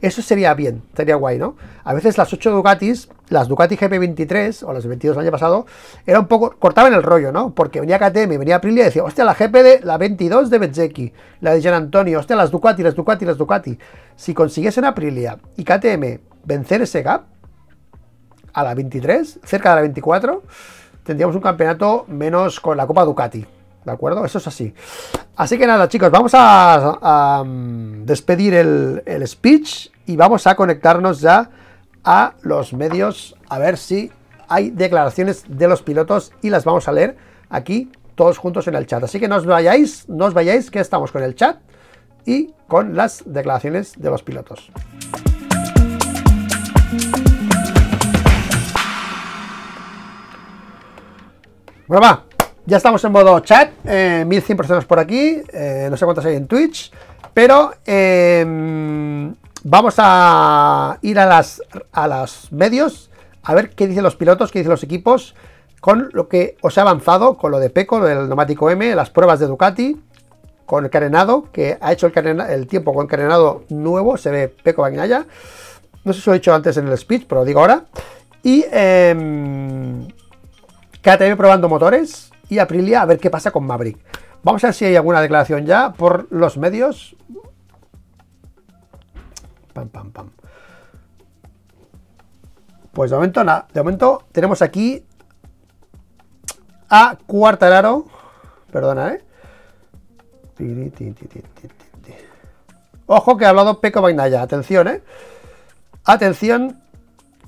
Eso 0.00 0.22
sería 0.22 0.54
bien, 0.54 0.82
sería 0.96 1.16
guay, 1.16 1.36
¿no? 1.36 1.56
A 1.84 1.92
veces 1.92 2.16
las 2.16 2.32
8 2.32 2.50
Ducatis, 2.50 3.10
las 3.28 3.46
Ducati 3.46 3.76
GP23 3.76 4.62
o 4.66 4.72
las 4.72 4.86
22 4.86 5.18
del 5.18 5.26
año 5.26 5.32
pasado, 5.32 5.66
era 6.06 6.18
un 6.18 6.26
poco, 6.26 6.56
cortaban 6.58 6.94
el 6.94 7.02
rollo, 7.02 7.32
¿no? 7.32 7.54
Porque 7.54 7.80
venía 7.80 7.98
KTM, 7.98 8.38
venía 8.38 8.56
Aprilia 8.56 8.84
y 8.84 8.86
decía, 8.86 9.04
hostia, 9.04 9.26
la 9.26 9.34
GP 9.34 9.52
de 9.52 9.80
la 9.82 9.98
22 9.98 10.48
de 10.48 10.58
Bezzecchi, 10.58 11.12
la 11.42 11.52
de 11.52 11.60
Gian 11.60 11.74
Antonio, 11.74 12.18
hostia, 12.18 12.36
las 12.36 12.50
Ducati, 12.50 12.82
las 12.82 12.94
Ducati, 12.94 13.26
las 13.26 13.36
Ducati. 13.36 13.78
Si 14.16 14.32
consiguiesen 14.32 14.86
Aprilia 14.86 15.36
y 15.58 15.64
KTM 15.64 16.20
vencer 16.46 16.80
ese 16.80 17.02
gap 17.02 17.24
a 18.52 18.62
la 18.62 18.74
23, 18.74 19.40
cerca 19.44 19.70
de 19.70 19.74
la 19.76 19.80
24, 19.82 20.42
tendríamos 21.04 21.36
un 21.36 21.42
campeonato 21.42 22.04
menos 22.08 22.60
con 22.60 22.76
la 22.76 22.86
Copa 22.86 23.04
Ducati. 23.04 23.46
¿De 23.84 23.90
acuerdo? 23.92 24.24
Eso 24.24 24.38
es 24.38 24.46
así. 24.46 24.74
Así 25.36 25.56
que 25.56 25.66
nada, 25.66 25.88
chicos, 25.88 26.10
vamos 26.10 26.32
a, 26.34 27.42
mm, 27.44 28.04
despedir 28.04 28.54
el, 28.54 29.02
el, 29.06 29.26
speech 29.26 29.88
y 30.06 30.16
vamos 30.16 30.46
a 30.46 30.54
conectarnos 30.54 31.20
ya 31.20 31.50
a 32.04 32.34
los 32.42 32.72
medios 32.74 33.36
a 33.48 33.58
ver 33.58 33.78
si 33.78 34.10
hay 34.48 34.70
declaraciones 34.70 35.44
de 35.48 35.68
los 35.68 35.82
pilotos 35.82 36.32
y 36.42 36.50
las 36.50 36.64
vamos 36.64 36.88
a 36.88 36.92
leer 36.92 37.16
aquí 37.48 37.90
todos 38.14 38.36
juntos 38.36 38.68
en 38.68 38.74
el 38.74 38.86
chat. 38.86 39.02
Así 39.02 39.18
que 39.18 39.28
no 39.28 39.36
os 39.36 39.46
vayáis, 39.46 40.08
no 40.08 40.26
os 40.26 40.34
vayáis, 40.34 40.70
que 40.70 40.80
estamos 40.80 41.10
con 41.10 41.22
el 41.22 41.34
chat 41.34 41.56
y 42.26 42.52
con 42.68 42.94
las 42.94 43.22
declaraciones 43.24 43.94
de 43.98 44.10
los 44.10 44.22
pilotos. 44.22 44.70
Va, 51.92 52.22
ya 52.66 52.76
estamos 52.76 53.02
en 53.04 53.10
modo 53.10 53.40
chat, 53.40 53.72
1100 53.82 54.30
eh, 54.32 54.56
personas 54.56 54.84
por 54.84 55.00
aquí, 55.00 55.42
eh, 55.52 55.88
no 55.90 55.96
sé 55.96 56.04
cuántas 56.04 56.24
hay 56.24 56.36
en 56.36 56.46
Twitch, 56.46 56.92
pero 57.34 57.72
em, 57.84 59.34
vamos 59.64 59.96
a 59.98 60.96
ir 61.02 61.18
a 61.18 61.26
las 61.26 61.60
a 61.90 62.06
los 62.06 62.52
medios 62.52 63.10
a 63.42 63.54
ver 63.54 63.70
qué 63.70 63.88
dicen 63.88 64.04
los 64.04 64.14
pilotos, 64.14 64.52
qué 64.52 64.60
dicen 64.60 64.70
los 64.70 64.84
equipos 64.84 65.34
con 65.80 66.10
lo 66.12 66.28
que 66.28 66.56
os 66.60 66.78
he 66.78 66.80
avanzado, 66.80 67.36
con 67.36 67.50
lo 67.50 67.58
de 67.58 67.70
Peco, 67.70 67.98
lo 67.98 68.04
del 68.04 68.28
neumático 68.28 68.70
M, 68.70 68.94
las 68.94 69.10
pruebas 69.10 69.40
de 69.40 69.48
Ducati, 69.48 70.00
con 70.66 70.84
el 70.84 70.90
carenado, 70.90 71.50
que 71.50 71.76
ha 71.80 71.92
hecho 71.92 72.06
el, 72.06 72.40
el 72.40 72.66
tiempo 72.68 72.94
con 72.94 73.08
carenado 73.08 73.64
nuevo, 73.68 74.16
se 74.16 74.30
ve 74.30 74.48
Peco 74.48 74.82
Bagnaya. 74.82 75.26
No 76.04 76.12
sé 76.12 76.20
si 76.20 76.30
lo 76.30 76.34
he 76.34 76.38
dicho 76.38 76.54
antes 76.54 76.76
en 76.76 76.86
el 76.86 76.96
speech, 76.96 77.26
pero 77.26 77.40
lo 77.40 77.44
digo 77.44 77.58
ahora. 77.58 77.84
Y 78.44 78.64
eh, 78.70 80.06
KTM 81.02 81.36
probando 81.36 81.68
motores, 81.68 82.30
y 82.50 82.58
Aprilia 82.58 83.02
a 83.02 83.06
ver 83.06 83.18
qué 83.18 83.30
pasa 83.30 83.50
con 83.50 83.64
Maverick. 83.64 83.98
Vamos 84.42 84.62
a 84.64 84.68
ver 84.68 84.74
si 84.74 84.84
hay 84.84 84.96
alguna 84.96 85.20
declaración 85.20 85.64
ya 85.66 85.92
por 85.92 86.26
los 86.30 86.58
medios. 86.58 87.16
Pam, 89.72 89.88
pam, 89.88 90.10
pam. 90.10 90.30
Pues 92.92 93.10
de 93.10 93.16
momento 93.16 93.44
nada. 93.44 93.68
De 93.72 93.80
momento 93.80 94.24
tenemos 94.32 94.62
aquí 94.62 95.06
a 96.88 97.16
Cuartararo. 97.26 98.06
Perdona, 98.72 99.14
¿eh? 99.14 99.24
Ojo 103.06 103.36
que 103.36 103.44
ha 103.44 103.50
hablado 103.50 103.80
Peco 103.80 104.02
Bainaya. 104.02 104.42
Atención, 104.42 104.88
¿eh? 104.88 105.02
Atención 106.04 106.82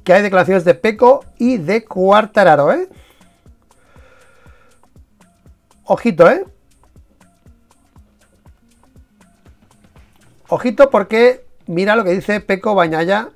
que 0.04 0.12
hay 0.12 0.22
declaraciones 0.22 0.64
de 0.64 0.74
Peco 0.74 1.24
y 1.38 1.58
de 1.58 1.84
Cuartararo, 1.84 2.72
¿eh? 2.72 2.88
Ojito, 5.84 6.30
¿eh? 6.30 6.44
Ojito 10.48 10.90
porque 10.90 11.46
mira 11.66 11.96
lo 11.96 12.04
que 12.04 12.10
dice 12.10 12.40
Peco 12.40 12.74
Bañaya. 12.74 13.30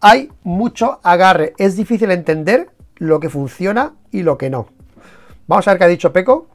Hay 0.00 0.30
mucho 0.42 1.00
agarre. 1.02 1.54
Es 1.58 1.76
difícil 1.76 2.10
entender 2.10 2.70
lo 2.96 3.20
que 3.20 3.28
funciona 3.28 3.94
y 4.10 4.22
lo 4.22 4.38
que 4.38 4.50
no. 4.50 4.68
Vamos 5.46 5.66
a 5.66 5.72
ver 5.72 5.78
qué 5.78 5.84
ha 5.84 5.88
dicho 5.88 6.12
Peco. 6.12 6.48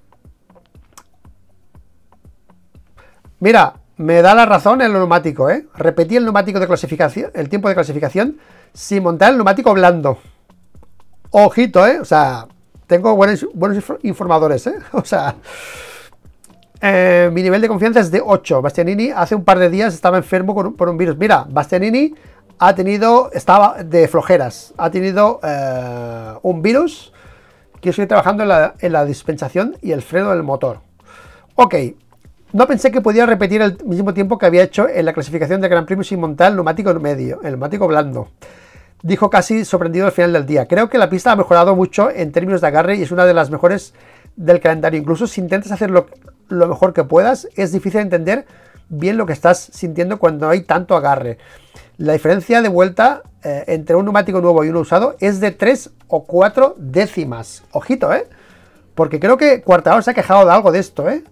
Mira, 3.39 3.75
me 3.97 4.21
da 4.21 4.33
la 4.33 4.45
razón 4.45 4.81
el 4.81 4.93
neumático, 4.93 5.49
¿eh? 5.49 5.67
Repetí 5.75 6.15
el 6.15 6.23
neumático 6.23 6.59
de 6.59 6.67
clasificación, 6.67 7.31
el 7.33 7.49
tiempo 7.49 7.67
de 7.69 7.75
clasificación, 7.75 8.37
sin 8.73 9.03
montar 9.03 9.31
el 9.31 9.37
neumático 9.37 9.73
blando. 9.73 10.19
Ojito, 11.31 11.85
¿eh? 11.85 11.99
O 11.99 12.05
sea, 12.05 12.47
tengo 12.91 13.15
buenos, 13.15 13.45
informadores, 14.03 14.67
¿eh? 14.67 14.75
O 14.91 15.05
sea, 15.05 15.35
eh, 16.81 17.29
mi 17.31 17.41
nivel 17.41 17.61
de 17.61 17.69
confianza 17.69 18.01
es 18.01 18.11
de 18.11 18.21
8. 18.21 18.61
Bastianini 18.61 19.11
hace 19.11 19.33
un 19.33 19.45
par 19.45 19.59
de 19.59 19.69
días 19.69 19.93
estaba 19.93 20.17
enfermo 20.17 20.53
por 20.75 20.89
un 20.89 20.97
virus. 20.97 21.17
Mira, 21.17 21.45
Bastianini 21.49 22.13
ha 22.59 22.75
tenido, 22.75 23.31
estaba 23.31 23.81
de 23.81 24.09
flojeras, 24.09 24.73
ha 24.77 24.91
tenido 24.91 25.39
eh, 25.41 26.33
un 26.41 26.61
virus 26.61 27.13
que 27.79 27.91
estoy 27.91 28.07
trabajando 28.07 28.43
en 28.43 28.91
la, 28.91 29.05
dispensación 29.05 29.77
y 29.81 29.93
el 29.93 30.01
freno 30.01 30.31
del 30.31 30.43
motor. 30.43 30.81
Ok, 31.55 31.75
no 32.51 32.67
pensé 32.67 32.91
que 32.91 32.99
podía 32.99 33.25
repetir 33.25 33.61
el 33.61 33.77
mismo 33.85 34.13
tiempo 34.13 34.37
que 34.37 34.47
había 34.47 34.63
hecho 34.63 34.89
en 34.89 35.05
la 35.05 35.13
clasificación 35.13 35.61
del 35.61 35.69
Gran 35.69 35.85
Premio 35.85 36.03
sin 36.03 36.19
montar 36.19 36.49
el 36.49 36.55
neumático 36.55 36.93
medio, 36.95 37.39
el 37.41 37.51
neumático 37.51 37.87
blando. 37.87 38.27
Dijo 39.03 39.29
casi 39.29 39.65
sorprendido 39.65 40.05
al 40.05 40.11
final 40.11 40.33
del 40.33 40.45
día. 40.45 40.67
Creo 40.67 40.89
que 40.89 40.97
la 40.97 41.09
pista 41.09 41.31
ha 41.31 41.35
mejorado 41.35 41.75
mucho 41.75 42.11
en 42.11 42.31
términos 42.31 42.61
de 42.61 42.67
agarre 42.67 42.95
y 42.97 43.01
es 43.01 43.11
una 43.11 43.25
de 43.25 43.33
las 43.33 43.49
mejores 43.49 43.93
del 44.35 44.59
calendario. 44.59 44.99
Incluso 44.99 45.25
si 45.25 45.41
intentas 45.41 45.71
hacerlo 45.71 46.07
lo 46.49 46.67
mejor 46.67 46.93
que 46.93 47.03
puedas, 47.03 47.47
es 47.55 47.71
difícil 47.71 48.01
entender 48.01 48.45
bien 48.89 49.17
lo 49.17 49.25
que 49.25 49.33
estás 49.33 49.69
sintiendo 49.73 50.19
cuando 50.19 50.49
hay 50.49 50.61
tanto 50.61 50.95
agarre. 50.95 51.39
La 51.97 52.13
diferencia 52.13 52.61
de 52.61 52.69
vuelta 52.69 53.23
eh, 53.43 53.63
entre 53.67 53.95
un 53.95 54.05
neumático 54.05 54.41
nuevo 54.41 54.63
y 54.63 54.69
uno 54.69 54.81
usado 54.81 55.15
es 55.19 55.39
de 55.39 55.51
3 55.51 55.91
o 56.07 56.25
4 56.25 56.75
décimas. 56.77 57.63
Ojito, 57.71 58.13
¿eh? 58.13 58.27
Porque 58.93 59.19
creo 59.19 59.37
que 59.37 59.61
Cuartado 59.61 60.01
se 60.01 60.11
ha 60.11 60.13
quejado 60.13 60.45
de 60.45 60.51
algo 60.51 60.71
de 60.71 60.79
esto, 60.79 61.09
¿eh? 61.09 61.23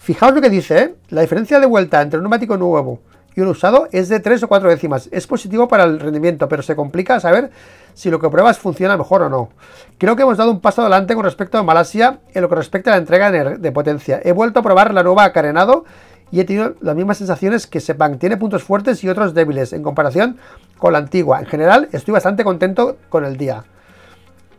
Fijaos 0.00 0.34
lo 0.34 0.40
que 0.40 0.50
dice, 0.50 0.78
¿eh? 0.78 0.94
La 1.10 1.20
diferencia 1.20 1.60
de 1.60 1.66
vuelta 1.66 2.02
entre 2.02 2.18
un 2.18 2.24
neumático 2.24 2.56
nuevo 2.56 3.00
y 3.36 3.40
un 3.40 3.48
usado 3.48 3.88
es 3.92 4.08
de 4.08 4.20
3 4.20 4.42
o 4.44 4.48
4 4.48 4.68
décimas. 4.68 5.08
Es 5.12 5.26
positivo 5.26 5.68
para 5.68 5.84
el 5.84 6.00
rendimiento, 6.00 6.48
pero 6.48 6.62
se 6.62 6.76
complica 6.76 7.20
saber 7.20 7.50
si 7.94 8.10
lo 8.10 8.18
que 8.18 8.28
pruebas 8.28 8.58
funciona 8.58 8.96
mejor 8.96 9.22
o 9.22 9.28
no. 9.28 9.50
Creo 9.98 10.16
que 10.16 10.22
hemos 10.22 10.36
dado 10.36 10.50
un 10.50 10.60
paso 10.60 10.82
adelante 10.82 11.14
con 11.14 11.24
respecto 11.24 11.58
a 11.58 11.62
Malasia 11.62 12.20
en 12.32 12.42
lo 12.42 12.48
que 12.48 12.54
respecta 12.54 12.90
a 12.90 12.94
la 12.94 12.98
entrega 12.98 13.30
de 13.30 13.72
potencia. 13.72 14.20
He 14.22 14.32
vuelto 14.32 14.60
a 14.60 14.62
probar 14.62 14.94
la 14.94 15.02
nueva 15.02 15.32
carenado 15.32 15.84
y 16.30 16.40
he 16.40 16.44
tenido 16.44 16.74
las 16.80 16.96
mismas 16.96 17.18
sensaciones 17.18 17.66
que 17.66 17.80
Sepang. 17.80 18.18
Tiene 18.18 18.36
puntos 18.36 18.62
fuertes 18.62 19.02
y 19.04 19.08
otros 19.08 19.34
débiles 19.34 19.72
en 19.72 19.82
comparación 19.82 20.38
con 20.78 20.92
la 20.92 20.98
antigua. 20.98 21.40
En 21.40 21.46
general, 21.46 21.88
estoy 21.92 22.12
bastante 22.12 22.44
contento 22.44 22.96
con 23.08 23.24
el 23.24 23.36
día. 23.36 23.64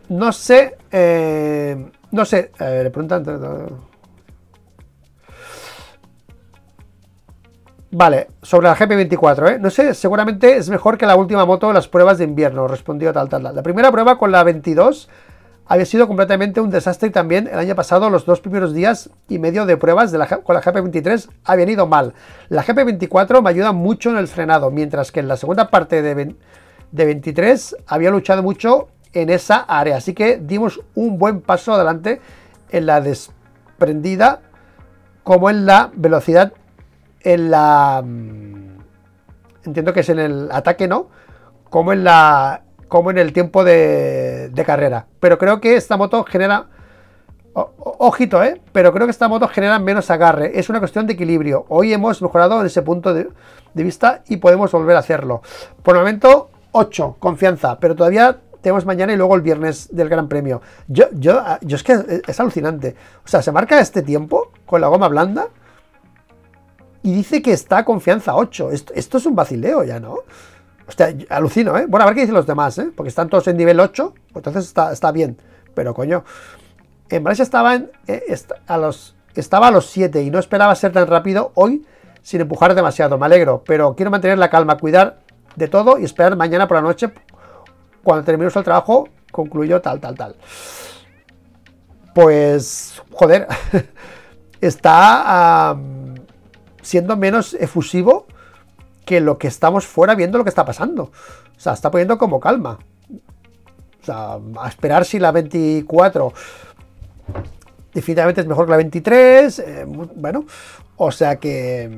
No 0.08 0.32
sé, 0.32 0.78
eh, 0.92 1.92
no 2.12 2.26
sé, 2.26 2.52
eh, 2.60 2.82
le 2.84 2.90
preguntan... 2.92 3.24
Vale, 7.98 8.28
sobre 8.42 8.68
la 8.68 8.76
GP24, 8.76 9.52
¿eh? 9.52 9.58
No 9.58 9.70
sé, 9.70 9.94
seguramente 9.94 10.58
es 10.58 10.70
mejor 10.70 10.98
que 10.98 11.06
la 11.06 11.16
última 11.16 11.46
moto 11.46 11.70
de 11.70 11.74
las 11.74 11.88
pruebas 11.88 12.18
de 12.18 12.26
invierno, 12.26 12.68
respondió 12.68 13.14
tal, 13.14 13.30
tal, 13.30 13.42
tal. 13.42 13.56
La 13.56 13.64
primera 13.64 13.90
prueba 13.90 14.18
con 14.18 14.34
la 14.34 14.44
22 14.44 15.08
había 15.66 15.86
sido 15.86 16.06
completamente 16.06 16.60
un 16.60 16.70
desastre 16.70 17.10
también 17.10 17.48
el 17.48 17.58
año 17.58 17.74
pasado 17.74 18.10
los 18.10 18.26
dos 18.26 18.42
primeros 18.42 18.74
días 18.74 19.12
y 19.30 19.40
medio 19.40 19.66
de 19.66 19.78
pruebas 19.78 20.12
de 20.12 20.18
la, 20.18 20.28
con 20.28 20.56
la 20.56 20.62
GP23 20.62 21.30
habían 21.46 21.70
ido 21.70 21.88
mal. 21.88 22.14
La 22.50 22.66
GP24 22.66 23.42
me 23.42 23.50
ayuda 23.50 23.72
mucho 23.72 24.10
en 24.10 24.18
el 24.18 24.28
frenado, 24.28 24.72
mientras 24.72 25.14
que 25.14 25.22
en 25.22 25.30
la 25.30 25.38
segunda 25.38 25.70
parte 25.70 26.02
de, 26.02 26.36
de 26.92 27.06
23 27.06 27.78
había 27.88 28.12
luchado 28.12 28.44
mucho 28.44 28.90
en 29.14 29.30
esa 29.30 29.60
área. 29.60 29.96
Así 29.96 30.14
que 30.14 30.38
dimos 30.38 30.82
un 30.96 31.18
buen 31.18 31.40
paso 31.40 31.74
adelante 31.74 32.20
en 32.72 32.88
la 32.88 33.00
desprendida 33.00 34.42
como 35.24 35.50
en 35.50 35.66
la 35.66 35.92
velocidad, 35.96 36.52
en 37.26 37.52
la... 37.52 38.02
Mm, 38.06 38.80
entiendo 39.66 39.92
que 39.92 40.00
es 40.00 40.10
en 40.10 40.20
el 40.20 40.50
ataque, 40.52 40.88
¿no? 40.88 41.10
Como 41.70 41.92
en 41.92 42.06
la 42.06 42.62
como 42.88 43.12
en 43.12 43.18
el 43.18 43.34
tiempo 43.34 43.64
de, 43.64 44.52
carrera. 44.66 45.08
Pero 45.20 45.38
creo 45.38 45.60
que 45.60 45.76
esta 45.76 45.98
moto 45.98 46.24
genera... 46.24 46.68
ojito, 47.54 48.44
¿eh? 48.44 48.62
Pero 48.72 48.94
creo 48.94 49.08
que 49.08 49.12
esta 49.12 49.28
moto 49.28 49.48
genera 49.48 49.80
menos 49.80 50.10
agarre. 50.12 50.58
Es 50.58 50.70
una 50.70 50.80
cuestión 50.80 51.08
de 51.08 51.14
equilibrio. 51.14 51.66
Hoy 51.68 51.92
hemos 51.92 52.22
mejorado 52.22 52.62
en 52.62 52.68
ese 52.68 52.84
punto 52.84 53.14
de, 53.14 53.28
vista 53.74 54.24
y 54.28 54.38
podemos 54.38 54.72
volver 54.72 54.96
a 54.96 55.00
hacerlo. 55.00 55.42
Por 55.84 55.96
el 55.96 56.02
momento, 56.02 56.50
8, 56.72 57.18
confianza. 57.20 57.80
Pero 57.80 57.96
todavía 57.96 58.38
tenemos 58.62 58.86
mañana 58.86 59.12
y 59.12 59.18
luego 59.18 59.36
el 59.36 59.42
viernes 59.42 59.90
del 59.94 60.08
Gran 60.08 60.30
Premio. 60.30 60.62
Yo, 60.88 61.06
yo, 61.12 61.44
yo 61.62 61.76
es 61.76 61.84
que 61.84 62.22
es 62.26 62.40
alucinante. 62.40 62.96
O 63.26 63.28
sea, 63.28 63.42
se 63.42 63.52
marca 63.52 63.80
este 63.80 64.04
tiempo 64.04 64.52
con 64.66 64.80
la 64.80 64.88
goma 64.88 65.08
blanda 65.08 65.50
y 67.06 67.14
dice 67.14 67.44
que 67.44 67.54
está 67.54 67.86
confianza 67.86 68.36
8. 68.36 68.72
Esto, 68.72 68.94
esto 68.96 69.20
es 69.20 69.28
un 69.28 69.36
vacileo 69.36 69.84
ya, 69.84 70.00
¿no? 70.00 70.22
Hostia, 70.88 71.16
alucino, 71.30 71.78
¿eh? 71.78 71.86
Bueno, 71.88 72.04
a 72.04 72.08
ver 72.08 72.16
qué 72.16 72.22
dicen 72.22 72.34
los 72.34 72.48
demás, 72.48 72.80
¿eh? 72.80 72.92
Porque 72.96 73.10
están 73.10 73.30
todos 73.30 73.48
en 73.48 73.58
nivel 73.58 73.80
8, 73.80 74.12
pues 74.34 74.44
entonces 74.44 74.74
está, 74.92 75.12
bien. 75.12 75.38
Pero 75.76 75.94
coño, 75.94 76.24
en 77.10 77.24
Valencia 77.24 77.44
estaba, 77.44 77.76
eh, 77.76 78.36
a 78.66 78.78
los, 78.80 79.16
estaba 79.36 79.68
a 79.68 79.72
los 79.72 79.86
7 79.86 80.24
y 80.24 80.32
no 80.32 80.40
esperaba 80.40 80.74
ser 80.74 80.94
tan 80.94 81.06
rápido 81.06 81.52
hoy 81.54 81.86
sin 82.24 82.42
empujar 82.42 82.74
demasiado. 82.74 83.20
Me 83.20 83.28
alegro, 83.28 83.64
pero 83.64 83.96
quiero 83.96 84.10
mantener 84.10 84.40
la 84.40 84.50
calma, 84.50 84.80
cuidar 84.80 85.20
de 85.56 85.68
todo 85.68 86.00
y 86.00 86.06
esperar 86.06 86.36
mañana 86.36 86.68
por 86.68 86.78
la 86.78 86.82
noche, 86.82 87.14
cuando 88.04 88.26
terminemos 88.26 88.56
el 88.56 88.64
trabajo, 88.64 89.10
concluyó 89.32 89.80
tal, 89.80 90.00
tal, 90.00 90.16
tal. 90.16 90.36
Pues, 92.16 93.00
joder, 93.12 93.48
está 94.60 95.78
siendo 96.86 97.18
menos 97.18 97.56
efusivo 97.56 98.28
que 99.06 99.20
lo 99.20 99.38
que 99.38 99.48
estamos 99.48 99.86
fuera 99.86 100.16
viendo 100.16 100.38
lo 100.38 100.44
que 100.44 100.50
está 100.50 100.66
pasando. 100.66 101.04
O 101.04 101.60
sea, 101.60 101.74
está 101.74 101.92
poniendo 101.92 102.18
como 102.18 102.40
calma. 102.40 102.80
O 104.02 104.06
sea, 104.06 104.38
a 104.62 104.68
esperar 104.68 105.04
si 105.04 105.20
la 105.20 105.32
24 105.32 106.32
definitivamente 107.94 108.42
es 108.42 108.48
mejor 108.48 108.66
que 108.66 108.72
la 108.72 108.78
23. 108.78 109.60
Eh, 109.60 109.86
bueno, 109.88 110.46
o 110.98 111.12
sea 111.12 111.38
que, 111.38 111.90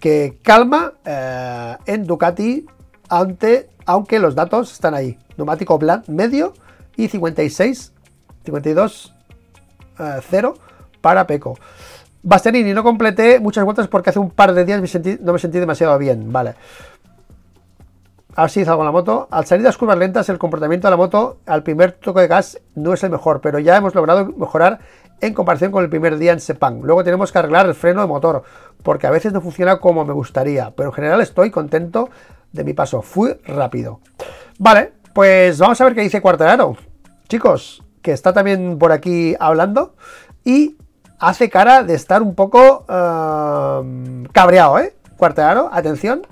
que 0.00 0.38
calma 0.42 0.94
eh, 1.04 1.76
en 1.86 2.06
Ducati 2.06 2.66
ante, 3.08 3.70
aunque 3.84 4.18
los 4.18 4.34
datos 4.34 4.72
están 4.72 4.94
ahí. 4.94 5.16
Neumático 5.36 5.78
blanco 5.78 6.10
medio 6.10 6.54
y 6.96 7.08
56, 7.08 7.92
52, 8.44 9.14
0 10.28 10.54
para 11.00 11.26
Peco. 11.26 11.56
Bastianini, 12.28 12.74
no 12.74 12.82
completé 12.82 13.38
muchas 13.38 13.64
vueltas 13.64 13.86
porque 13.86 14.10
hace 14.10 14.18
un 14.18 14.30
par 14.30 14.52
de 14.52 14.64
días 14.64 14.78
no 15.20 15.32
me 15.32 15.38
sentí 15.38 15.60
demasiado 15.60 15.96
bien. 15.96 16.32
Vale. 16.32 16.56
Ahora 18.34 18.48
sí 18.48 18.64
salgo 18.64 18.82
en 18.82 18.86
la 18.86 18.90
moto. 18.90 19.28
Al 19.30 19.46
salir 19.46 19.62
de 19.62 19.68
las 19.68 19.76
curvas 19.76 19.96
lentas, 19.96 20.28
el 20.28 20.36
comportamiento 20.36 20.88
de 20.88 20.90
la 20.90 20.96
moto 20.96 21.38
al 21.46 21.62
primer 21.62 21.92
toque 21.92 22.22
de 22.22 22.26
gas 22.26 22.58
no 22.74 22.92
es 22.94 23.04
el 23.04 23.10
mejor, 23.10 23.40
pero 23.40 23.60
ya 23.60 23.76
hemos 23.76 23.94
logrado 23.94 24.26
mejorar 24.36 24.80
en 25.20 25.34
comparación 25.34 25.70
con 25.70 25.84
el 25.84 25.88
primer 25.88 26.18
día 26.18 26.32
en 26.32 26.40
Sepang. 26.40 26.82
Luego 26.82 27.04
tenemos 27.04 27.30
que 27.30 27.38
arreglar 27.38 27.66
el 27.66 27.76
freno 27.76 28.00
de 28.00 28.08
motor, 28.08 28.42
porque 28.82 29.06
a 29.06 29.10
veces 29.10 29.32
no 29.32 29.40
funciona 29.40 29.78
como 29.78 30.04
me 30.04 30.12
gustaría, 30.12 30.72
pero 30.72 30.88
en 30.88 30.94
general 30.94 31.20
estoy 31.20 31.52
contento 31.52 32.10
de 32.50 32.64
mi 32.64 32.72
paso. 32.72 33.02
Fui 33.02 33.36
rápido. 33.44 34.00
Vale, 34.58 34.94
pues 35.14 35.60
vamos 35.60 35.80
a 35.80 35.84
ver 35.84 35.94
qué 35.94 36.00
dice 36.00 36.20
Cuartararo. 36.20 36.76
Chicos, 37.28 37.84
que 38.02 38.10
está 38.10 38.32
también 38.32 38.78
por 38.80 38.90
aquí 38.90 39.36
hablando. 39.38 39.94
Y 40.44 40.76
hace 41.18 41.50
cara 41.50 41.82
de 41.82 41.94
estar 41.94 42.22
un 42.22 42.34
poco 42.34 42.84
uh, 42.88 44.28
cabreado, 44.32 44.78
¿eh? 44.78 44.94
Cuartararo, 45.16 45.70
atención. 45.72 46.26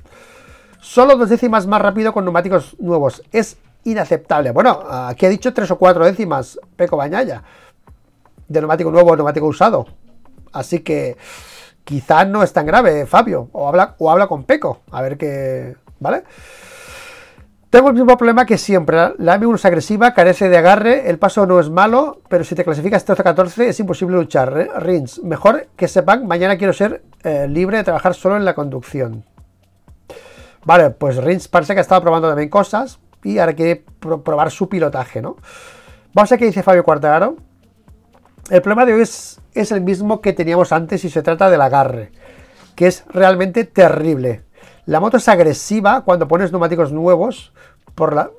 Solo 0.81 1.17
dos 1.17 1.31
décimas 1.31 1.67
más 1.67 1.81
rápido 1.81 2.13
con 2.13 2.25
neumáticos 2.25 2.77
nuevos. 2.79 3.23
Es 3.33 3.57
inaceptable. 3.85 4.51
Bueno, 4.51 4.83
aquí 4.91 5.27
ha 5.27 5.31
dicho 5.31 5.55
tres 5.55 5.71
o 5.71 5.79
cuatro 5.79 6.05
décimas 6.05 6.59
Peco 6.77 6.97
Bañaya. 6.97 7.43
De 8.49 8.61
neumático 8.61 8.91
nuevo 8.91 9.17
neumático 9.17 9.47
usado. 9.47 9.87
Así 10.53 10.81
que 10.81 11.17
quizás 11.85 12.29
no 12.29 12.43
es 12.43 12.53
tan 12.53 12.67
grave, 12.67 13.07
Fabio. 13.07 13.49
O 13.53 13.67
habla, 13.67 13.95
o 13.99 14.11
habla 14.11 14.27
con 14.27 14.45
Peco. 14.45 14.81
A 14.91 15.01
ver 15.01 15.17
qué. 15.17 15.77
¿Vale? 16.01 16.25
Tengo 17.75 17.89
el 17.89 17.95
mismo 17.95 18.17
problema 18.17 18.47
que 18.47 18.57
siempre. 18.57 19.15
La 19.19 19.37
M1 19.37 19.57
es 19.57 19.65
agresiva, 19.65 20.15
carece 20.15 20.49
de 20.49 20.57
agarre, 20.57 21.11
el 21.11 21.19
paso 21.19 21.45
no 21.45 21.59
es 21.59 21.71
malo, 21.71 22.21
pero 22.29 22.45
si 22.45 22.55
te 22.55 22.63
clasificas 22.63 23.05
13-14 23.05 23.65
es 23.65 23.81
imposible 23.81 24.17
luchar. 24.17 24.71
Rins, 24.77 25.21
mejor 25.25 25.67
que 25.75 25.89
sepan, 25.89 26.25
mañana 26.25 26.57
quiero 26.57 26.73
ser 26.73 27.03
eh, 27.25 27.49
libre 27.49 27.79
de 27.79 27.83
trabajar 27.83 28.15
solo 28.15 28.37
en 28.37 28.45
la 28.45 28.55
conducción. 28.55 29.25
Vale, 30.65 30.91
pues 30.91 31.17
Rins 31.17 31.49
parece 31.49 31.75
que 31.75 31.81
ha 31.81 31.83
estado 31.83 32.01
probando 32.01 32.29
también 32.29 32.49
cosas 32.49 33.01
y 33.25 33.39
ahora 33.39 33.55
quiere 33.55 33.85
probar 33.99 34.53
su 34.53 34.69
pilotaje, 34.69 35.21
¿no? 35.21 35.37
Vamos 36.13 36.31
a 36.31 36.35
ver 36.37 36.39
qué 36.39 36.47
dice 36.47 36.63
Fabio 36.63 36.85
Cuartararo. 36.85 37.39
El 38.51 38.63
problema 38.63 38.87
de 38.87 38.95
hoy 38.95 39.01
es, 39.01 39.41
es 39.53 39.73
el 39.73 39.81
mismo 39.81 40.21
que 40.21 40.33
teníamos 40.33 40.71
antes 40.71 41.05
y 41.05 41.11
se 41.11 41.25
trata 41.25 41.51
del 41.51 41.61
agarre, 41.61 42.13
que 42.77 42.87
es 42.87 43.05
realmente 43.09 43.65
terrible. 43.65 44.45
La 44.87 45.01
moto 45.01 45.17
es 45.17 45.29
agresiva 45.29 46.03
cuando 46.03 46.29
pones 46.29 46.53
neumáticos 46.53 46.93
nuevos. 46.93 47.53
Por 47.95 48.15
la... 48.15 48.31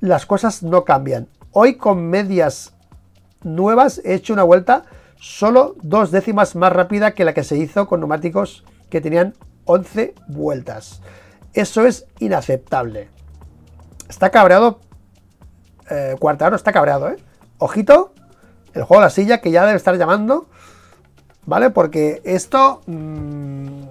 Las 0.00 0.26
cosas 0.26 0.62
no 0.62 0.84
cambian. 0.84 1.28
Hoy 1.50 1.76
con 1.76 2.08
medias 2.08 2.74
nuevas 3.42 4.00
he 4.04 4.14
hecho 4.14 4.32
una 4.32 4.44
vuelta 4.44 4.84
solo 5.20 5.74
dos 5.82 6.12
décimas 6.12 6.54
más 6.54 6.72
rápida 6.72 7.12
que 7.12 7.24
la 7.24 7.34
que 7.34 7.42
se 7.42 7.56
hizo 7.56 7.88
con 7.88 8.00
neumáticos 8.00 8.64
que 8.90 9.00
tenían 9.00 9.34
11 9.64 10.14
vueltas. 10.28 11.00
Eso 11.52 11.84
es 11.84 12.06
inaceptable. 12.20 13.08
Está 14.08 14.30
cabreado. 14.30 14.78
Eh, 15.90 16.14
Cuartaro 16.20 16.54
está 16.54 16.72
cabreado, 16.72 17.08
¿eh? 17.08 17.16
Ojito. 17.58 18.12
El 18.74 18.84
juego 18.84 19.00
de 19.00 19.06
la 19.06 19.10
silla 19.10 19.40
que 19.40 19.50
ya 19.50 19.66
debe 19.66 19.76
estar 19.76 19.96
llamando. 19.98 20.46
¿Vale? 21.44 21.70
Porque 21.70 22.20
esto... 22.24 22.82
Mm, 22.86 23.87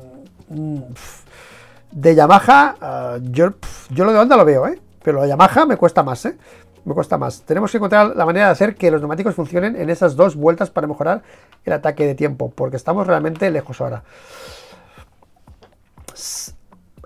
De 0.50 2.16
Yamaha, 2.16 3.18
uh, 3.18 3.32
yo, 3.32 3.54
yo 3.90 4.06
lo 4.06 4.12
de 4.12 4.20
Honda 4.20 4.38
lo 4.38 4.46
veo, 4.46 4.68
¿eh? 4.68 4.80
Pero 5.04 5.18
lo 5.18 5.24
de 5.24 5.30
Yamaha 5.30 5.66
me 5.66 5.78
cuesta 5.78 6.04
más, 6.04 6.26
¿eh? 6.26 6.38
Me 6.86 6.94
cuesta 6.94 7.18
más. 7.18 7.42
Tenemos 7.42 7.72
que 7.72 7.78
encontrar 7.78 8.16
la 8.16 8.26
manera 8.26 8.46
de 8.46 8.52
hacer 8.54 8.76
que 8.76 8.90
los 8.92 9.02
neumáticos 9.02 9.36
funcionen 9.36 9.76
en 9.76 9.90
esas 9.90 10.16
dos 10.16 10.36
vueltas 10.36 10.70
para 10.70 10.88
mejorar 10.88 11.22
el 11.66 11.74
ataque 11.74 12.06
de 12.06 12.16
tiempo, 12.16 12.52
porque 12.56 12.78
estamos 12.78 13.08
realmente 13.08 13.50
lejos 13.52 13.82
ahora. 13.82 14.04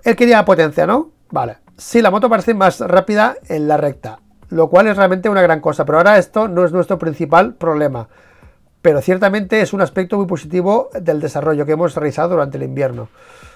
Él 0.04 0.16
quería 0.16 0.44
potencia, 0.44 0.86
¿no? 0.86 1.10
Vale. 1.30 1.58
Sí, 1.76 2.00
la 2.00 2.10
moto 2.10 2.28
parece 2.28 2.54
más 2.54 2.80
rápida 2.80 3.36
en 3.48 3.66
la 3.66 3.76
recta, 3.76 4.20
lo 4.50 4.68
cual 4.68 4.86
es 4.86 4.96
realmente 4.96 5.28
una 5.28 5.42
gran 5.42 5.60
cosa, 5.60 5.84
pero 5.84 5.98
ahora 5.98 6.18
esto 6.18 6.46
no 6.46 6.64
es 6.64 6.72
nuestro 6.72 6.98
principal 6.98 7.54
problema. 7.54 8.08
Pero 8.82 9.00
ciertamente 9.00 9.60
es 9.60 9.72
un 9.72 9.80
aspecto 9.80 10.16
muy 10.16 10.26
positivo 10.26 10.90
del 11.00 11.20
desarrollo 11.20 11.64
que 11.64 11.72
hemos 11.72 11.94
realizado 11.94 12.30
durante 12.30 12.58
el 12.58 12.64
invierno. 12.64 13.08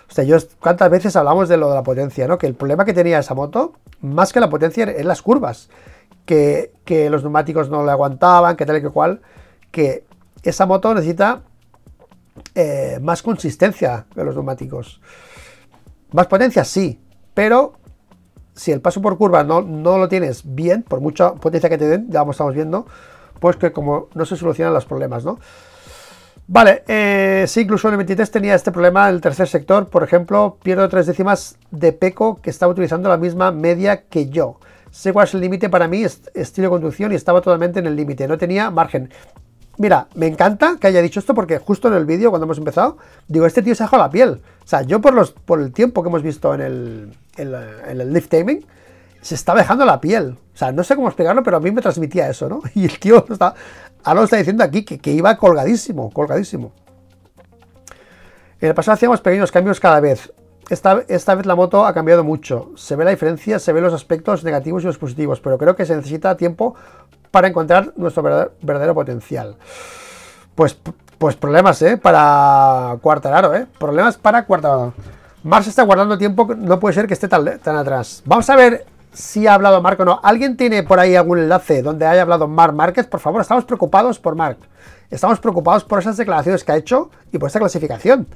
O 0.09 0.15
sea, 0.15 0.23
yo 0.23 0.37
cuántas 0.61 0.89
veces 0.89 1.17
hablamos 1.17 1.49
de 1.49 1.57
lo 1.57 1.69
de 1.69 1.75
la 1.75 1.83
potencia, 1.83 2.29
¿no? 2.29 2.39
Que 2.39 2.47
el 2.47 2.55
problema 2.55 2.85
que 2.85 2.95
tenía 2.95 3.19
esa 3.19 3.35
moto, 3.35 3.75
más 4.01 4.33
que 4.33 4.39
la 4.39 4.49
potencia, 4.49 4.85
en 4.85 5.09
las 5.09 5.21
curvas. 5.23 5.69
Que, 6.25 6.73
que 6.85 7.11
los 7.11 7.23
neumáticos 7.23 7.71
no 7.71 7.85
le 7.85 7.91
aguantaban, 7.91 8.57
que 8.57 8.67
tal 8.67 8.79
y 8.79 8.83
que 8.83 8.91
cual. 8.91 9.21
Que 9.73 10.05
esa 10.45 10.65
moto 10.65 10.95
necesita 10.95 11.43
eh, 12.55 12.99
más 13.03 13.23
consistencia 13.23 14.07
que 14.15 14.25
los 14.25 14.35
neumáticos. 14.35 15.01
Más 16.13 16.27
potencia, 16.29 16.65
sí, 16.65 17.01
pero 17.35 17.75
si 18.55 18.73
el 18.73 18.81
paso 18.81 19.03
por 19.03 19.19
curva 19.19 19.45
no, 19.45 19.61
no 19.61 19.99
lo 19.99 20.09
tienes 20.09 20.43
bien, 20.45 20.83
por 20.83 21.01
mucha 21.01 21.35
potencia 21.35 21.69
que 21.69 21.79
te 21.79 21.87
den, 21.87 22.11
ya 22.11 22.25
lo 22.25 22.31
estamos 22.31 22.55
viendo, 22.55 22.87
pues 23.41 23.57
que 23.57 23.73
como 23.73 24.09
no 24.15 24.25
se 24.25 24.37
solucionan 24.37 24.75
los 24.75 24.85
problemas, 24.85 25.25
¿no? 25.25 25.39
Vale, 26.49 26.85
eh, 26.87 27.45
sí, 27.49 27.63
incluso 27.63 27.89
en 27.89 27.95
el 27.95 27.99
23 27.99 28.31
tenía 28.31 28.55
este 28.55 28.71
problema 28.71 29.09
el 29.09 29.21
tercer 29.21 29.49
sector, 29.49 29.89
por 29.89 30.05
ejemplo, 30.05 30.59
pierdo 30.63 30.89
tres 30.89 31.07
décimas 31.07 31.59
de 31.73 31.93
Peco 31.93 32.41
que 32.41 32.51
estaba 32.51 32.71
utilizando 32.71 33.09
la 33.09 33.17
misma 33.17 33.51
media 33.51 34.03
que 34.03 34.29
yo. 34.29 34.61
Sé 34.93 35.13
cuál 35.13 35.27
es 35.27 35.35
el 35.35 35.41
límite 35.41 35.69
para 35.69 35.89
mí, 35.89 36.05
estilo 36.05 36.67
de 36.67 36.71
conducción, 36.71 37.11
y 37.11 37.17
estaba 37.17 37.41
totalmente 37.41 37.81
en 37.81 37.87
el 37.87 37.97
límite, 37.97 38.29
no 38.29 38.39
tenía 38.39 38.71
margen. 38.71 39.11
Mira, 39.79 40.09
me 40.15 40.27
encanta 40.27 40.77
que 40.81 40.87
haya 40.87 41.03
dicho 41.03 41.21
esto 41.21 41.35
porque 41.35 41.59
justo 41.59 41.89
en 41.89 41.95
el 41.95 42.07
vídeo, 42.07 42.31
cuando 42.31 42.45
hemos 42.45 42.59
empezado, 42.59 42.97
digo, 43.29 43.45
este 43.45 43.63
tío 43.63 43.75
se 43.75 43.85
ha 43.85 43.99
la 43.99 44.11
piel. 44.11 44.41
O 44.65 44.67
sea, 44.67 44.83
yo 44.83 45.01
por, 45.01 45.13
los, 45.13 45.33
por 45.33 45.61
el 45.61 45.73
tiempo 45.73 46.03
que 46.03 46.09
hemos 46.09 46.23
visto 46.23 46.55
en 46.55 46.61
el, 46.63 47.13
en, 47.37 48.01
el 48.01 48.13
lift 48.13 48.31
taming, 48.31 48.65
se 49.27 49.35
está 49.35 49.57
dejando 49.57 49.85
la 49.85 50.01
piel. 50.01 50.39
O 50.55 50.57
sea, 50.57 50.71
no 50.71 50.85
sé 50.85 50.95
cómo 50.95 51.09
explicarlo, 51.09 51.43
pero 51.43 51.57
a 51.57 51.61
mí 51.61 51.73
me 51.73 51.83
transmitía 51.83 52.29
eso, 52.29 52.49
¿no? 52.49 52.63
Y 52.75 52.85
el 52.85 52.99
tío 53.01 53.25
está, 53.29 53.55
ahora 54.05 54.21
lo 54.21 54.25
está 54.25 54.37
diciendo 54.37 54.63
aquí, 54.63 54.85
que, 54.85 55.11
iba 55.11 55.37
colgadísimo, 55.37 56.11
colgadísimo. 56.13 56.73
En 58.61 58.69
el 58.69 58.75
pasado 58.75 58.95
hacíamos 58.95 59.21
pequeños 59.21 59.51
cambios 59.51 59.81
cada 59.81 59.99
vez. 59.99 60.33
Esta, 60.71 61.03
esta, 61.09 61.35
vez 61.35 61.45
la 61.45 61.57
moto 61.57 61.85
ha 61.85 61.93
cambiado 61.93 62.23
mucho. 62.23 62.71
Se 62.77 62.95
ve 62.95 63.05
la 63.05 63.11
diferencia, 63.11 63.59
se 63.59 63.73
ven 63.73 63.83
los 63.83 63.93
aspectos 63.93 64.45
negativos 64.45 64.85
y 64.85 64.87
los 64.87 64.99
positivos, 64.99 65.41
pero 65.41 65.59
creo 65.59 65.75
que 65.75 65.87
se 65.87 65.97
necesita 65.97 66.37
tiempo 66.37 66.77
para 67.33 67.49
encontrar 67.49 67.93
nuestro 67.97 68.23
verdadero, 68.23 68.95
potencial. 68.95 69.57
Pues, 70.55 70.79
pues 71.19 71.35
problemas, 71.35 71.83
¿eh? 71.83 71.97
Para 71.97 72.97
Cuartararo, 73.03 73.55
¿eh? 73.57 73.67
Problemas 73.79 74.17
para 74.17 74.47
Cuartararo. 74.47 74.95
Mars 75.43 75.67
está 75.67 75.83
guardando 75.83 76.17
tiempo, 76.17 76.49
no 76.57 76.79
puede 76.79 76.95
ser 76.95 77.09
que 77.09 77.15
esté 77.15 77.27
tan, 77.27 77.59
tan 77.59 77.77
atrás. 77.77 78.23
Vamos 78.25 78.49
a 78.51 78.57
ver 78.57 78.96
si 79.17 79.47
ha 79.47 79.55
hablado 79.55 79.81
Mark 79.81 79.99
o 80.01 80.05
no. 80.05 80.21
¿Alguien 80.23 80.57
tiene 80.57 80.83
por 80.83 81.01
ahí 81.01 81.17
algún 81.17 81.39
enlace 81.39 81.83
donde 81.83 82.07
haya 82.07 82.23
hablado 82.23 82.47
Mark 82.49 82.75
Márquez? 82.75 83.07
Por 83.07 83.19
favor, 83.19 83.41
estamos 83.41 83.65
preocupados 83.65 84.19
por 84.19 84.37
Mark. 84.37 84.59
Estamos 85.11 85.41
preocupados 85.41 85.85
por 85.85 86.01
esas 86.01 86.19
declaraciones 86.19 86.63
que 86.63 86.73
ha 86.73 86.77
hecho 86.77 87.11
y 87.33 87.39
por 87.39 87.47
esta 87.47 87.59
clasificación. 87.59 88.27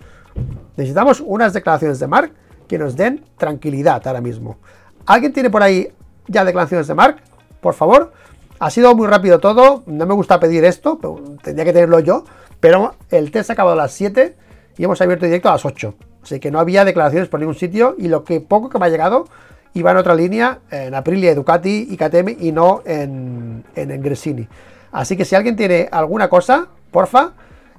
Necesitamos 0.77 1.21
unas 1.21 1.53
declaraciones 1.53 1.99
de 1.99 2.07
Mark 2.07 2.33
que 2.67 2.79
nos 2.79 2.97
den 2.97 3.27
tranquilidad 3.37 4.07
ahora 4.07 4.23
mismo. 4.23 4.57
¿Alguien 5.05 5.35
tiene 5.35 5.51
por 5.51 5.63
ahí 5.63 5.93
ya 6.29 6.47
declaraciones 6.47 6.87
de 6.87 6.95
Mark? 6.95 7.17
Por 7.61 7.75
favor. 7.75 8.13
Ha 8.59 8.71
sido 8.71 8.95
muy 8.95 9.07
rápido 9.07 9.39
todo. 9.39 9.83
No 9.87 10.07
me 10.07 10.15
gusta 10.15 10.41
pedir 10.41 10.65
esto, 10.65 10.99
pero 10.99 11.21
tendría 11.43 11.67
que 11.67 11.73
tenerlo 11.75 12.01
yo. 12.01 12.25
Pero 12.59 12.95
el 13.11 13.31
test 13.31 13.51
ha 13.51 13.53
acabado 13.53 13.75
a 13.75 13.83
las 13.83 13.93
7 13.93 14.35
y 14.79 14.85
hemos 14.85 15.01
abierto 15.03 15.27
directo 15.27 15.51
a 15.51 15.53
las 15.53 15.65
8. 15.67 15.95
Así 16.23 16.41
que 16.41 16.51
no 16.51 16.59
había 16.59 16.87
declaraciones 16.87 17.29
por 17.29 17.41
ningún 17.41 17.55
sitio 17.55 17.95
y 17.99 18.09
lo 18.09 18.25
que 18.25 18.41
poco 18.41 18.71
que 18.71 18.79
me 18.79 18.87
ha 18.87 18.89
llegado 18.89 19.27
iba 19.75 19.91
en 19.91 19.97
otra 19.97 20.15
línea, 20.15 20.61
en 20.71 20.95
Aprilia, 20.95 21.35
Ducati 21.35 21.89
y 21.91 21.97
KTM 21.97 22.37
y 22.41 22.53
no 22.53 22.83
en, 22.85 23.65
en 23.75 24.03
Gresini. 24.03 24.49
Así 24.93 25.17
que 25.17 25.25
si 25.25 25.35
alguien 25.35 25.57
tiene 25.57 25.89
alguna 25.91 26.29
cosa, 26.29 26.69
porfa, 26.91 27.33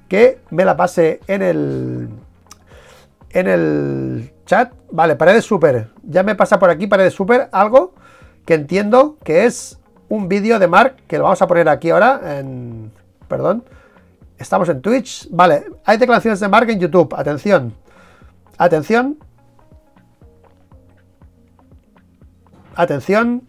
que 0.08 0.40
me 0.50 0.66
la 0.66 0.76
pase 0.76 1.20
en 1.28 1.42
el 1.42 2.10
en 3.30 3.48
el 3.48 4.34
chat. 4.46 4.74
Vale, 4.92 5.16
paredes 5.16 5.46
super. 5.46 5.90
Ya 6.04 6.24
me 6.24 6.36
pasa 6.36 6.60
por 6.60 6.70
aquí 6.70 6.88
paredes 6.88 7.14
super 7.14 7.50
algo 7.52 7.94
que 8.46 8.56
entiendo 8.56 9.18
que 9.24 9.46
es 9.46 9.80
un 10.10 10.28
vídeo 10.28 10.60
de 10.60 10.68
Mark 10.68 10.96
que 11.08 11.18
lo 11.18 11.24
vamos 11.24 11.42
a 11.42 11.48
poner 11.48 11.70
aquí 11.70 11.90
ahora 11.90 12.20
perdón. 13.28 13.64
Estamos 14.38 14.68
en 14.70 14.82
Twitch. 14.82 15.30
Vale, 15.32 15.66
hay 15.86 15.98
declaraciones 15.98 16.40
de 16.40 16.50
Mark 16.50 16.70
en 16.70 16.80
YouTube. 16.80 17.14
Atención. 17.16 17.74
Atención. 18.58 19.18
Atención. 22.82 23.48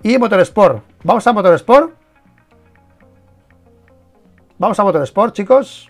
Y 0.00 0.16
Motorsport. 0.16 0.84
Vamos 1.02 1.26
a 1.26 1.32
Motorsport. 1.32 1.92
Vamos 4.58 4.78
a 4.78 4.84
Motorsport, 4.84 5.34
chicos. 5.34 5.88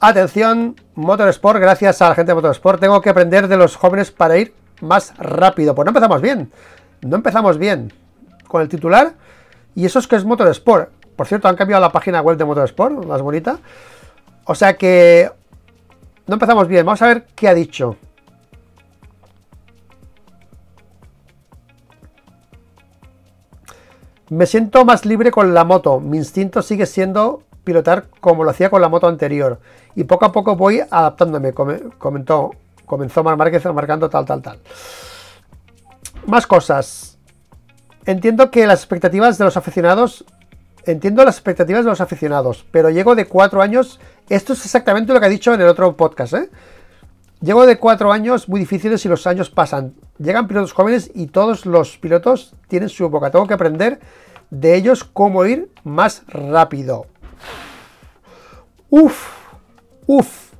Atención, 0.00 0.76
Motorsport, 0.94 1.60
gracias 1.60 2.00
a 2.00 2.08
la 2.08 2.14
gente 2.14 2.30
de 2.30 2.34
Motorsport, 2.36 2.80
tengo 2.80 3.02
que 3.02 3.10
aprender 3.10 3.48
de 3.48 3.56
los 3.58 3.76
jóvenes 3.76 4.10
para 4.10 4.38
ir 4.38 4.54
más 4.80 5.14
rápido. 5.16 5.74
Pues 5.74 5.86
no 5.86 5.90
empezamos 5.90 6.20
bien, 6.20 6.50
no 7.02 7.16
empezamos 7.16 7.58
bien 7.58 7.92
con 8.48 8.62
el 8.62 8.68
titular. 8.68 9.14
Y 9.74 9.84
eso 9.84 9.98
es 9.98 10.06
que 10.06 10.16
es 10.16 10.24
Motorsport. 10.24 10.90
Por 11.16 11.26
cierto, 11.26 11.48
han 11.48 11.56
cambiado 11.56 11.80
la 11.80 11.92
página 11.92 12.20
web 12.20 12.36
de 12.36 12.44
Motorsport, 12.44 13.04
más 13.04 13.22
bonita. 13.22 13.58
O 14.44 14.54
sea 14.54 14.76
que 14.76 15.30
no 16.26 16.34
empezamos 16.34 16.68
bien. 16.68 16.84
Vamos 16.84 17.02
a 17.02 17.06
ver 17.06 17.26
qué 17.34 17.48
ha 17.48 17.54
dicho. 17.54 17.96
Me 24.30 24.46
siento 24.46 24.84
más 24.84 25.04
libre 25.04 25.30
con 25.30 25.52
la 25.52 25.64
moto. 25.64 26.00
Mi 26.00 26.16
instinto 26.16 26.62
sigue 26.62 26.86
siendo 26.86 27.42
pilotar 27.64 28.06
como 28.20 28.44
lo 28.44 28.50
hacía 28.50 28.70
con 28.70 28.80
la 28.80 28.88
moto 28.88 29.06
anterior. 29.06 29.60
Y 29.94 30.04
poco 30.04 30.24
a 30.24 30.32
poco 30.32 30.56
voy 30.56 30.80
adaptándome, 30.80 31.52
comentó, 31.52 32.50
comenzó 32.86 33.22
Mar 33.22 33.36
Márquez 33.36 33.64
marcando 33.66 34.08
tal, 34.08 34.24
tal, 34.24 34.40
tal. 34.40 34.58
Más 36.26 36.46
cosas. 36.46 37.18
Entiendo 38.04 38.50
que 38.50 38.66
las 38.66 38.80
expectativas 38.80 39.38
de 39.38 39.44
los 39.44 39.56
aficionados, 39.56 40.24
entiendo 40.84 41.24
las 41.24 41.36
expectativas 41.36 41.84
de 41.84 41.90
los 41.90 42.00
aficionados, 42.00 42.64
pero 42.70 42.90
llego 42.90 43.14
de 43.14 43.26
cuatro 43.26 43.62
años, 43.62 44.00
esto 44.28 44.52
es 44.52 44.64
exactamente 44.64 45.12
lo 45.12 45.20
que 45.20 45.26
ha 45.26 45.28
dicho 45.28 45.52
en 45.54 45.60
el 45.60 45.68
otro 45.68 45.96
podcast, 45.96 46.34
¿eh? 46.34 46.50
Llego 47.40 47.66
de 47.66 47.76
cuatro 47.76 48.12
años 48.12 48.48
muy 48.48 48.60
difíciles 48.60 49.04
y 49.04 49.08
los 49.08 49.26
años 49.26 49.50
pasan. 49.50 49.94
Llegan 50.18 50.46
pilotos 50.46 50.72
jóvenes 50.72 51.10
y 51.12 51.26
todos 51.26 51.66
los 51.66 51.98
pilotos 51.98 52.54
tienen 52.68 52.88
su 52.88 53.08
boca. 53.08 53.32
Tengo 53.32 53.48
que 53.48 53.54
aprender 53.54 53.98
de 54.50 54.76
ellos 54.76 55.02
cómo 55.02 55.44
ir 55.44 55.68
más 55.82 56.22
rápido. 56.28 57.06
Uf, 58.90 59.28
uf, 60.06 60.52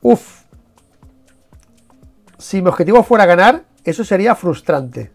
uf. 0.00 0.42
Si 2.38 2.62
mi 2.62 2.68
objetivo 2.68 3.02
fuera 3.02 3.26
ganar, 3.26 3.64
eso 3.84 4.04
sería 4.04 4.34
frustrante. 4.34 5.10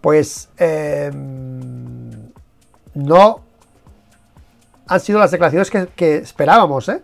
Pues 0.00 0.48
em, 0.56 2.30
no 2.94 3.40
han 4.86 5.00
sido 5.00 5.18
las 5.18 5.30
declaraciones 5.30 5.70
que, 5.70 6.16
esperábamos. 6.16 6.88
¿eh? 6.88 7.02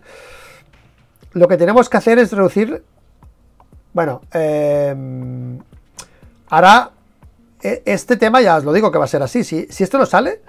Lo 1.33 1.49
que 1.49 1.57
tenemos 1.57 1.89
que 1.89 1.97
hacer 1.97 2.19
es 2.19 2.33
reducir. 2.33 2.85
Bueno, 3.93 4.23
eh, 4.33 4.95
ahora 6.49 6.93
e, 7.61 7.83
este 7.85 8.17
tema 8.17 8.41
ya 8.41 8.57
os 8.57 8.65
lo 8.65 8.73
digo 8.73 8.93
que 8.93 8.99
va 8.99 9.05
a 9.05 9.09
ser 9.09 9.23
así. 9.23 9.43
Si, 9.43 9.67
si 9.69 9.83
esto 9.83 9.99
no 9.99 10.07
sale, 10.07 10.41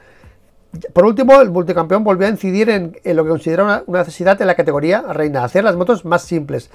por 0.94 1.06
último, 1.06 1.40
el 1.40 1.52
multicampeón 1.52 2.04
volvió 2.04 2.28
a 2.28 2.32
incidir 2.32 2.70
en, 2.70 2.98
lo 3.04 3.24
que 3.24 3.30
considera 3.30 3.64
una, 3.64 3.84
necesidad 4.00 4.42
en 4.42 4.48
la 4.48 4.56
categoría 4.56 5.02
reina, 5.02 5.44
hacer 5.44 5.64
las 5.64 5.76
motos 5.76 6.04
más 6.04 6.24
simples. 6.24 6.72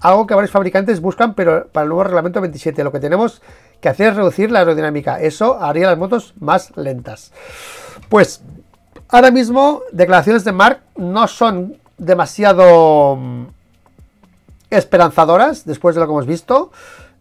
Algo 0.00 0.26
que 0.26 0.34
varios 0.34 0.52
fabricantes 0.52 1.00
buscan, 1.00 1.34
pero 1.34 1.66
para 1.68 1.82
el 1.82 1.88
nuevo 1.88 2.04
reglamento 2.04 2.40
27 2.40 2.84
lo 2.84 2.92
que 2.92 3.00
tenemos 3.00 3.42
que 3.80 3.88
hacer 3.88 4.10
es 4.10 4.16
reducir 4.16 4.50
la 4.50 4.60
aerodinámica. 4.60 5.20
Eso 5.20 5.60
haría 5.60 5.88
las 5.88 5.98
motos 5.98 6.34
más 6.38 6.76
lentas. 6.76 7.32
Pues 8.08 8.42
ahora 9.08 9.30
mismo 9.30 9.82
declaraciones 9.90 10.44
de 10.44 10.52
Mark 10.52 10.80
no 10.96 11.26
son 11.26 11.78
demasiado 11.96 13.16
mm, 13.16 13.46
esperanzadoras 14.70 15.64
después 15.64 15.94
de 15.94 16.00
lo 16.00 16.06
que 16.06 16.12
hemos 16.12 16.26
visto. 16.26 16.70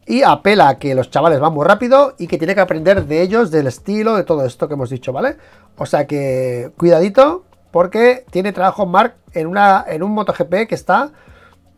Y 0.06 0.22
apela 0.22 0.70
a 0.70 0.78
que 0.78 0.96
los 0.96 1.10
chavales 1.10 1.40
van 1.40 1.54
muy 1.54 1.66
rápido 1.66 2.16
y 2.18 2.28
que 2.28 2.38
tiene 2.38 2.56
que 2.56 2.62
aprender 2.62 3.06
de 3.08 3.22
ellos, 3.22 3.52
del 3.52 3.68
estilo, 3.68 4.16
de 4.16 4.24
todo 4.24 4.46
esto 4.46 4.68
que 4.68 4.76
hemos 4.76 4.90
dicho, 4.90 5.12
¿vale? 5.12 5.36
O 5.78 5.86
sea 5.86 6.08
que 6.08 6.72
cuidadito, 6.78 7.44
porque 7.72 8.24
tiene 8.32 8.54
trabajo 8.54 8.86
Mark 8.86 9.16
en, 9.34 9.48
una, 9.48 9.84
en 9.86 10.04
un 10.04 10.12
MotoGP 10.12 10.68
que 10.70 10.76
está 10.76 11.12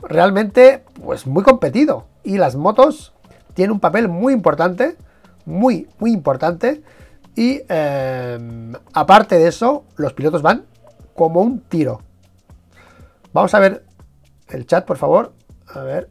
realmente 0.02 0.84
pues 1.04 1.28
muy 1.28 1.44
competido. 1.44 2.08
Y 2.24 2.38
las 2.38 2.56
motos 2.56 3.14
tienen 3.54 3.72
un 3.72 3.80
papel 3.80 4.08
muy 4.08 4.34
importante, 4.34 4.98
muy, 5.46 5.88
muy 6.00 6.12
importante. 6.12 6.84
Y 7.36 7.62
em, 7.70 8.74
aparte 8.94 9.38
de 9.38 9.48
eso, 9.48 9.86
los 9.96 10.14
pilotos 10.14 10.42
van 10.42 10.66
como 11.16 11.42
un 11.42 11.62
tiro. 11.62 12.02
Vamos 13.34 13.54
a 13.54 13.60
ver 13.60 13.86
el 14.50 14.66
chat, 14.66 14.86
por 14.86 14.98
favor. 14.98 15.34
A 15.68 15.82
ver. 15.82 16.10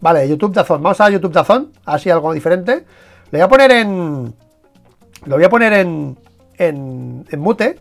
Vale, 0.00 0.26
YouTube 0.28 0.54
Dazón. 0.54 0.82
Vamos 0.82 1.00
a 1.00 1.10
YouTube 1.10 1.32
Dazón. 1.32 1.72
Así 1.84 2.08
algo 2.08 2.32
diferente. 2.32 2.86
Le 3.30 3.38
voy 3.38 3.40
a 3.40 3.48
poner 3.48 3.70
en. 3.70 4.34
Lo 5.26 5.36
voy 5.36 5.44
a 5.44 5.50
poner 5.50 5.72
en, 5.74 6.16
en, 6.60 7.26
en 7.30 7.40
mute 7.40 7.80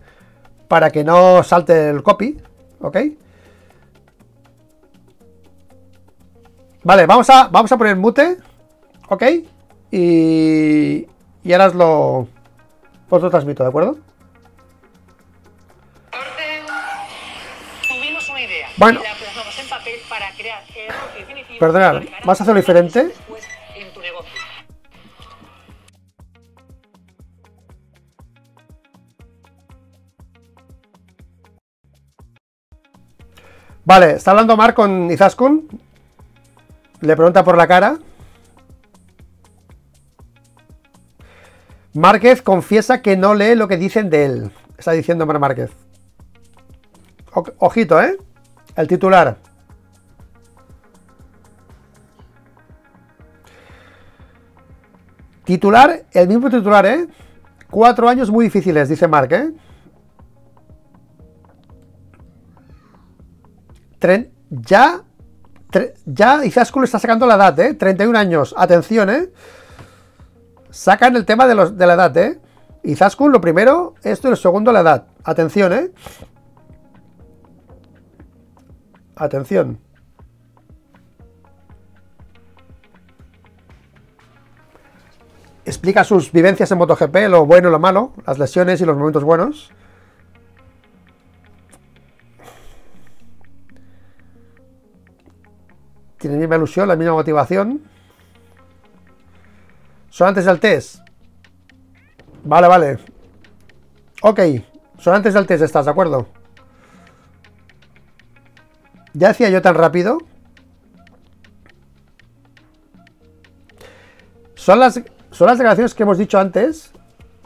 para 0.67 0.89
que 0.89 1.03
no 1.03 1.43
salte 1.43 1.89
el 1.89 2.01
copy. 2.01 2.37
¿Ok? 2.81 2.97
Vale, 6.83 7.05
vamos 7.05 7.29
a, 7.29 7.49
vamos 7.49 7.71
a 7.71 7.77
poner 7.77 7.95
mute. 7.97 8.37
¿Ok? 9.09 9.23
Y, 9.91 11.07
y 11.43 11.51
ahora 11.51 11.67
os 11.67 11.75
lo, 11.75 12.27
os 13.09 13.21
lo 13.21 13.29
transmito, 13.29 13.63
¿de 13.63 13.69
acuerdo? 13.69 13.97
Bueno. 18.77 19.01
Perdonad, 21.59 22.03
¿vas 22.23 22.39
a 22.39 22.43
hacerlo 22.43 22.61
diferente? 22.61 23.11
Vale, 33.89 34.11
está 34.11 34.29
hablando 34.29 34.55
Mark 34.55 34.75
con 34.75 35.09
Izaskun. 35.09 35.67
Le 37.01 37.15
pregunta 37.15 37.43
por 37.43 37.57
la 37.57 37.67
cara. 37.67 37.97
Márquez 41.95 42.43
confiesa 42.43 43.01
que 43.01 43.17
no 43.17 43.33
lee 43.33 43.55
lo 43.55 43.67
que 43.67 43.77
dicen 43.77 44.11
de 44.11 44.25
él. 44.25 44.51
Está 44.77 44.91
diciendo 44.91 45.25
Mar 45.25 45.39
Márquez. 45.39 45.71
Ojito, 47.57 47.99
¿eh? 47.99 48.15
El 48.75 48.87
titular. 48.87 49.37
Titular, 55.45 56.05
el 56.11 56.27
mismo 56.27 56.51
titular, 56.51 56.85
¿eh? 56.85 57.07
Cuatro 57.71 58.07
años 58.07 58.29
muy 58.29 58.45
difíciles, 58.45 58.87
dice 58.87 59.07
Mark, 59.07 59.33
¿eh? 59.33 59.51
Tren- 63.99 64.31
ya, 64.49 65.01
tre- 65.71 65.93
ya 66.05 66.45
Izaskun 66.45 66.83
está 66.83 66.99
sacando 66.99 67.25
la 67.25 67.35
edad, 67.35 67.59
¿eh? 67.59 67.73
31 67.73 68.17
años. 68.17 68.55
Atención, 68.57 69.09
¿eh? 69.09 69.29
Sacan 70.69 71.15
el 71.15 71.25
tema 71.25 71.47
de, 71.47 71.55
los, 71.55 71.77
de 71.77 71.85
la 71.87 71.93
edad, 71.95 72.15
¿eh? 72.17 72.39
Izaskun, 72.83 73.31
lo 73.31 73.41
primero, 73.41 73.95
esto 74.03 74.27
y 74.27 74.31
lo 74.31 74.35
segundo, 74.37 74.71
la 74.71 74.81
edad. 74.81 75.07
Atención, 75.23 75.73
¿eh? 75.73 75.91
Atención. 79.15 79.79
Explica 85.65 86.03
sus 86.03 86.31
vivencias 86.31 86.71
en 86.71 86.77
MotoGP, 86.77 87.15
lo 87.29 87.45
bueno 87.45 87.69
y 87.69 87.71
lo 87.71 87.79
malo, 87.79 88.13
las 88.25 88.39
lesiones 88.39 88.81
y 88.81 88.85
los 88.85 88.97
momentos 88.97 89.23
buenos. 89.23 89.71
Tiene 96.19 96.35
la 96.35 96.41
misma 96.41 96.55
ilusión, 96.57 96.87
la 96.87 96.95
misma 96.95 97.13
motivación. 97.13 97.81
Son 100.09 100.27
antes 100.27 100.45
del 100.45 100.59
test. 100.59 100.99
Vale, 102.43 102.67
vale. 102.67 102.99
Ok. 104.21 104.39
Son 104.97 105.15
antes 105.15 105.33
del 105.33 105.47
test, 105.47 105.63
¿estás 105.63 105.85
de 105.85 105.91
acuerdo? 105.91 106.27
Ya 109.13 109.29
decía 109.29 109.49
yo 109.49 109.61
tan 109.61 109.75
rápido. 109.75 110.17
Son 114.55 114.79
las, 114.79 115.01
son 115.31 115.47
las 115.47 115.57
declaraciones 115.57 115.95
que 115.95 116.03
hemos 116.03 116.17
dicho 116.17 116.37
antes, 116.37 116.91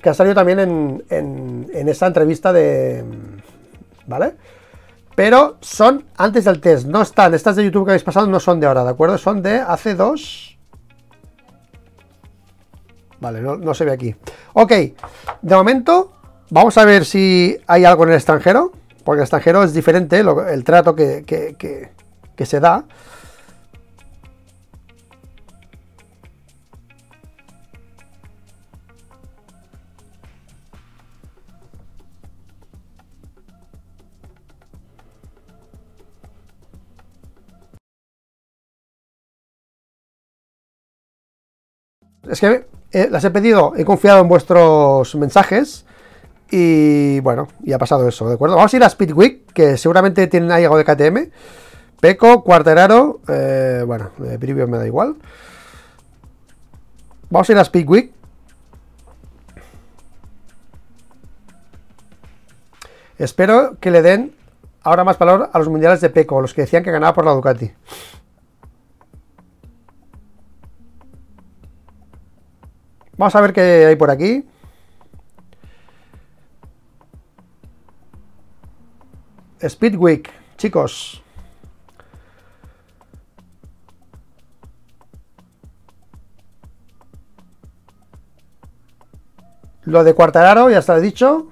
que 0.02 0.10
ha 0.10 0.14
salido 0.16 0.34
también 0.34 0.60
en, 0.60 1.04
en, 1.10 1.70
en 1.72 1.90
esa 1.90 2.08
entrevista 2.08 2.52
de... 2.52 3.06
¿Vale? 4.08 4.36
Pero 5.16 5.58
son 5.62 6.06
antes 6.18 6.46
del 6.46 6.60
test, 6.60 6.88
no 6.88 7.02
están. 7.02 7.34
Estas 7.34 7.56
de 7.56 7.64
YouTube 7.66 7.86
que 7.86 7.92
habéis 7.92 8.04
pasado 8.04 8.26
no 8.28 8.40
son 8.40 8.60
de 8.60 8.68
ahora, 8.68 8.84
¿de 8.84 8.90
acuerdo? 8.90 9.18
Son 9.18 9.42
de 9.44 9.60
hace 9.60 9.94
dos. 9.96 10.58
Vale, 13.20 13.42
no, 13.42 13.74
se 13.74 13.86
ve 13.86 13.92
aquí. 13.92 14.16
Ok, 14.54 14.72
de 15.42 15.56
momento, 15.56 16.12
vamos 16.50 16.78
a 16.78 16.84
ver 16.86 17.06
si 17.06 17.58
hay 17.68 17.86
algo 17.86 18.04
en 18.04 18.10
el 18.10 18.16
extranjero. 18.16 18.72
Porque 19.04 19.20
el 19.20 19.24
extranjero 19.24 19.64
es 19.64 19.74
diferente 19.74 20.20
el 20.20 20.64
trato 20.64 20.96
que- 20.96 21.24
que- 21.26 21.92
que 22.36 22.46
se 22.46 22.60
da. 22.62 22.86
Es 42.34 42.40
que 42.40 42.66
eh, 42.92 43.10
las 43.12 43.24
he 43.24 43.30
pedido, 43.30 43.74
he 43.78 43.86
confiado 43.86 44.20
en 44.20 44.28
vuestros 44.28 45.14
mensajes 45.14 45.86
y 46.50 47.20
bueno, 47.20 47.48
y 47.64 47.74
ha 47.74 47.78
pasado 47.78 48.08
eso, 48.08 48.28
¿de 48.28 48.34
acuerdo? 48.34 48.56
Vamos 48.56 48.74
a 48.74 48.78
ir 48.78 48.84
a 48.84 48.90
Speedweek, 48.90 49.54
que 49.54 49.78
seguramente 49.78 50.26
tienen 50.26 50.52
ahí 50.52 50.64
algo 50.64 50.78
de 50.78 50.84
KTM. 50.84 51.32
Peco, 52.02 52.44
Cuarteraro, 52.44 53.22
eh, 53.28 53.84
bueno, 53.86 54.10
de 54.18 54.40
Preview 54.40 54.68
me 54.68 54.80
da 54.80 54.88
igual. 54.88 55.16
Vamos 57.30 57.48
a 57.48 57.54
ir 57.54 57.60
a 57.60 57.66
Speedweek. 57.66 58.12
Espero 63.20 63.78
que 63.80 63.92
le 63.92 64.02
den 64.02 64.36
ahora 64.82 65.04
más 65.04 65.20
valor 65.20 65.52
a 65.54 65.60
los 65.60 65.70
mundiales 65.70 66.02
de 66.02 66.10
Peco, 66.10 66.42
los 66.42 66.56
que 66.56 66.62
decían 66.62 66.84
que 66.84 66.90
ganaba 66.90 67.14
por 67.14 67.26
la 67.26 67.34
Ducati. 67.34 67.72
Vamos 73.24 73.36
a 73.36 73.40
ver 73.40 73.54
qué 73.54 73.86
hay 73.86 73.96
por 73.96 74.12
aquí. 74.12 74.46
Speedweek, 79.66 80.30
chicos. 80.58 81.24
Lo 89.86 90.04
de 90.04 90.14
Cuartararo, 90.14 90.70
ya 90.70 90.80
está 90.80 91.00
dicho. 91.00 91.48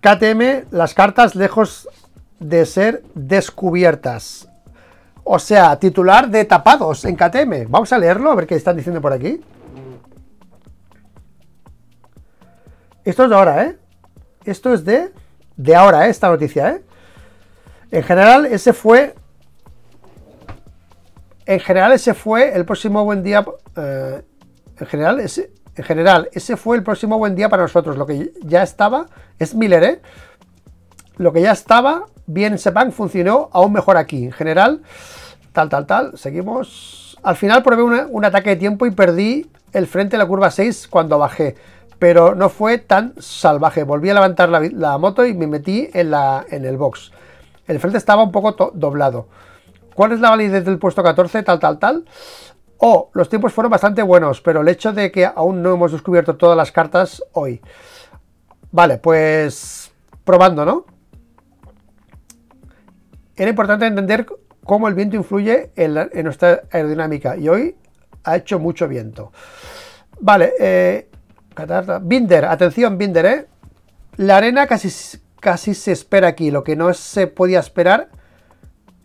KTM, 0.00 0.64
las 0.72 0.92
cartas 0.92 1.36
lejos 1.36 1.88
de 2.40 2.66
ser 2.66 3.04
descubiertas. 3.14 4.48
O 5.22 5.38
sea, 5.38 5.78
titular 5.78 6.28
de 6.28 6.44
tapados 6.46 7.04
en 7.04 7.14
KTM. 7.14 7.70
Vamos 7.70 7.92
a 7.92 7.98
leerlo, 7.98 8.32
a 8.32 8.34
ver 8.34 8.48
qué 8.48 8.56
están 8.56 8.76
diciendo 8.76 9.00
por 9.00 9.12
aquí. 9.12 9.40
Esto 13.06 13.22
es 13.24 13.30
de 13.30 13.36
ahora, 13.36 13.64
¿eh? 13.64 13.76
Esto 14.44 14.74
es 14.74 14.84
de, 14.84 15.12
de 15.56 15.74
ahora, 15.76 16.06
¿eh? 16.06 16.10
Esta 16.10 16.28
noticia, 16.28 16.70
¿eh? 16.70 16.82
En 17.92 18.02
general, 18.02 18.46
ese 18.46 18.72
fue... 18.72 19.14
En 21.46 21.60
general, 21.60 21.92
ese 21.92 22.14
fue 22.14 22.54
el 22.54 22.64
próximo 22.64 23.04
buen 23.04 23.22
día... 23.22 23.44
eh, 23.76 24.22
en 24.80 24.86
general, 24.88 25.20
ese, 25.20 25.52
en 25.76 25.84
general, 25.84 26.28
ese 26.32 26.56
fue 26.56 26.76
el 26.76 26.82
próximo 26.82 27.16
buen 27.18 27.36
día 27.36 27.48
para 27.48 27.62
nosotros. 27.62 27.96
Lo 27.96 28.06
que 28.06 28.32
ya 28.42 28.62
estaba... 28.64 29.06
Es 29.38 29.54
Miller, 29.54 29.84
¿eh? 29.84 30.02
Lo 31.16 31.32
que 31.32 31.40
ya 31.42 31.52
estaba 31.52 32.06
bien 32.26 32.54
en 32.54 32.58
Sepang 32.58 32.90
funcionó 32.90 33.48
aún 33.52 33.72
mejor 33.72 33.96
aquí. 33.96 34.24
En 34.24 34.32
general, 34.32 34.82
tal, 35.52 35.68
tal, 35.68 35.86
tal. 35.86 36.18
Seguimos. 36.18 37.16
Al 37.22 37.36
final 37.36 37.62
probé 37.62 37.82
una- 37.84 38.06
un 38.10 38.24
ataque 38.24 38.50
de 38.50 38.56
tiempo 38.56 38.84
y 38.84 38.90
perdí 38.90 39.48
el 39.72 39.86
frente 39.86 40.16
de 40.16 40.22
la 40.24 40.26
curva 40.28 40.50
6 40.50 40.88
cuando 40.88 41.18
bajé. 41.18 41.54
Pero 41.98 42.34
no 42.34 42.48
fue 42.48 42.78
tan 42.78 43.14
salvaje. 43.18 43.82
Volví 43.84 44.10
a 44.10 44.14
levantar 44.14 44.48
la, 44.48 44.98
moto 44.98 45.24
y 45.24 45.34
me 45.34 45.46
metí 45.46 45.88
en, 45.92 46.12
en 46.50 46.64
el 46.64 46.76
box. 46.76 47.12
El 47.66 47.80
frente 47.80 47.98
estaba 47.98 48.22
un 48.22 48.32
poco 48.32 48.70
doblado. 48.74 49.28
¿Cuál 49.94 50.12
es 50.12 50.20
la 50.20 50.30
validez 50.30 50.64
del 50.64 50.78
puesto 50.78 51.02
14? 51.02 51.42
Tal, 51.42 51.58
tal, 51.58 51.78
tal. 51.78 52.04
Oh, 52.78 53.10
los 53.14 53.28
tiempos 53.28 53.52
fueron 53.52 53.70
bastante 53.70 54.02
buenos, 54.02 54.42
pero 54.42 54.60
el 54.60 54.68
hecho 54.68 54.92
de 54.92 55.10
que 55.10 55.24
aún 55.24 55.62
no 55.62 55.74
hemos 55.74 55.92
descubierto 55.92 56.36
todas 56.36 56.56
las 56.56 56.70
cartas 56.70 57.22
hoy. 57.32 57.62
Vale, 58.70 58.98
pues 58.98 59.90
probando, 60.24 60.64
¿no? 60.66 60.84
Era 63.34 63.48
importante 63.48 63.86
entender 63.86 64.26
cómo 64.64 64.88
el 64.88 64.94
viento 64.94 65.16
influye 65.16 65.70
en, 65.76 66.24
nuestra 66.24 66.62
aerodinámica 66.70 67.36
y 67.36 67.48
hoy 67.48 67.76
ha 68.24 68.36
hecho 68.36 68.58
mucho 68.58 68.88
viento. 68.88 69.32
Vale, 70.20 70.52
eh, 70.58 71.08
Binder, 72.02 72.44
atención 72.44 72.98
Binder, 72.98 73.26
¿eh? 73.26 73.46
La 74.16 74.38
arena 74.38 74.66
casi, 74.66 75.18
casi 75.40 75.74
se 75.74 75.92
espera 75.92 76.28
aquí, 76.28 76.50
lo 76.50 76.64
que 76.64 76.76
no 76.76 76.92
se 76.94 77.26
podía 77.26 77.60
esperar 77.60 78.08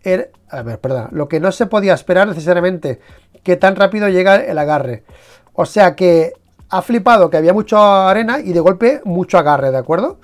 era, 0.02 0.26
a 0.48 0.62
ver, 0.62 0.80
perdón, 0.80 1.08
lo 1.12 1.28
que 1.28 1.40
no 1.40 1.52
se 1.52 1.66
podía 1.66 1.94
esperar 1.94 2.28
necesariamente 2.28 3.00
que 3.42 3.56
tan 3.56 3.76
rápido 3.76 4.08
llega 4.08 4.36
el 4.36 4.58
agarre. 4.58 5.04
O 5.54 5.66
sea 5.66 5.94
que 5.96 6.32
ha 6.68 6.82
flipado 6.82 7.30
que 7.30 7.36
había 7.36 7.52
mucha 7.52 8.08
arena 8.08 8.40
y 8.40 8.52
de 8.52 8.60
golpe 8.60 9.02
mucho 9.04 9.38
agarre, 9.38 9.70
¿de 9.70 9.78
acuerdo? 9.78 10.20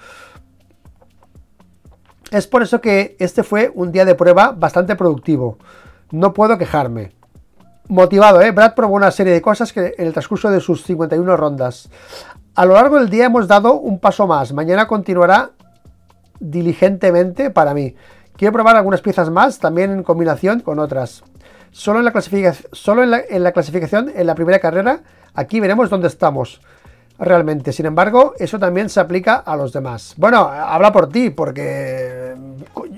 Es 2.31 2.47
por 2.47 2.63
eso 2.63 2.81
que 2.81 3.17
este 3.19 3.43
fue 3.43 3.71
un 3.75 3.93
día 3.93 4.05
de 4.05 4.15
prueba 4.15 4.53
bastante 4.53 4.97
productivo. 4.97 5.59
No 6.11 6.33
puedo 6.33 6.59
quejarme. 6.59 7.18
Motivado, 7.89 8.43
¿eh? 8.43 8.51
Brad 8.51 8.75
probó 8.75 8.97
una 8.97 9.11
serie 9.11 9.33
de 9.33 9.41
cosas 9.41 9.75
en 9.75 9.95
el 9.97 10.13
transcurso 10.13 10.51
de 10.51 10.61
sus 10.61 10.85
51 10.85 11.37
rondas. 11.39 11.89
A 12.55 12.67
lo 12.67 12.75
largo 12.75 12.99
del 12.99 13.09
día 13.09 13.27
hemos 13.27 13.49
dado 13.49 13.75
un 13.75 13.99
paso 13.99 14.27
más. 14.27 14.53
Mañana 14.53 14.87
continuará 14.87 15.53
diligentemente 16.39 17.51
para 17.51 17.73
mí. 17.73 17.95
Quiero 18.37 18.53
probar 18.53 18.77
algunas 18.77 19.01
piezas 19.01 19.31
más, 19.31 19.59
también 19.59 19.91
en 19.91 20.03
combinación 20.03 20.61
con 20.61 20.79
otras. 20.79 21.25
Solo 21.71 21.99
en 21.99 22.05
la, 22.05 22.13
clasificación, 22.13 22.71
solo 22.73 23.03
en 23.03 23.43
la, 23.43 23.53
clasificación, 23.53 24.13
en 24.15 24.27
la 24.27 24.35
primera 24.35 24.59
carrera, 24.59 25.01
aquí 25.35 25.59
veremos 25.59 25.89
dónde 25.89 26.09
estamos 26.09 26.61
realmente. 27.19 27.73
Sin 27.73 27.87
embargo, 27.87 28.35
eso 28.39 28.59
también 28.59 28.91
se 28.91 29.01
aplica 29.01 29.37
a 29.37 29.57
los 29.57 29.73
demás. 29.73 30.15
Bueno, 30.19 30.41
habla 30.47 30.93
por 30.93 31.09
ti, 31.09 31.31
porque 31.31 32.35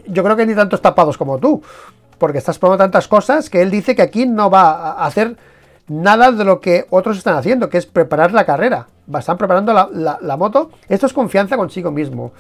yo 0.08 0.24
creo 0.24 0.36
que 0.36 0.46
ni 0.46 0.54
tantos 0.54 0.82
tapados 0.82 1.16
como 1.16 1.38
tú, 1.38 1.62
porque 2.20 2.38
estás 2.38 2.58
probando 2.58 2.84
tantas 2.84 3.08
cosas 3.08 3.50
que 3.50 3.62
él 3.62 3.70
dice 3.70 3.96
que 3.96 4.02
aquí 4.02 4.26
no 4.26 4.50
va 4.50 4.92
a 4.92 5.06
hacer 5.06 5.36
nada 5.88 6.30
de 6.30 6.44
lo 6.44 6.60
que 6.60 6.86
otros 6.90 7.18
están 7.18 7.34
haciendo, 7.34 7.68
que 7.68 7.78
es 7.78 7.86
preparar 7.86 8.32
la 8.32 8.44
carrera. 8.44 8.86
Están 9.18 9.38
preparando 9.38 9.72
la, 9.72 10.18
la 10.20 10.36
moto. 10.36 10.70
Esto 10.88 11.06
es 11.06 11.12
confianza 11.12 11.56
consigo 11.56 11.90
mismo. 11.90 12.30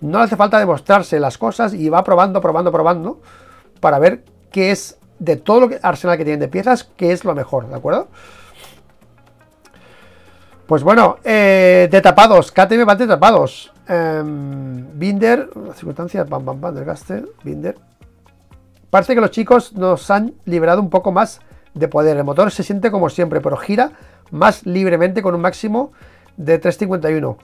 No 0.00 0.20
hace 0.20 0.36
falta 0.36 0.58
demostrarse 0.58 1.20
las 1.20 1.36
cosas 1.36 1.74
y 1.74 1.90
va 1.90 2.02
probando, 2.04 2.40
probando, 2.40 2.72
probando 2.72 3.20
para 3.80 3.98
ver 3.98 4.22
qué 4.50 4.70
es 4.70 4.96
de 5.18 5.36
todo 5.36 5.60
lo 5.60 5.70
arsenal 5.82 6.16
que 6.16 6.24
tienen 6.24 6.40
de 6.40 6.48
piezas, 6.48 6.84
qué 6.96 7.12
es 7.12 7.24
lo 7.24 7.34
mejor, 7.34 7.68
¿de 7.68 7.74
acuerdo? 7.74 8.08
Pues 10.66 10.82
bueno, 10.82 11.18
eh, 11.24 11.88
de 11.90 12.00
tapados, 12.00 12.50
KTM 12.50 12.88
va 12.88 12.94
de 12.94 13.06
tapados. 13.06 13.72
Em, 13.86 14.98
Binder, 14.98 15.50
circunstancias, 15.74 16.26
pam, 16.26 16.44
pam, 16.44 16.74
desgaste, 16.74 17.24
Binder. 17.42 17.76
Parece 18.94 19.16
que 19.16 19.20
los 19.20 19.32
chicos 19.32 19.72
nos 19.72 20.08
han 20.12 20.34
liberado 20.44 20.80
un 20.80 20.88
poco 20.88 21.10
más 21.10 21.40
de 21.74 21.88
poder. 21.88 22.16
El 22.16 22.22
motor 22.22 22.52
se 22.52 22.62
siente 22.62 22.92
como 22.92 23.10
siempre, 23.10 23.40
pero 23.40 23.56
gira 23.56 23.90
más 24.30 24.64
libremente 24.66 25.20
con 25.20 25.34
un 25.34 25.40
máximo 25.40 25.90
de 26.36 26.60
351 26.60 27.36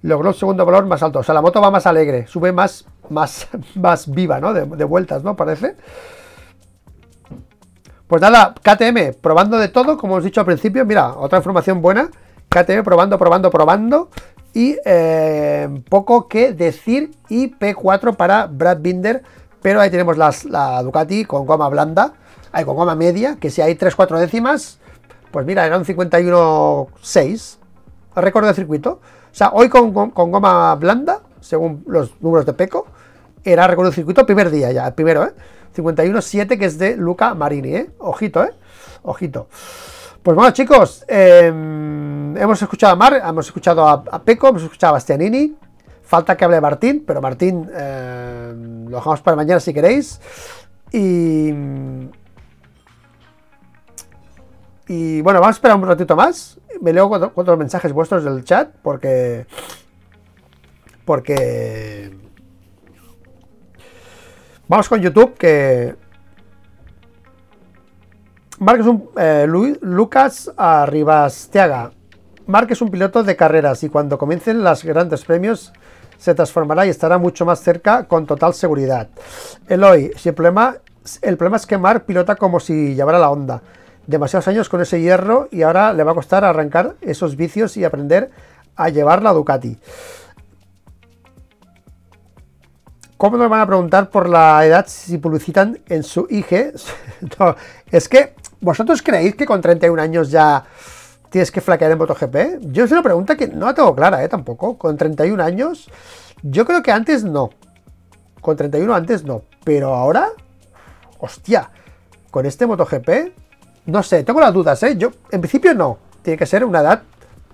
logró 0.00 0.30
el 0.30 0.34
segundo 0.34 0.64
valor 0.64 0.86
más 0.86 1.02
alto. 1.02 1.18
O 1.18 1.22
sea, 1.22 1.34
la 1.34 1.42
moto 1.42 1.60
va 1.60 1.70
más 1.70 1.86
alegre, 1.86 2.26
sube 2.28 2.50
más, 2.52 2.86
más, 3.10 3.46
más 3.74 4.10
viva, 4.10 4.40
¿no? 4.40 4.54
De, 4.54 4.84
vueltas, 4.84 5.22
¿no? 5.22 5.36
Parece. 5.36 5.76
Pues 8.06 8.22
nada, 8.22 8.54
KTM, 8.54 9.20
probando 9.20 9.58
de 9.58 9.68
todo, 9.68 9.98
como 9.98 10.14
os 10.14 10.22
he 10.22 10.28
dicho 10.28 10.40
al 10.40 10.46
principio. 10.46 10.86
Mira, 10.86 11.10
otra 11.10 11.36
información 11.36 11.82
buena. 11.82 12.08
KTM 12.48 12.84
probando, 12.84 13.18
probando, 13.18 13.50
probando. 13.50 14.08
Y 14.54 14.78
eh, 14.86 15.68
poco 15.90 16.26
que 16.26 16.54
decir. 16.54 17.10
Y 17.28 17.50
P4 17.50 18.16
para 18.16 18.46
Brad 18.46 18.78
Binder. 18.80 19.22
Pero 19.62 19.80
ahí 19.80 19.90
tenemos 19.90 20.16
la 20.16 20.82
Ducati 20.82 21.24
con 21.24 21.46
goma 21.46 21.68
blanda. 21.68 22.14
Hay 22.52 22.64
con 22.64 22.76
goma 22.76 22.94
media. 22.94 23.36
Que 23.40 23.50
si 23.50 23.60
hay 23.60 23.74
3-4 23.74 24.18
décimas. 24.18 24.78
Pues 25.30 25.46
mira, 25.46 25.66
era 25.66 25.76
un 25.76 25.84
51.6. 25.84 27.56
Récord 28.16 28.46
de 28.46 28.54
circuito. 28.54 29.00
O 29.30 29.34
sea, 29.34 29.50
hoy 29.52 29.68
con, 29.68 29.92
goma 29.92 30.74
blanda, 30.74 31.20
según 31.40 31.84
los 31.86 32.20
números 32.20 32.46
de 32.46 32.52
Peco, 32.52 32.86
era 33.44 33.66
recorrido 33.66 33.92
circuito 33.92 34.26
primer 34.26 34.50
día 34.50 34.72
ya, 34.72 34.86
el 34.86 34.94
primero, 34.94 35.24
¿eh? 35.24 35.32
51.7 35.76 36.58
que 36.58 36.64
es 36.64 36.78
de 36.78 36.96
Luca 36.96 37.34
Marini, 37.34 37.74
¿eh? 37.74 37.90
Ojito, 37.98 38.42
¿eh? 38.42 38.52
Ojito. 39.02 39.48
Pues 40.22 40.34
bueno, 40.34 40.50
chicos, 40.50 41.04
em, 41.08 42.36
hemos 42.36 42.60
escuchado 42.60 42.92
a 42.92 42.96
Mar, 42.96 43.22
hemos 43.24 43.46
escuchado 43.46 43.86
a, 43.86 44.22
Peco, 44.22 44.48
hemos 44.48 44.64
escuchado 44.64 44.90
a 44.90 44.94
Bastianini. 44.94 45.54
Falta 46.10 46.36
que 46.36 46.44
hable 46.44 46.60
Martín, 46.60 47.04
pero 47.06 47.20
Martín 47.20 47.70
em, 47.72 48.88
lo 48.88 48.96
dejamos 48.96 49.20
para 49.20 49.36
mañana 49.36 49.60
si 49.60 49.72
queréis. 49.72 50.20
Y. 50.90 51.52
Y 54.88 55.20
bueno, 55.22 55.38
vamos 55.38 55.54
a 55.54 55.58
esperar 55.58 55.76
un 55.76 55.86
ratito 55.86 56.16
más 56.16 56.58
me 56.80 56.92
leo 56.92 57.08
cuatro, 57.08 57.56
mensajes 57.56 57.92
vuestros 57.92 58.24
del 58.24 58.44
chat 58.44 58.74
porque. 58.82 59.46
Porque. 61.04 62.16
Vamos 64.68 64.88
con 64.88 65.00
YouTube 65.00 65.34
que. 65.34 65.94
Mark 68.58 68.80
es 68.80 68.86
un. 68.86 69.10
Eh, 69.16 69.46
Lucas 69.46 70.50
Arribastiaga. 70.56 71.92
Mark 72.46 72.66
es 72.70 72.82
un 72.82 72.90
piloto 72.90 73.22
de 73.22 73.36
carreras 73.36 73.84
y 73.84 73.90
cuando 73.90 74.18
comiencen 74.18 74.64
los 74.64 74.82
grandes 74.82 75.24
premios 75.24 75.72
se 76.20 76.34
transformará 76.34 76.86
y 76.86 76.90
estará 76.90 77.16
mucho 77.16 77.46
más 77.46 77.60
cerca 77.60 78.04
con 78.04 78.26
total 78.26 78.52
seguridad. 78.52 79.08
Eloy, 79.66 80.12
si 80.16 80.28
el 80.28 80.34
problema, 80.34 80.76
el 81.22 81.36
problema 81.38 81.56
es 81.56 81.66
que 81.66 81.78
Mark 81.78 82.04
pilota 82.04 82.36
como 82.36 82.60
si 82.60 82.94
llevara 82.94 83.18
la 83.18 83.30
onda 83.30 83.62
demasiados 84.06 84.48
años 84.48 84.68
con 84.68 84.82
ese 84.82 85.00
hierro 85.00 85.48
y 85.50 85.62
ahora 85.62 85.92
le 85.92 86.04
va 86.04 86.12
a 86.12 86.14
costar 86.14 86.44
arrancar 86.44 86.96
esos 87.00 87.36
vicios 87.36 87.76
y 87.76 87.84
aprender 87.84 88.30
a 88.76 88.90
llevar 88.90 89.22
la 89.22 89.32
Ducati. 89.32 89.78
¿Cómo 93.16 93.36
nos 93.36 93.50
van 93.50 93.60
a 93.60 93.66
preguntar 93.66 94.10
por 94.10 94.28
la 94.28 94.64
edad 94.66 94.86
si 94.88 95.18
publicitan 95.18 95.78
en 95.88 96.02
su 96.02 96.26
IG? 96.28 96.74
es 97.90 98.08
que, 98.08 98.34
¿vosotros 98.60 99.02
creéis 99.02 99.34
que 99.36 99.46
con 99.46 99.60
31 99.60 100.00
años 100.00 100.30
ya 100.30 100.64
tienes 101.30 101.50
que 101.50 101.60
flaquear 101.60 101.92
en 101.92 101.98
MotoGP? 101.98 102.36
Yo 102.72 102.84
es 102.84 102.92
una 102.92 103.02
pregunta 103.02 103.36
que 103.36 103.48
no 103.48 103.66
la 103.66 103.74
tengo 103.74 103.94
clara, 103.94 104.22
¿eh? 104.22 104.28
Tampoco. 104.28 104.76
Con 104.76 104.96
31 104.96 105.42
años, 105.42 105.88
yo 106.42 106.64
creo 106.66 106.82
que 106.82 106.92
antes 106.92 107.24
no. 107.24 107.50
Con 108.40 108.56
31 108.56 108.94
antes 108.94 109.24
no. 109.24 109.42
Pero 109.64 109.94
ahora, 109.94 110.28
hostia, 111.18 111.70
con 112.30 112.46
este 112.46 112.66
MotoGP, 112.66 113.08
no 113.86 114.02
sé, 114.02 114.22
tengo 114.24 114.40
las 114.40 114.52
dudas, 114.52 114.82
¿eh? 114.82 114.96
Yo, 114.96 115.10
en 115.30 115.40
principio 115.40 115.74
no. 115.74 115.98
Tiene 116.22 116.36
que 116.36 116.46
ser 116.46 116.64
una 116.64 116.80
edad, 116.80 117.02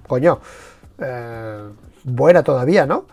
coño, 0.09 0.41
eh, 0.99 1.69
buena 2.05 2.43
todavía, 2.43 2.87
¿no? 2.87 3.05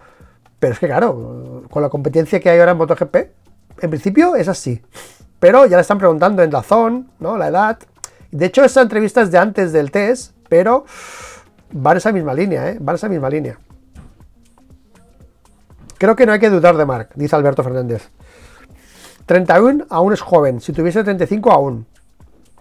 Pero 0.59 0.74
es 0.74 0.80
que, 0.80 0.88
claro, 0.88 1.64
con 1.70 1.82
la 1.82 1.89
competencia 1.89 2.39
que 2.39 2.49
hay 2.49 2.59
ahora 2.59 2.72
en 2.72 2.78
MotoGP, 2.78 3.16
en 3.82 3.89
principio 3.89 4.36
es 4.36 4.47
así. 4.47 4.82
Pero 5.39 5.66
ya 5.66 5.76
le 5.76 5.82
están 5.82 5.97
preguntando 5.97 6.41
en 6.41 6.51
la 6.51 6.64
zona, 6.64 7.03
¿no? 7.20 7.38
La 7.38 7.49
edad. 7.49 7.80
De 8.32 8.45
hecho, 8.45 8.64
esa 8.64 8.82
entrevista 8.82 9.22
es 9.22 9.30
de 9.30 9.38
antes 9.38 9.74
del 9.74 9.91
test, 9.91 10.34
pero 10.54 10.86
van 11.72 11.97
esa 11.97 12.12
misma 12.12 12.32
línea, 12.32 12.70
¿eh? 12.70 12.78
Van 12.80 12.93
esa 12.93 13.10
misma 13.10 13.28
línea. 13.28 13.58
Creo 15.97 16.16
que 16.16 16.28
no 16.28 16.32
hay 16.32 16.39
que 16.39 16.51
dudar 16.51 16.78
de 16.78 16.86
Mark, 16.86 17.10
dice 17.16 17.36
Alberto 17.36 17.64
Fernández. 17.64 18.12
31 19.26 19.88
aún 19.89 20.14
es 20.14 20.22
joven, 20.22 20.62
si 20.62 20.72
tuviese 20.72 21.04
35 21.04 21.51
aún. 21.51 21.88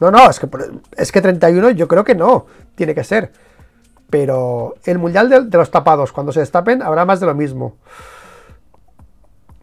No, 0.00 0.10
no, 0.10 0.30
es 0.30 0.40
que, 0.40 0.48
es 0.96 1.12
que 1.12 1.20
31 1.20 1.72
yo 1.72 1.86
creo 1.86 2.02
que 2.02 2.14
no, 2.14 2.46
tiene 2.76 2.94
que 2.94 3.04
ser. 3.04 3.30
Pero 4.08 4.76
el 4.84 4.98
mundial 4.98 5.28
de, 5.28 5.58
los 5.58 5.70
tapados, 5.70 6.12
cuando 6.12 6.32
se 6.32 6.40
destapen, 6.40 6.80
habrá 6.80 7.04
más 7.04 7.20
de 7.20 7.26
lo 7.26 7.34
mismo. 7.34 7.76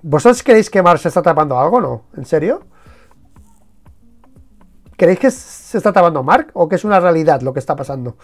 ¿Vosotros 0.03 0.43
creéis 0.43 0.69
que 0.69 0.84
Mars 0.84 1.01
se 1.01 1.07
está 1.07 1.23
tapando 1.23 1.57
algo 1.57 1.82
no? 1.82 2.03
¿En 2.15 2.25
serio? 2.25 2.61
¿Creéis 4.95 5.19
que 5.19 5.32
se 5.70 5.78
está 5.78 5.93
tapando 5.93 6.24
Mark 6.24 6.49
o 6.53 6.67
que 6.67 6.78
es 6.78 6.84
una 6.84 6.99
realidad 6.99 7.41
lo 7.41 7.53
que 7.53 7.59
está 7.59 7.76
pasando? 7.76 8.17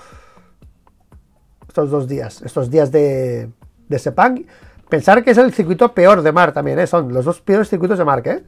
Estos 1.67 1.91
dos 1.91 2.07
días, 2.07 2.41
estos 2.41 2.71
días 2.71 2.91
de, 2.91 3.51
de 3.87 3.99
Sepang. 3.99 4.47
Pensar 4.89 5.23
que 5.23 5.29
es 5.29 5.37
el 5.37 5.53
circuito 5.53 5.93
peor 5.93 6.23
de 6.23 6.31
Mark 6.31 6.53
también, 6.53 6.79
¿eh? 6.79 6.87
Son 6.87 7.13
los 7.13 7.23
dos 7.23 7.41
peores 7.41 7.69
circuitos 7.69 7.99
de 7.99 8.05
Mark, 8.05 8.25
¿eh? 8.25 8.43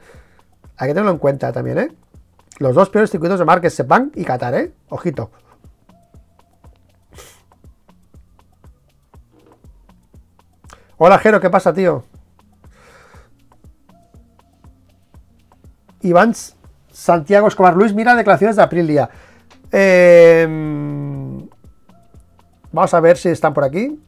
Hay 0.78 0.88
que 0.88 0.93
tenerlo 0.95 1.12
en 1.12 1.20
cuenta 1.20 1.52
también, 1.52 1.78
¿eh? 1.78 1.91
Los 2.58 2.74
dos 2.74 2.89
peores 2.89 3.12
circuitos 3.12 3.38
de 3.38 3.45
Marques, 3.45 3.76
Sepang 3.76 4.12
y 4.16 4.26
Qatar, 4.26 4.56
¿eh? 4.56 4.74
Ojito. 4.89 5.30
Hola, 10.98 11.20
Jero, 11.20 11.39
¿qué 11.39 11.52
pasa, 11.52 11.72
tío? 11.72 12.04
Iván 16.02 16.34
Santiago 16.98 17.48
Escobar 17.48 17.76
Luis, 17.76 17.93
mira 17.93 18.16
declaraciones 18.16 18.56
de 18.56 18.64
Aprilia. 18.64 19.08
Em, 19.72 21.48
vamos 22.72 22.91
a 22.91 23.00
ver 23.00 23.18
si 23.18 23.30
están 23.30 23.54
por 23.54 23.64
aquí. 23.64 24.02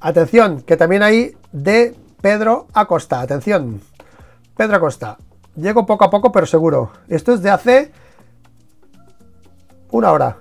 Atención, 0.00 0.62
que 0.62 0.76
también 0.76 1.04
hay 1.04 1.36
de 1.52 1.94
Pedro 2.20 2.66
Acosta. 2.74 3.20
Atención, 3.20 3.80
Pedro 4.56 4.76
Acosta. 4.76 5.16
Llego 5.54 5.86
poco 5.86 6.04
a 6.04 6.10
poco, 6.10 6.32
pero 6.32 6.46
seguro. 6.46 6.90
Esto 7.06 7.34
es 7.34 7.42
de 7.42 7.50
hace 7.50 7.92
una 9.92 10.10
hora. 10.10 10.36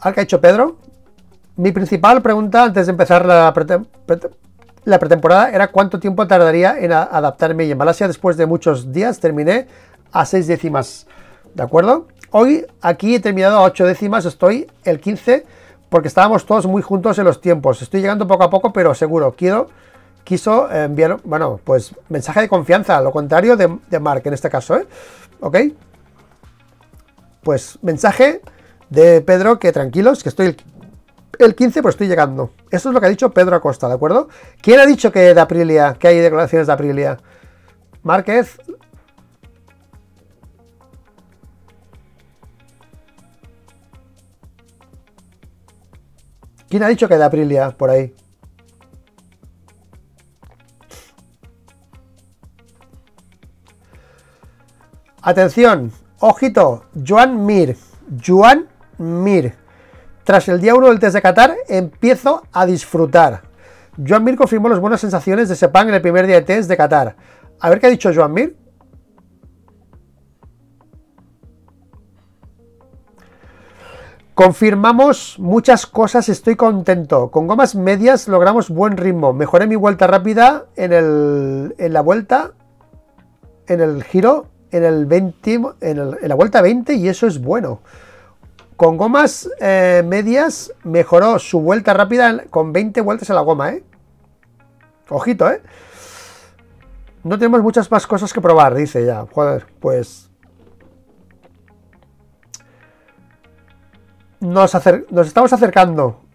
¿Al 0.00 0.12
que 0.12 0.20
ha 0.20 0.22
hecho 0.22 0.40
Pedro? 0.40 0.76
Mi 1.56 1.72
principal 1.72 2.20
pregunta 2.20 2.64
antes 2.64 2.86
de 2.86 2.90
empezar 2.90 3.24
la, 3.24 3.52
pretemporada 4.98 5.50
era 5.50 5.68
cuánto 5.68 5.98
tiempo 5.98 6.26
tardaría 6.26 6.78
en 6.78 6.92
adaptarme 6.92 7.64
y 7.64 7.70
en 7.70 7.78
Malasia 7.78 8.06
después 8.06 8.36
de 8.36 8.46
muchos 8.46 8.92
días 8.92 9.20
terminé 9.20 9.66
a 10.12 10.26
seis 10.26 10.46
décimas. 10.46 11.06
¿De 11.54 11.62
acuerdo? 11.62 12.08
Hoy 12.30 12.66
aquí 12.82 13.14
he 13.14 13.20
terminado 13.20 13.58
a 13.58 13.62
ocho 13.62 13.86
décimas, 13.86 14.26
estoy 14.26 14.70
el 14.84 15.00
15 15.00 15.46
porque 15.88 16.08
estábamos 16.08 16.44
todos 16.44 16.66
muy 16.66 16.82
juntos 16.82 17.18
en 17.18 17.24
los 17.24 17.40
tiempos. 17.40 17.80
Estoy 17.80 18.00
llegando 18.00 18.26
poco 18.26 18.44
a 18.44 18.50
poco, 18.50 18.72
pero 18.72 18.94
seguro. 18.94 19.34
Quiero, 19.36 19.68
quiso 20.24 20.70
enviar, 20.70 21.18
bueno, 21.24 21.58
pues 21.64 21.94
mensaje 22.08 22.42
de 22.42 22.48
confianza, 22.48 23.00
lo 23.00 23.12
contrario 23.12 23.56
de, 23.56 23.78
de 23.88 24.00
Mark 24.00 24.22
en 24.26 24.34
este 24.34 24.50
caso, 24.50 24.76
¿eh? 24.76 24.86
¿Ok? 25.40 25.56
Pues 27.46 27.78
mensaje 27.80 28.40
de 28.90 29.20
Pedro 29.20 29.60
que 29.60 29.70
tranquilos, 29.70 30.24
que 30.24 30.30
estoy 30.30 30.56
el, 31.38 31.54
15, 31.54 31.80
pues 31.80 31.92
estoy 31.94 32.08
llegando. 32.08 32.50
Eso 32.72 32.88
es 32.88 32.92
lo 32.92 32.98
que 32.98 33.06
ha 33.06 33.08
dicho 33.08 33.30
Pedro 33.30 33.54
Acosta, 33.54 33.86
¿de 33.86 33.94
acuerdo? 33.94 34.28
¿Quién 34.60 34.80
ha 34.80 34.84
dicho 34.84 35.12
que 35.12 35.32
de 35.32 35.40
Aprilia, 35.40 35.94
que 35.94 36.08
hay 36.08 36.18
declaraciones 36.18 36.66
de 36.66 36.72
Aprilia? 36.72 37.18
Márquez. 38.02 38.58
¿Quién 46.68 46.82
ha 46.82 46.88
dicho 46.88 47.06
que 47.06 47.16
de 47.16 47.24
Aprilia 47.24 47.70
por 47.70 47.90
ahí? 47.90 48.12
Atención, 55.22 55.92
Ojito, 56.18 56.84
Joan 57.06 57.44
Mir. 57.44 57.76
Joan 58.24 58.66
Mir. 58.98 59.54
Tras 60.24 60.48
el 60.48 60.60
día 60.60 60.74
1 60.74 60.88
del 60.88 60.98
test 60.98 61.14
de 61.14 61.22
Qatar, 61.22 61.54
empiezo 61.68 62.42
a 62.52 62.64
disfrutar. 62.64 63.42
Joan 63.96 64.24
Mir 64.24 64.36
confirmó 64.36 64.68
las 64.68 64.80
buenas 64.80 65.00
sensaciones 65.00 65.48
de 65.48 65.56
Sepang 65.56 65.88
en 65.88 65.94
el 65.94 66.02
primer 66.02 66.26
día 66.26 66.36
de 66.36 66.42
test 66.42 66.70
de 66.70 66.76
Qatar. 66.76 67.16
A 67.60 67.68
ver 67.68 67.80
qué 67.80 67.86
ha 67.86 67.90
dicho 67.90 68.10
Joan 68.14 68.32
Mir. 68.32 68.56
Confirmamos 74.34 75.36
muchas 75.38 75.86
cosas, 75.86 76.28
estoy 76.30 76.56
contento. 76.56 77.30
Con 77.30 77.46
gomas 77.46 77.74
medias 77.74 78.26
logramos 78.26 78.70
buen 78.70 78.96
ritmo. 78.96 79.32
Mejoré 79.34 79.66
mi 79.66 79.76
vuelta 79.76 80.06
rápida 80.06 80.66
en, 80.76 80.92
el, 80.92 81.74
en 81.78 81.92
la 81.92 82.00
vuelta, 82.00 82.52
en 83.66 83.80
el 83.80 84.02
giro 84.02 84.48
en, 84.70 84.84
el 84.84 85.06
20, 85.06 85.60
en, 85.80 86.28
la 86.28 86.34
vuelta 86.34 86.62
20 86.62 86.94
y 86.94 87.08
eso 87.08 87.26
es 87.26 87.40
bueno. 87.40 87.80
Con 88.76 88.96
gomas 88.96 89.48
eh, 89.60 90.02
medias 90.04 90.72
mejoró 90.84 91.38
su 91.38 91.60
vuelta 91.60 91.94
rápida 91.94 92.44
con 92.50 92.72
20 92.72 93.00
vueltas 93.00 93.30
a 93.30 93.34
la 93.34 93.40
goma, 93.40 93.70
¿eh? 93.70 93.82
Ojito, 95.08 95.50
¿eh? 95.50 95.62
No 97.22 97.38
tenemos 97.38 97.62
muchas 97.62 97.90
más 97.90 98.06
cosas 98.06 98.32
que 98.32 98.40
probar, 98.40 98.74
dice 98.74 99.04
ya. 99.04 99.26
Joder, 99.32 99.66
pues... 99.80 100.30
Nos, 104.40 104.74
nos 105.10 105.26
estamos 105.26 105.52
acercando 105.52 106.25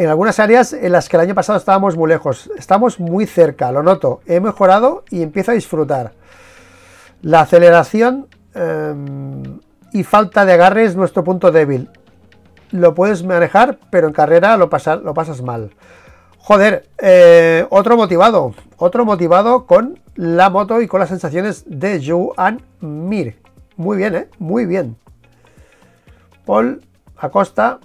en 0.00 0.08
algunas 0.08 0.38
áreas 0.38 0.72
en 0.72 0.92
las 0.92 1.10
que 1.10 1.18
el 1.18 1.20
año 1.20 1.34
pasado 1.34 1.58
estábamos 1.58 1.94
muy 1.94 2.08
lejos. 2.08 2.50
Estamos 2.56 2.98
muy 3.00 3.26
cerca, 3.26 3.70
lo 3.70 3.82
noto. 3.82 4.22
He 4.24 4.40
mejorado 4.40 5.04
y 5.10 5.22
empiezo 5.22 5.50
a 5.50 5.54
disfrutar. 5.54 6.12
La 7.20 7.42
aceleración 7.42 8.26
em, 8.54 9.60
y 9.92 10.02
falta 10.04 10.46
de 10.46 10.54
agarre 10.54 10.84
es 10.84 10.96
nuestro 10.96 11.22
punto 11.22 11.52
débil. 11.52 11.90
Lo 12.70 12.94
puedes 12.94 13.24
manejar, 13.24 13.78
pero 13.90 14.06
en 14.06 14.14
carrera 14.14 14.56
lo, 14.56 14.70
pasas 14.70 15.42
mal. 15.42 15.70
Joder, 16.38 16.88
eh, 16.96 17.66
otro 17.68 17.98
motivado. 17.98 18.54
Otro 18.78 19.04
motivado 19.04 19.66
con 19.66 19.98
la 20.14 20.48
moto 20.48 20.80
y 20.80 20.88
con 20.88 21.00
las 21.00 21.10
sensaciones 21.10 21.64
de 21.66 22.02
Joan 22.02 22.62
Mir. 22.80 23.36
Muy 23.76 23.98
bien, 23.98 24.14
¿eh? 24.14 24.28
Muy 24.38 24.64
bien. 24.64 24.96
Paul 26.46 26.80
Acosta 27.18 27.80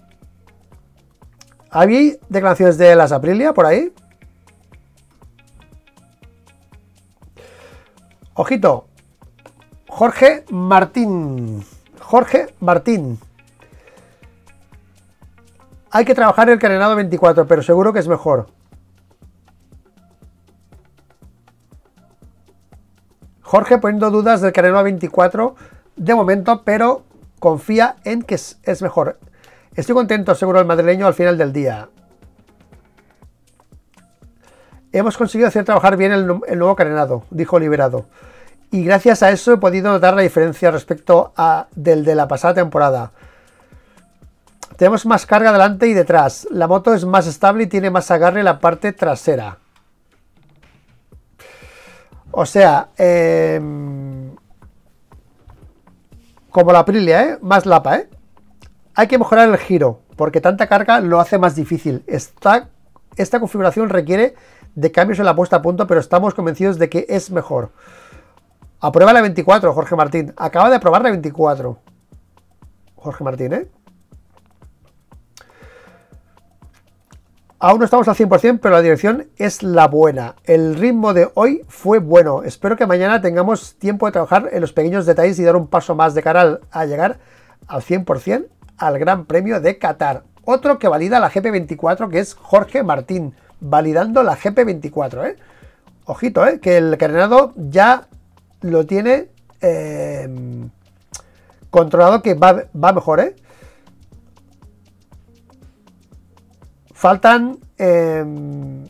¿Había 1.75 2.15
declaraciones 2.29 2.77
de 2.77 2.95
las 2.95 3.11
Aprilia 3.11 3.53
por 3.53 3.65
ahí? 3.65 3.91
Ojito. 8.33 8.87
Jorge 9.89 10.45
Martín. 10.51 11.65
Jorge 11.99 12.53
Martín. 12.61 13.19
Hay 15.91 16.05
que 16.05 16.15
trabajar 16.15 16.49
el 16.49 16.59
carenado 16.59 16.95
24, 16.95 17.45
pero 17.45 17.61
seguro 17.61 17.91
que 17.91 17.99
es 17.99 18.07
mejor. 18.07 18.47
Jorge 23.41 23.79
poniendo 23.79 24.11
dudas 24.11 24.39
del 24.39 24.53
carenado 24.53 24.85
24 24.85 25.57
de 25.97 26.15
momento, 26.15 26.63
pero 26.63 27.03
confía 27.39 27.97
en 28.05 28.21
que 28.21 28.35
es 28.35 28.81
mejor. 28.81 29.19
Estoy 29.75 29.93
contento, 29.93 30.33
seguro 30.35 30.59
el 30.59 30.65
madrileño, 30.65 31.05
al 31.05 31.13
final 31.13 31.37
del 31.37 31.51
día. 31.51 31.89
Hemos 34.93 35.17
conseguido 35.17 35.49
hacer 35.49 35.65
trabajar 35.65 35.97
bien 35.97 36.13
el, 36.13 36.25
nuevo 36.25 36.75
carenado, 36.77 37.25
dijo 37.29 37.59
Liberado. 37.59 38.05
Y 38.71 38.85
gracias 38.85 39.21
a 39.21 39.31
eso 39.31 39.51
he 39.51 39.57
podido 39.57 39.91
notar 39.91 40.13
la 40.13 40.21
diferencia 40.21 40.71
respecto 40.71 41.33
a 41.35 41.67
del 41.75 42.05
de 42.05 42.15
la 42.15 42.29
pasada 42.29 42.53
temporada. 42.53 43.11
Tenemos 44.77 45.05
más 45.05 45.25
carga 45.25 45.51
delante 45.51 45.87
y 45.87 45.93
detrás. 45.93 46.47
La 46.51 46.67
moto 46.67 46.93
es 46.93 47.03
más 47.03 47.27
estable 47.27 47.63
y 47.63 47.67
tiene 47.67 47.89
más 47.89 48.09
agarre 48.11 48.39
en 48.39 48.45
la 48.45 48.59
parte 48.59 48.93
trasera. 48.93 49.57
O 52.31 52.45
sea, 52.45 52.89
em, 52.97 54.35
como 56.49 56.71
la 56.71 56.79
Aprilia, 56.79 57.23
¿eh? 57.23 57.37
Más 57.41 57.65
lapa, 57.65 57.97
¿eh? 57.97 58.09
Hay 58.95 59.07
que 59.07 59.19
mejorar 59.19 59.49
el 59.49 59.57
giro, 59.57 59.99
porque 60.15 60.39
tanta 60.39 60.67
carga 60.67 61.01
lo 61.01 61.19
hace 61.19 61.37
más 61.37 61.53
difícil. 61.53 62.03
Esta, 62.07 62.69
esta 63.17 63.41
configuración 63.41 63.89
requiere 63.89 64.35
de 64.73 64.91
cambios 64.91 65.19
en 65.19 65.25
la 65.25 65.35
puesta 65.35 65.57
a 65.57 65.61
punto, 65.61 65.85
pero 65.85 65.99
estamos 65.99 66.33
convencidos 66.33 66.79
de 66.79 66.89
que 66.89 67.05
es 67.09 67.29
mejor. 67.29 67.71
Aprueba 68.79 69.11
la 69.11 69.21
24, 69.21 69.73
Jorge 69.73 69.95
Martín. 69.97 70.33
Acaba 70.37 70.69
de 70.69 70.77
aprobar 70.77 71.01
la 71.01 71.09
24. 71.09 71.77
Jorge 72.95 73.23
Martín, 73.23 73.53
¿eh? 73.53 73.67
Aún 77.59 77.79
no 77.79 77.85
estamos 77.85 78.07
al 78.07 78.15
100%, 78.15 78.59
pero 78.61 78.75
la 78.75 78.81
dirección 78.81 79.27
es 79.37 79.61
la 79.63 79.87
buena. 79.87 80.35
El 80.43 80.75
ritmo 80.75 81.13
de 81.13 81.29
hoy 81.33 81.65
fue 81.67 81.99
bueno. 81.99 82.43
Espero 82.43 82.77
que 82.77 82.85
mañana 82.85 83.21
tengamos 83.21 83.75
tiempo 83.77 84.05
de 84.05 84.13
trabajar 84.13 84.49
en 84.51 84.61
los 84.61 84.71
pequeños 84.71 85.05
detalles 85.05 85.39
y 85.39 85.43
dar 85.43 85.55
un 85.55 85.67
paso 85.67 85.95
más 85.95 86.13
de 86.13 86.21
cara 86.21 86.59
a 86.71 86.85
llegar 86.85 87.17
al 87.67 87.81
100% 87.81 88.47
al 88.77 88.99
Gran 88.99 89.25
Premio 89.25 89.59
de 89.59 89.77
Qatar. 89.77 90.23
Otro 90.43 90.77
que 90.77 90.87
valida 90.87 91.19
la 91.19 91.31
GP24 91.31 92.09
que 92.09 92.19
es 92.19 92.35
Jorge 92.35 92.83
Martín, 92.83 93.35
validando 93.59 94.23
la 94.23 94.37
GP24. 94.37 95.27
¿eh? 95.27 95.35
Ojito, 96.05 96.45
¿eh? 96.45 96.59
que 96.59 96.77
el 96.77 96.97
carenado 96.97 97.53
ya 97.55 98.07
lo 98.61 98.85
tiene 98.85 99.29
eh, 99.61 100.29
controlado 101.69 102.21
que 102.21 102.35
va, 102.35 102.65
va 102.75 102.93
mejor. 102.93 103.19
¿eh? 103.19 103.35
Faltan 106.93 107.59
em, 107.77 108.85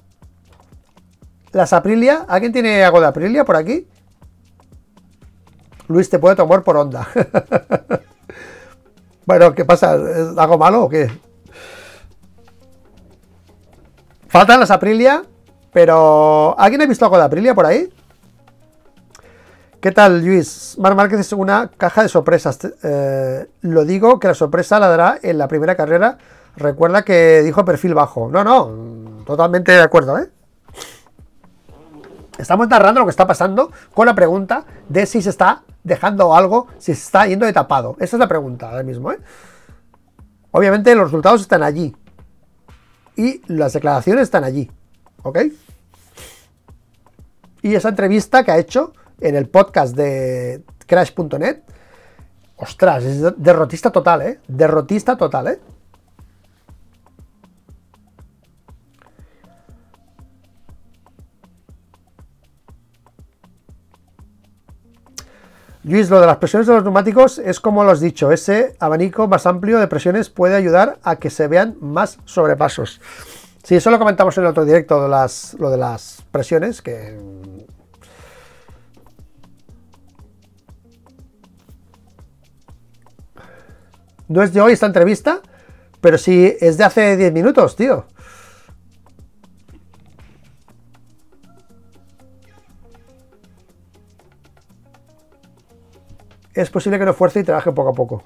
las 1.52 1.74
Aprilia. 1.74 2.26
¿Alguien 2.28 2.52
tiene 2.52 2.84
algo 2.84 3.02
de 3.02 3.08
Aprilia 3.08 3.46
por 3.46 3.56
aquí? 3.56 3.88
Luis 5.88 6.10
te 6.10 6.20
puede 6.20 6.36
tomar 6.36 6.64
por 6.64 6.78
onda. 6.78 7.08
Bueno, 9.26 9.54
¿qué 9.56 9.66
pasa? 9.66 9.98
¿Hago 10.38 10.58
malo 10.58 10.84
o 10.84 10.90
qué? 10.90 11.10
Faltan 14.28 14.60
las 14.60 14.72
Aprilia, 14.72 15.24
pero 15.72 16.56
¿alguien 16.60 16.82
ha 16.82 16.86
visto 16.86 17.06
algo 17.06 17.18
de 17.18 17.24
Aprilia 17.24 17.56
por 17.56 17.66
ahí? 17.66 17.90
¿Qué 19.80 19.92
tal, 19.92 20.26
Luis? 20.26 20.76
Mar 20.80 20.96
Márquez 20.96 21.20
es 21.20 21.32
una 21.32 21.70
caja 21.78 22.04
de 22.04 22.10
sorpresas. 22.10 22.60
Eh, 22.84 23.48
lo 23.62 23.86
digo 23.86 24.20
que 24.20 24.28
la 24.28 24.34
sorpresa 24.34 24.80
la 24.80 24.90
dará 24.90 25.20
en 25.22 25.38
la 25.38 25.48
primera 25.48 25.76
carrera. 25.76 26.18
Recuerda 26.58 27.04
que 27.04 27.42
dijo 27.44 27.64
perfil 27.66 27.94
bajo. 27.94 28.30
No, 28.30 28.44
no, 28.44 29.24
totalmente 29.26 29.72
de 29.72 29.82
acuerdo, 29.82 30.18
¿eh? 30.18 30.30
Estamos 32.38 32.68
narrando 32.68 33.00
lo 33.00 33.06
que 33.06 33.12
está 33.12 33.26
pasando 33.26 33.72
con 33.94 34.06
la 34.06 34.16
pregunta 34.16 34.66
de 34.90 35.06
si 35.06 35.22
se 35.22 35.30
está 35.30 35.64
dejando 35.84 36.36
algo, 36.36 36.68
si 36.78 36.94
se 36.94 37.02
está 37.02 37.28
yendo 37.28 37.46
de 37.46 37.54
tapado. 37.54 37.96
Esa 38.00 38.18
es 38.18 38.20
la 38.20 38.28
pregunta 38.28 38.70
ahora 38.70 38.84
mismo, 38.84 39.12
¿eh? 39.12 39.20
Obviamente 40.52 40.94
los 40.96 41.06
resultados 41.06 41.42
están 41.42 41.64
allí. 41.64 41.96
Y 43.16 43.42
las 43.48 43.74
declaraciones 43.74 44.24
están 44.24 44.44
allí. 44.44 44.70
¿Ok? 45.24 45.40
Y 47.62 47.76
esa 47.76 47.90
entrevista 47.90 48.44
que 48.44 48.52
ha 48.52 48.58
hecho 48.58 48.94
en 49.20 49.36
el 49.36 49.48
podcast 49.48 49.96
de 49.96 50.64
Crash.net. 50.86 51.62
Ostras, 52.58 53.04
es 53.04 53.22
derrotista 53.38 53.92
total, 53.92 54.22
¿eh? 54.22 54.40
Derrotista 54.48 55.18
total, 55.18 55.48
¿eh? 55.48 55.60
Luis, 65.88 66.10
lo 66.10 66.20
de 66.20 66.26
las 66.26 66.38
presiones 66.38 66.66
de 66.66 66.74
los 66.74 66.84
neumáticos 66.84 67.38
es 67.38 67.60
como 67.60 67.84
lo 67.84 67.92
has 67.92 68.00
dicho, 68.00 68.32
ese 68.32 68.76
abanico 68.80 69.28
más 69.28 69.46
amplio 69.46 69.78
de 69.78 69.88
presiones 69.88 70.32
puede 70.32 70.56
ayudar 70.56 70.98
a 71.04 71.18
que 71.18 71.30
se 71.30 71.48
vean 71.48 71.78
más 71.80 72.18
sobrepasos. 72.26 73.00
Sí, 73.62 73.76
eso 73.76 73.92
lo 73.92 74.00
comentamos 74.00 74.36
en 74.40 74.46
el 74.46 74.50
otro 74.50 74.66
directo, 74.66 75.04
de 75.04 75.10
las, 75.10 75.56
lo 75.60 75.70
de 75.70 75.78
las 75.78 76.24
presiones, 76.32 76.82
que 76.82 77.20
No 84.28 84.42
es 84.42 84.54
de 84.54 84.62
hoy 84.62 84.74
esta 84.74 84.88
entrevista, 84.88 85.42
pero 86.02 86.18
sí 86.18 86.56
es 86.60 86.80
de 86.80 86.84
hace 86.84 87.16
10 87.16 87.32
minutos, 87.32 87.76
tío. 87.76 88.08
Es 96.56 96.70
posible 96.70 96.98
que 96.98 97.06
no 97.06 97.14
fuerce 97.14 97.42
y 97.42 97.44
trabaje 97.44 97.72
poco 97.74 97.90
a 97.90 97.94
poco. 97.94 98.24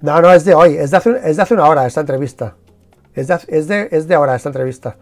No, 0.00 0.20
no, 0.22 0.32
es 0.32 0.44
de 0.44 0.54
hoy, 0.54 0.76
es 0.76 0.90
de 0.90 0.96
hace, 0.96 1.54
una 1.54 1.66
hora 1.66 1.86
esta 1.86 2.00
entrevista. 2.00 2.56
Es 3.14 3.26
de, 3.26 3.38
es, 3.48 3.68
de, 3.68 3.88
es 3.90 4.08
de 4.08 4.14
ahora 4.14 4.34
esta 4.34 4.48
entrevista. 4.48 4.96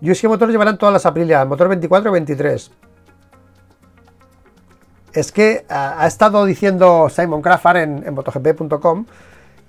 qué 0.00 0.28
Motor 0.28 0.50
llevarán 0.50 0.78
todas 0.78 0.92
las 0.92 1.04
Aprilia, 1.04 1.44
motor 1.44 1.68
24 1.68 2.08
y 2.08 2.12
23. 2.12 2.70
Es 5.12 5.32
que 5.32 5.66
ha, 5.68 6.06
estado 6.06 6.44
diciendo 6.44 7.08
Simon 7.10 7.42
Craffar 7.42 7.76
en, 7.78 8.06
en 8.06 8.14
MotoGP.com 8.14 9.06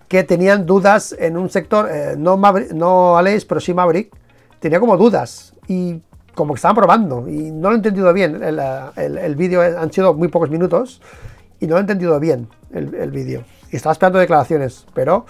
que 0.10 0.24
tenían 0.24 0.66
dudas 0.66 1.16
en 1.18 1.38
un 1.38 1.50
sector, 1.52 1.88
eh, 1.90 2.16
no, 2.18 2.36
no 2.74 3.18
Aleix, 3.18 3.46
pero 3.46 3.62
sí 3.62 3.76
Maverick, 3.76 4.12
tenía 4.60 4.80
como 4.80 4.98
dudas 4.98 5.54
y 5.68 6.02
como 6.34 6.54
que 6.54 6.58
estaban 6.58 6.76
probando 6.76 7.30
y 7.30 7.52
no 7.52 7.70
lo 7.70 7.76
he 7.76 7.78
entendido 7.78 8.12
bien. 8.12 8.42
El, 8.42 9.36
vídeo 9.36 9.62
han 9.62 9.94
sido 9.94 10.16
muy 10.16 10.28
pocos 10.28 10.50
minutos 10.50 11.00
y 11.60 11.68
no 11.68 11.76
lo 11.76 11.78
he 11.78 11.82
entendido 11.82 12.20
bien 12.20 12.50
el, 12.74 12.96
el 12.96 13.12
vídeo. 13.12 13.44
Y 13.72 13.76
estaba 13.76 13.94
esperando 13.94 14.18
declaraciones, 14.18 14.88
pero 14.96 15.28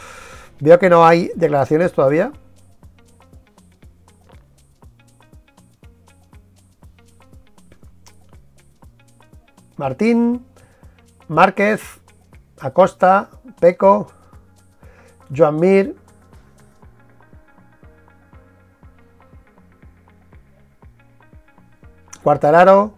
veo 0.61 0.79
que 0.79 0.89
no 0.89 1.05
hay 1.05 1.29
declaraciones 1.35 1.91
todavía. 1.91 2.31
Martín, 9.75 10.45
Márquez, 11.27 11.81
Acosta, 12.61 13.29
Peco, 13.59 14.07
Joan 15.35 15.55
Mir, 15.57 15.95
Cuartararo, 22.23 22.93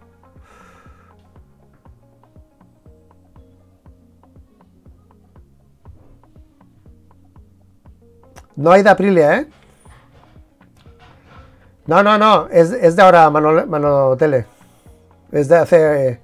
No 8.54 8.70
hay 8.70 8.82
de 8.82 8.90
Aprilia, 8.90 9.38
¿eh? 9.38 9.48
No, 11.86 12.02
no, 12.02 12.18
no. 12.18 12.48
Es, 12.48 12.70
de 12.70 13.02
ahora, 13.02 13.28
Manolo, 13.30 14.16
Tele. 14.16 14.46
Es 15.32 15.48
de 15.48 15.56
hace 15.56 16.20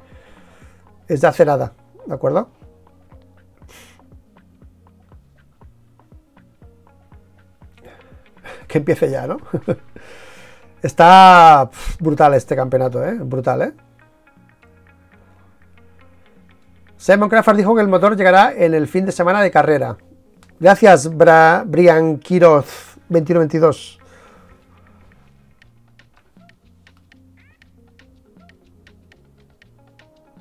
es 1.09 1.22
de 1.22 1.26
hacer 1.26 1.47
nada, 1.47 1.72
¿de 2.06 2.14
acuerdo? 2.14 2.48
Que 8.69 8.78
empiece 8.78 9.11
ya, 9.11 9.27
¿no? 9.27 9.39
Está 10.82 11.69
brutal 11.99 12.35
este 12.35 12.55
campeonato, 12.55 13.05
¿eh? 13.05 13.15
Brutal, 13.15 13.62
¿eh? 13.62 13.73
Simon 16.97 17.28
Crawford 17.28 17.57
dijo 17.57 17.74
que 17.74 17.81
el 17.81 17.89
motor 17.89 18.16
llegará 18.16 18.53
en 18.53 18.74
el 18.74 18.86
fin 18.86 19.07
de 19.07 19.12
semana 19.12 19.40
de 19.40 19.51
carrera. 19.51 19.97
Gracias, 20.61 21.09
Brian 21.16 22.19
Quiroz 22.19 22.97
2122. 23.09 23.99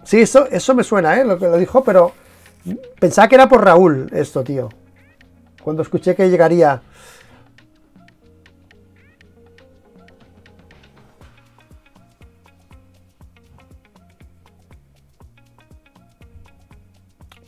Sí, 0.04 0.22
eso, 0.22 0.48
eso 0.48 0.74
me 0.74 0.84
suena, 0.84 1.20
¿eh? 1.20 1.26
Lo 1.26 1.38
que 1.38 1.48
lo 1.48 1.58
dijo, 1.58 1.84
pero 1.84 2.14
pensaba 2.99 3.28
que 3.28 3.36
era 3.36 3.49
por 3.49 3.64
Raúl 3.64 4.10
esto, 4.14 4.44
tío. 4.44 4.70
Cuando 5.62 5.82
escuché 5.82 6.16
que 6.16 6.30
llegaría... 6.30 6.82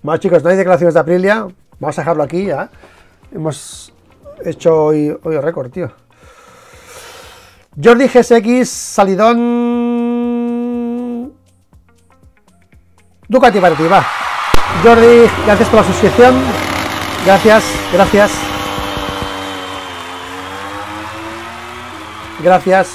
Bueno, 0.10 0.22
chicos, 0.22 0.44
no 0.44 0.50
hay 0.50 0.58
declaraciones 0.58 0.96
de 0.96 1.00
Aprilia. 1.02 1.46
Vamos 1.80 1.96
a 2.00 2.02
dejarlo 2.02 2.24
aquí 2.24 2.46
ya. 2.46 2.72
Hemos 3.32 3.94
hecho 4.44 4.86
hoy, 4.86 5.16
hoy 5.22 5.38
récord, 5.38 5.70
tío. 5.70 5.92
Jordi 7.80 8.08
GSX, 8.08 8.68
salidón 8.68 9.38
Ducati 13.28 13.60
para 13.60 13.76
ti, 13.76 13.84
va. 13.84 14.04
Jordi, 14.82 15.30
gracias 15.46 15.70
por 15.70 15.82
la 15.82 15.86
suscripción. 15.86 16.42
Gracias, 17.24 17.64
gracias. 17.94 18.32
Gracias, 22.42 22.90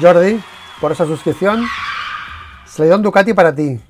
Jordi, 0.00 0.40
por 0.80 0.92
esa 0.92 1.06
suscripción. 1.06 1.66
un 2.78 3.02
Ducati 3.02 3.34
para 3.34 3.52
ti. 3.52 3.80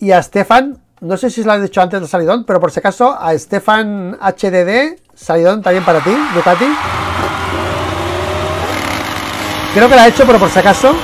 Y 0.00 0.12
a 0.12 0.22
Stefan, 0.22 0.78
no 1.00 1.16
sé 1.16 1.30
si 1.30 1.42
se 1.42 1.46
lo 1.46 1.52
has 1.52 1.62
dicho 1.62 1.80
antes 1.80 2.00
del 2.00 2.08
salidón, 2.08 2.44
pero 2.44 2.60
por 2.60 2.70
si 2.70 2.80
acaso, 2.80 3.16
a 3.18 3.36
Stefan 3.36 4.16
HDD 4.20 4.98
Salidón 5.18 5.62
también 5.62 5.84
para 5.84 5.98
ti, 6.00 6.16
Ducati. 6.32 6.66
Creo 9.74 9.88
que 9.88 9.96
la 9.96 10.04
ha 10.04 10.08
hecho, 10.08 10.24
pero 10.24 10.38
por 10.38 10.48
si 10.48 10.60
acaso. 10.60 10.94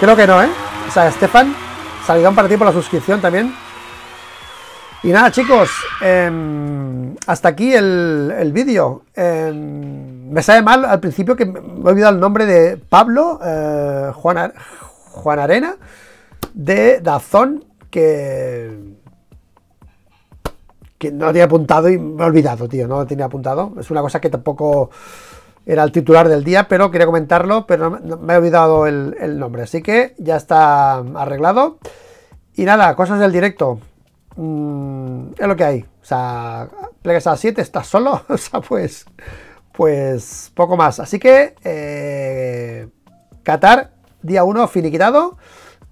Creo 0.00 0.16
que 0.16 0.26
no, 0.26 0.42
¿eh? 0.42 0.48
O 0.88 0.90
sea, 0.90 1.10
Stefan, 1.12 1.54
salidón 2.06 2.34
para 2.34 2.48
ti 2.48 2.56
por 2.56 2.66
la 2.66 2.72
suscripción 2.72 3.20
también. 3.20 3.54
Y 5.02 5.08
nada, 5.08 5.30
chicos, 5.30 5.70
em, 6.00 7.14
hasta 7.26 7.50
aquí 7.50 7.74
el, 7.74 8.50
vídeo. 8.54 9.02
Em, 9.14 10.30
me 10.30 10.42
sabe 10.42 10.62
mal 10.62 10.86
al 10.86 10.98
principio 10.98 11.36
que 11.36 11.44
me 11.44 11.58
he 11.58 11.92
olvidado 11.92 12.14
el 12.14 12.20
nombre 12.20 12.46
de 12.46 12.78
Pablo 12.78 13.38
eh, 13.44 14.12
Juan, 14.14 14.54
Juan 15.12 15.38
Arena 15.38 15.76
de 16.54 17.00
Dazón, 17.00 17.64
que 17.90 18.98
que 20.98 21.12
no 21.12 21.28
tenía 21.28 21.44
apuntado 21.44 21.88
y 21.88 21.96
me 21.96 22.24
he 22.24 22.26
olvidado, 22.26 22.68
tío, 22.68 22.88
no 22.88 22.98
lo 22.98 23.06
tenía 23.06 23.26
apuntado. 23.26 23.74
Es 23.78 23.90
una 23.90 24.02
cosa 24.02 24.20
que 24.20 24.30
tampoco 24.30 24.90
era 25.64 25.84
el 25.84 25.92
titular 25.92 26.28
del 26.28 26.44
día, 26.44 26.66
pero 26.68 26.90
quería 26.90 27.06
comentarlo, 27.06 27.66
pero 27.66 27.90
me 27.90 28.34
he 28.34 28.36
olvidado 28.36 28.86
el, 28.86 29.38
nombre. 29.38 29.62
Así 29.62 29.80
que 29.80 30.14
ya 30.18 30.36
está 30.36 30.98
arreglado. 30.98 31.78
Y 32.56 32.64
nada, 32.64 32.96
cosas 32.96 33.20
del 33.20 33.32
directo. 33.32 33.78
Mm, 34.36 35.30
es 35.38 35.46
lo 35.46 35.54
que 35.54 35.64
hay. 35.64 35.80
O 35.82 36.04
sea, 36.04 36.68
plegas 37.02 37.26
a 37.28 37.32
las 37.32 37.40
7, 37.40 37.60
estás 37.62 37.86
solo. 37.86 38.22
O 38.28 38.36
sea, 38.36 38.60
pues, 38.60 39.06
Pues 39.72 40.50
poco 40.54 40.76
más. 40.76 40.98
Así 40.98 41.20
que 41.20 41.54
eh, 41.62 42.88
Qatar, 43.44 43.92
día 44.22 44.42
1 44.42 44.66
finiquitado. 44.66 45.36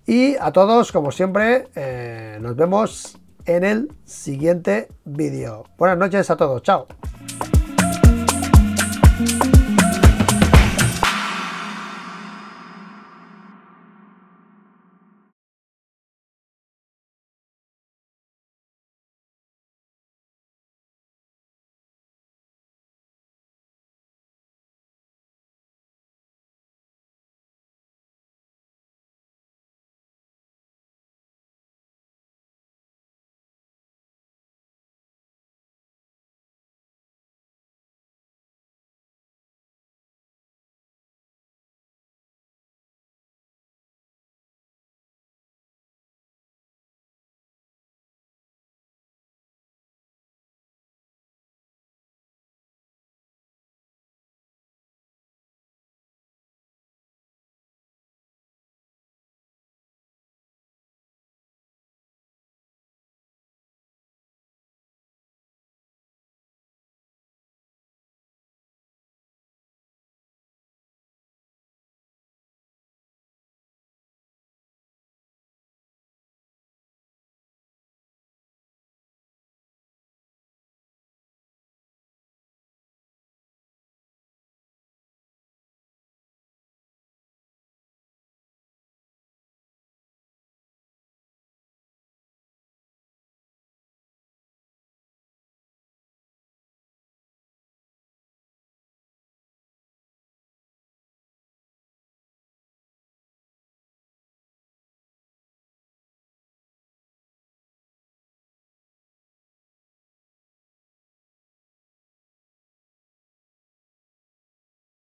Y 0.07 0.37
a 0.37 0.53
todos, 0.53 0.93
como 0.93 1.11
siempre, 1.11 1.69
eh, 1.75 2.39
nos 2.41 2.55
vemos 2.55 3.19
en 3.45 3.65
el 3.65 3.93
siguiente 4.05 4.89
vídeo. 5.05 5.65
Buenas 5.77 5.99
noches 5.99 6.31
a 6.31 6.37
todos. 6.37 6.63
Chao. 6.63 6.87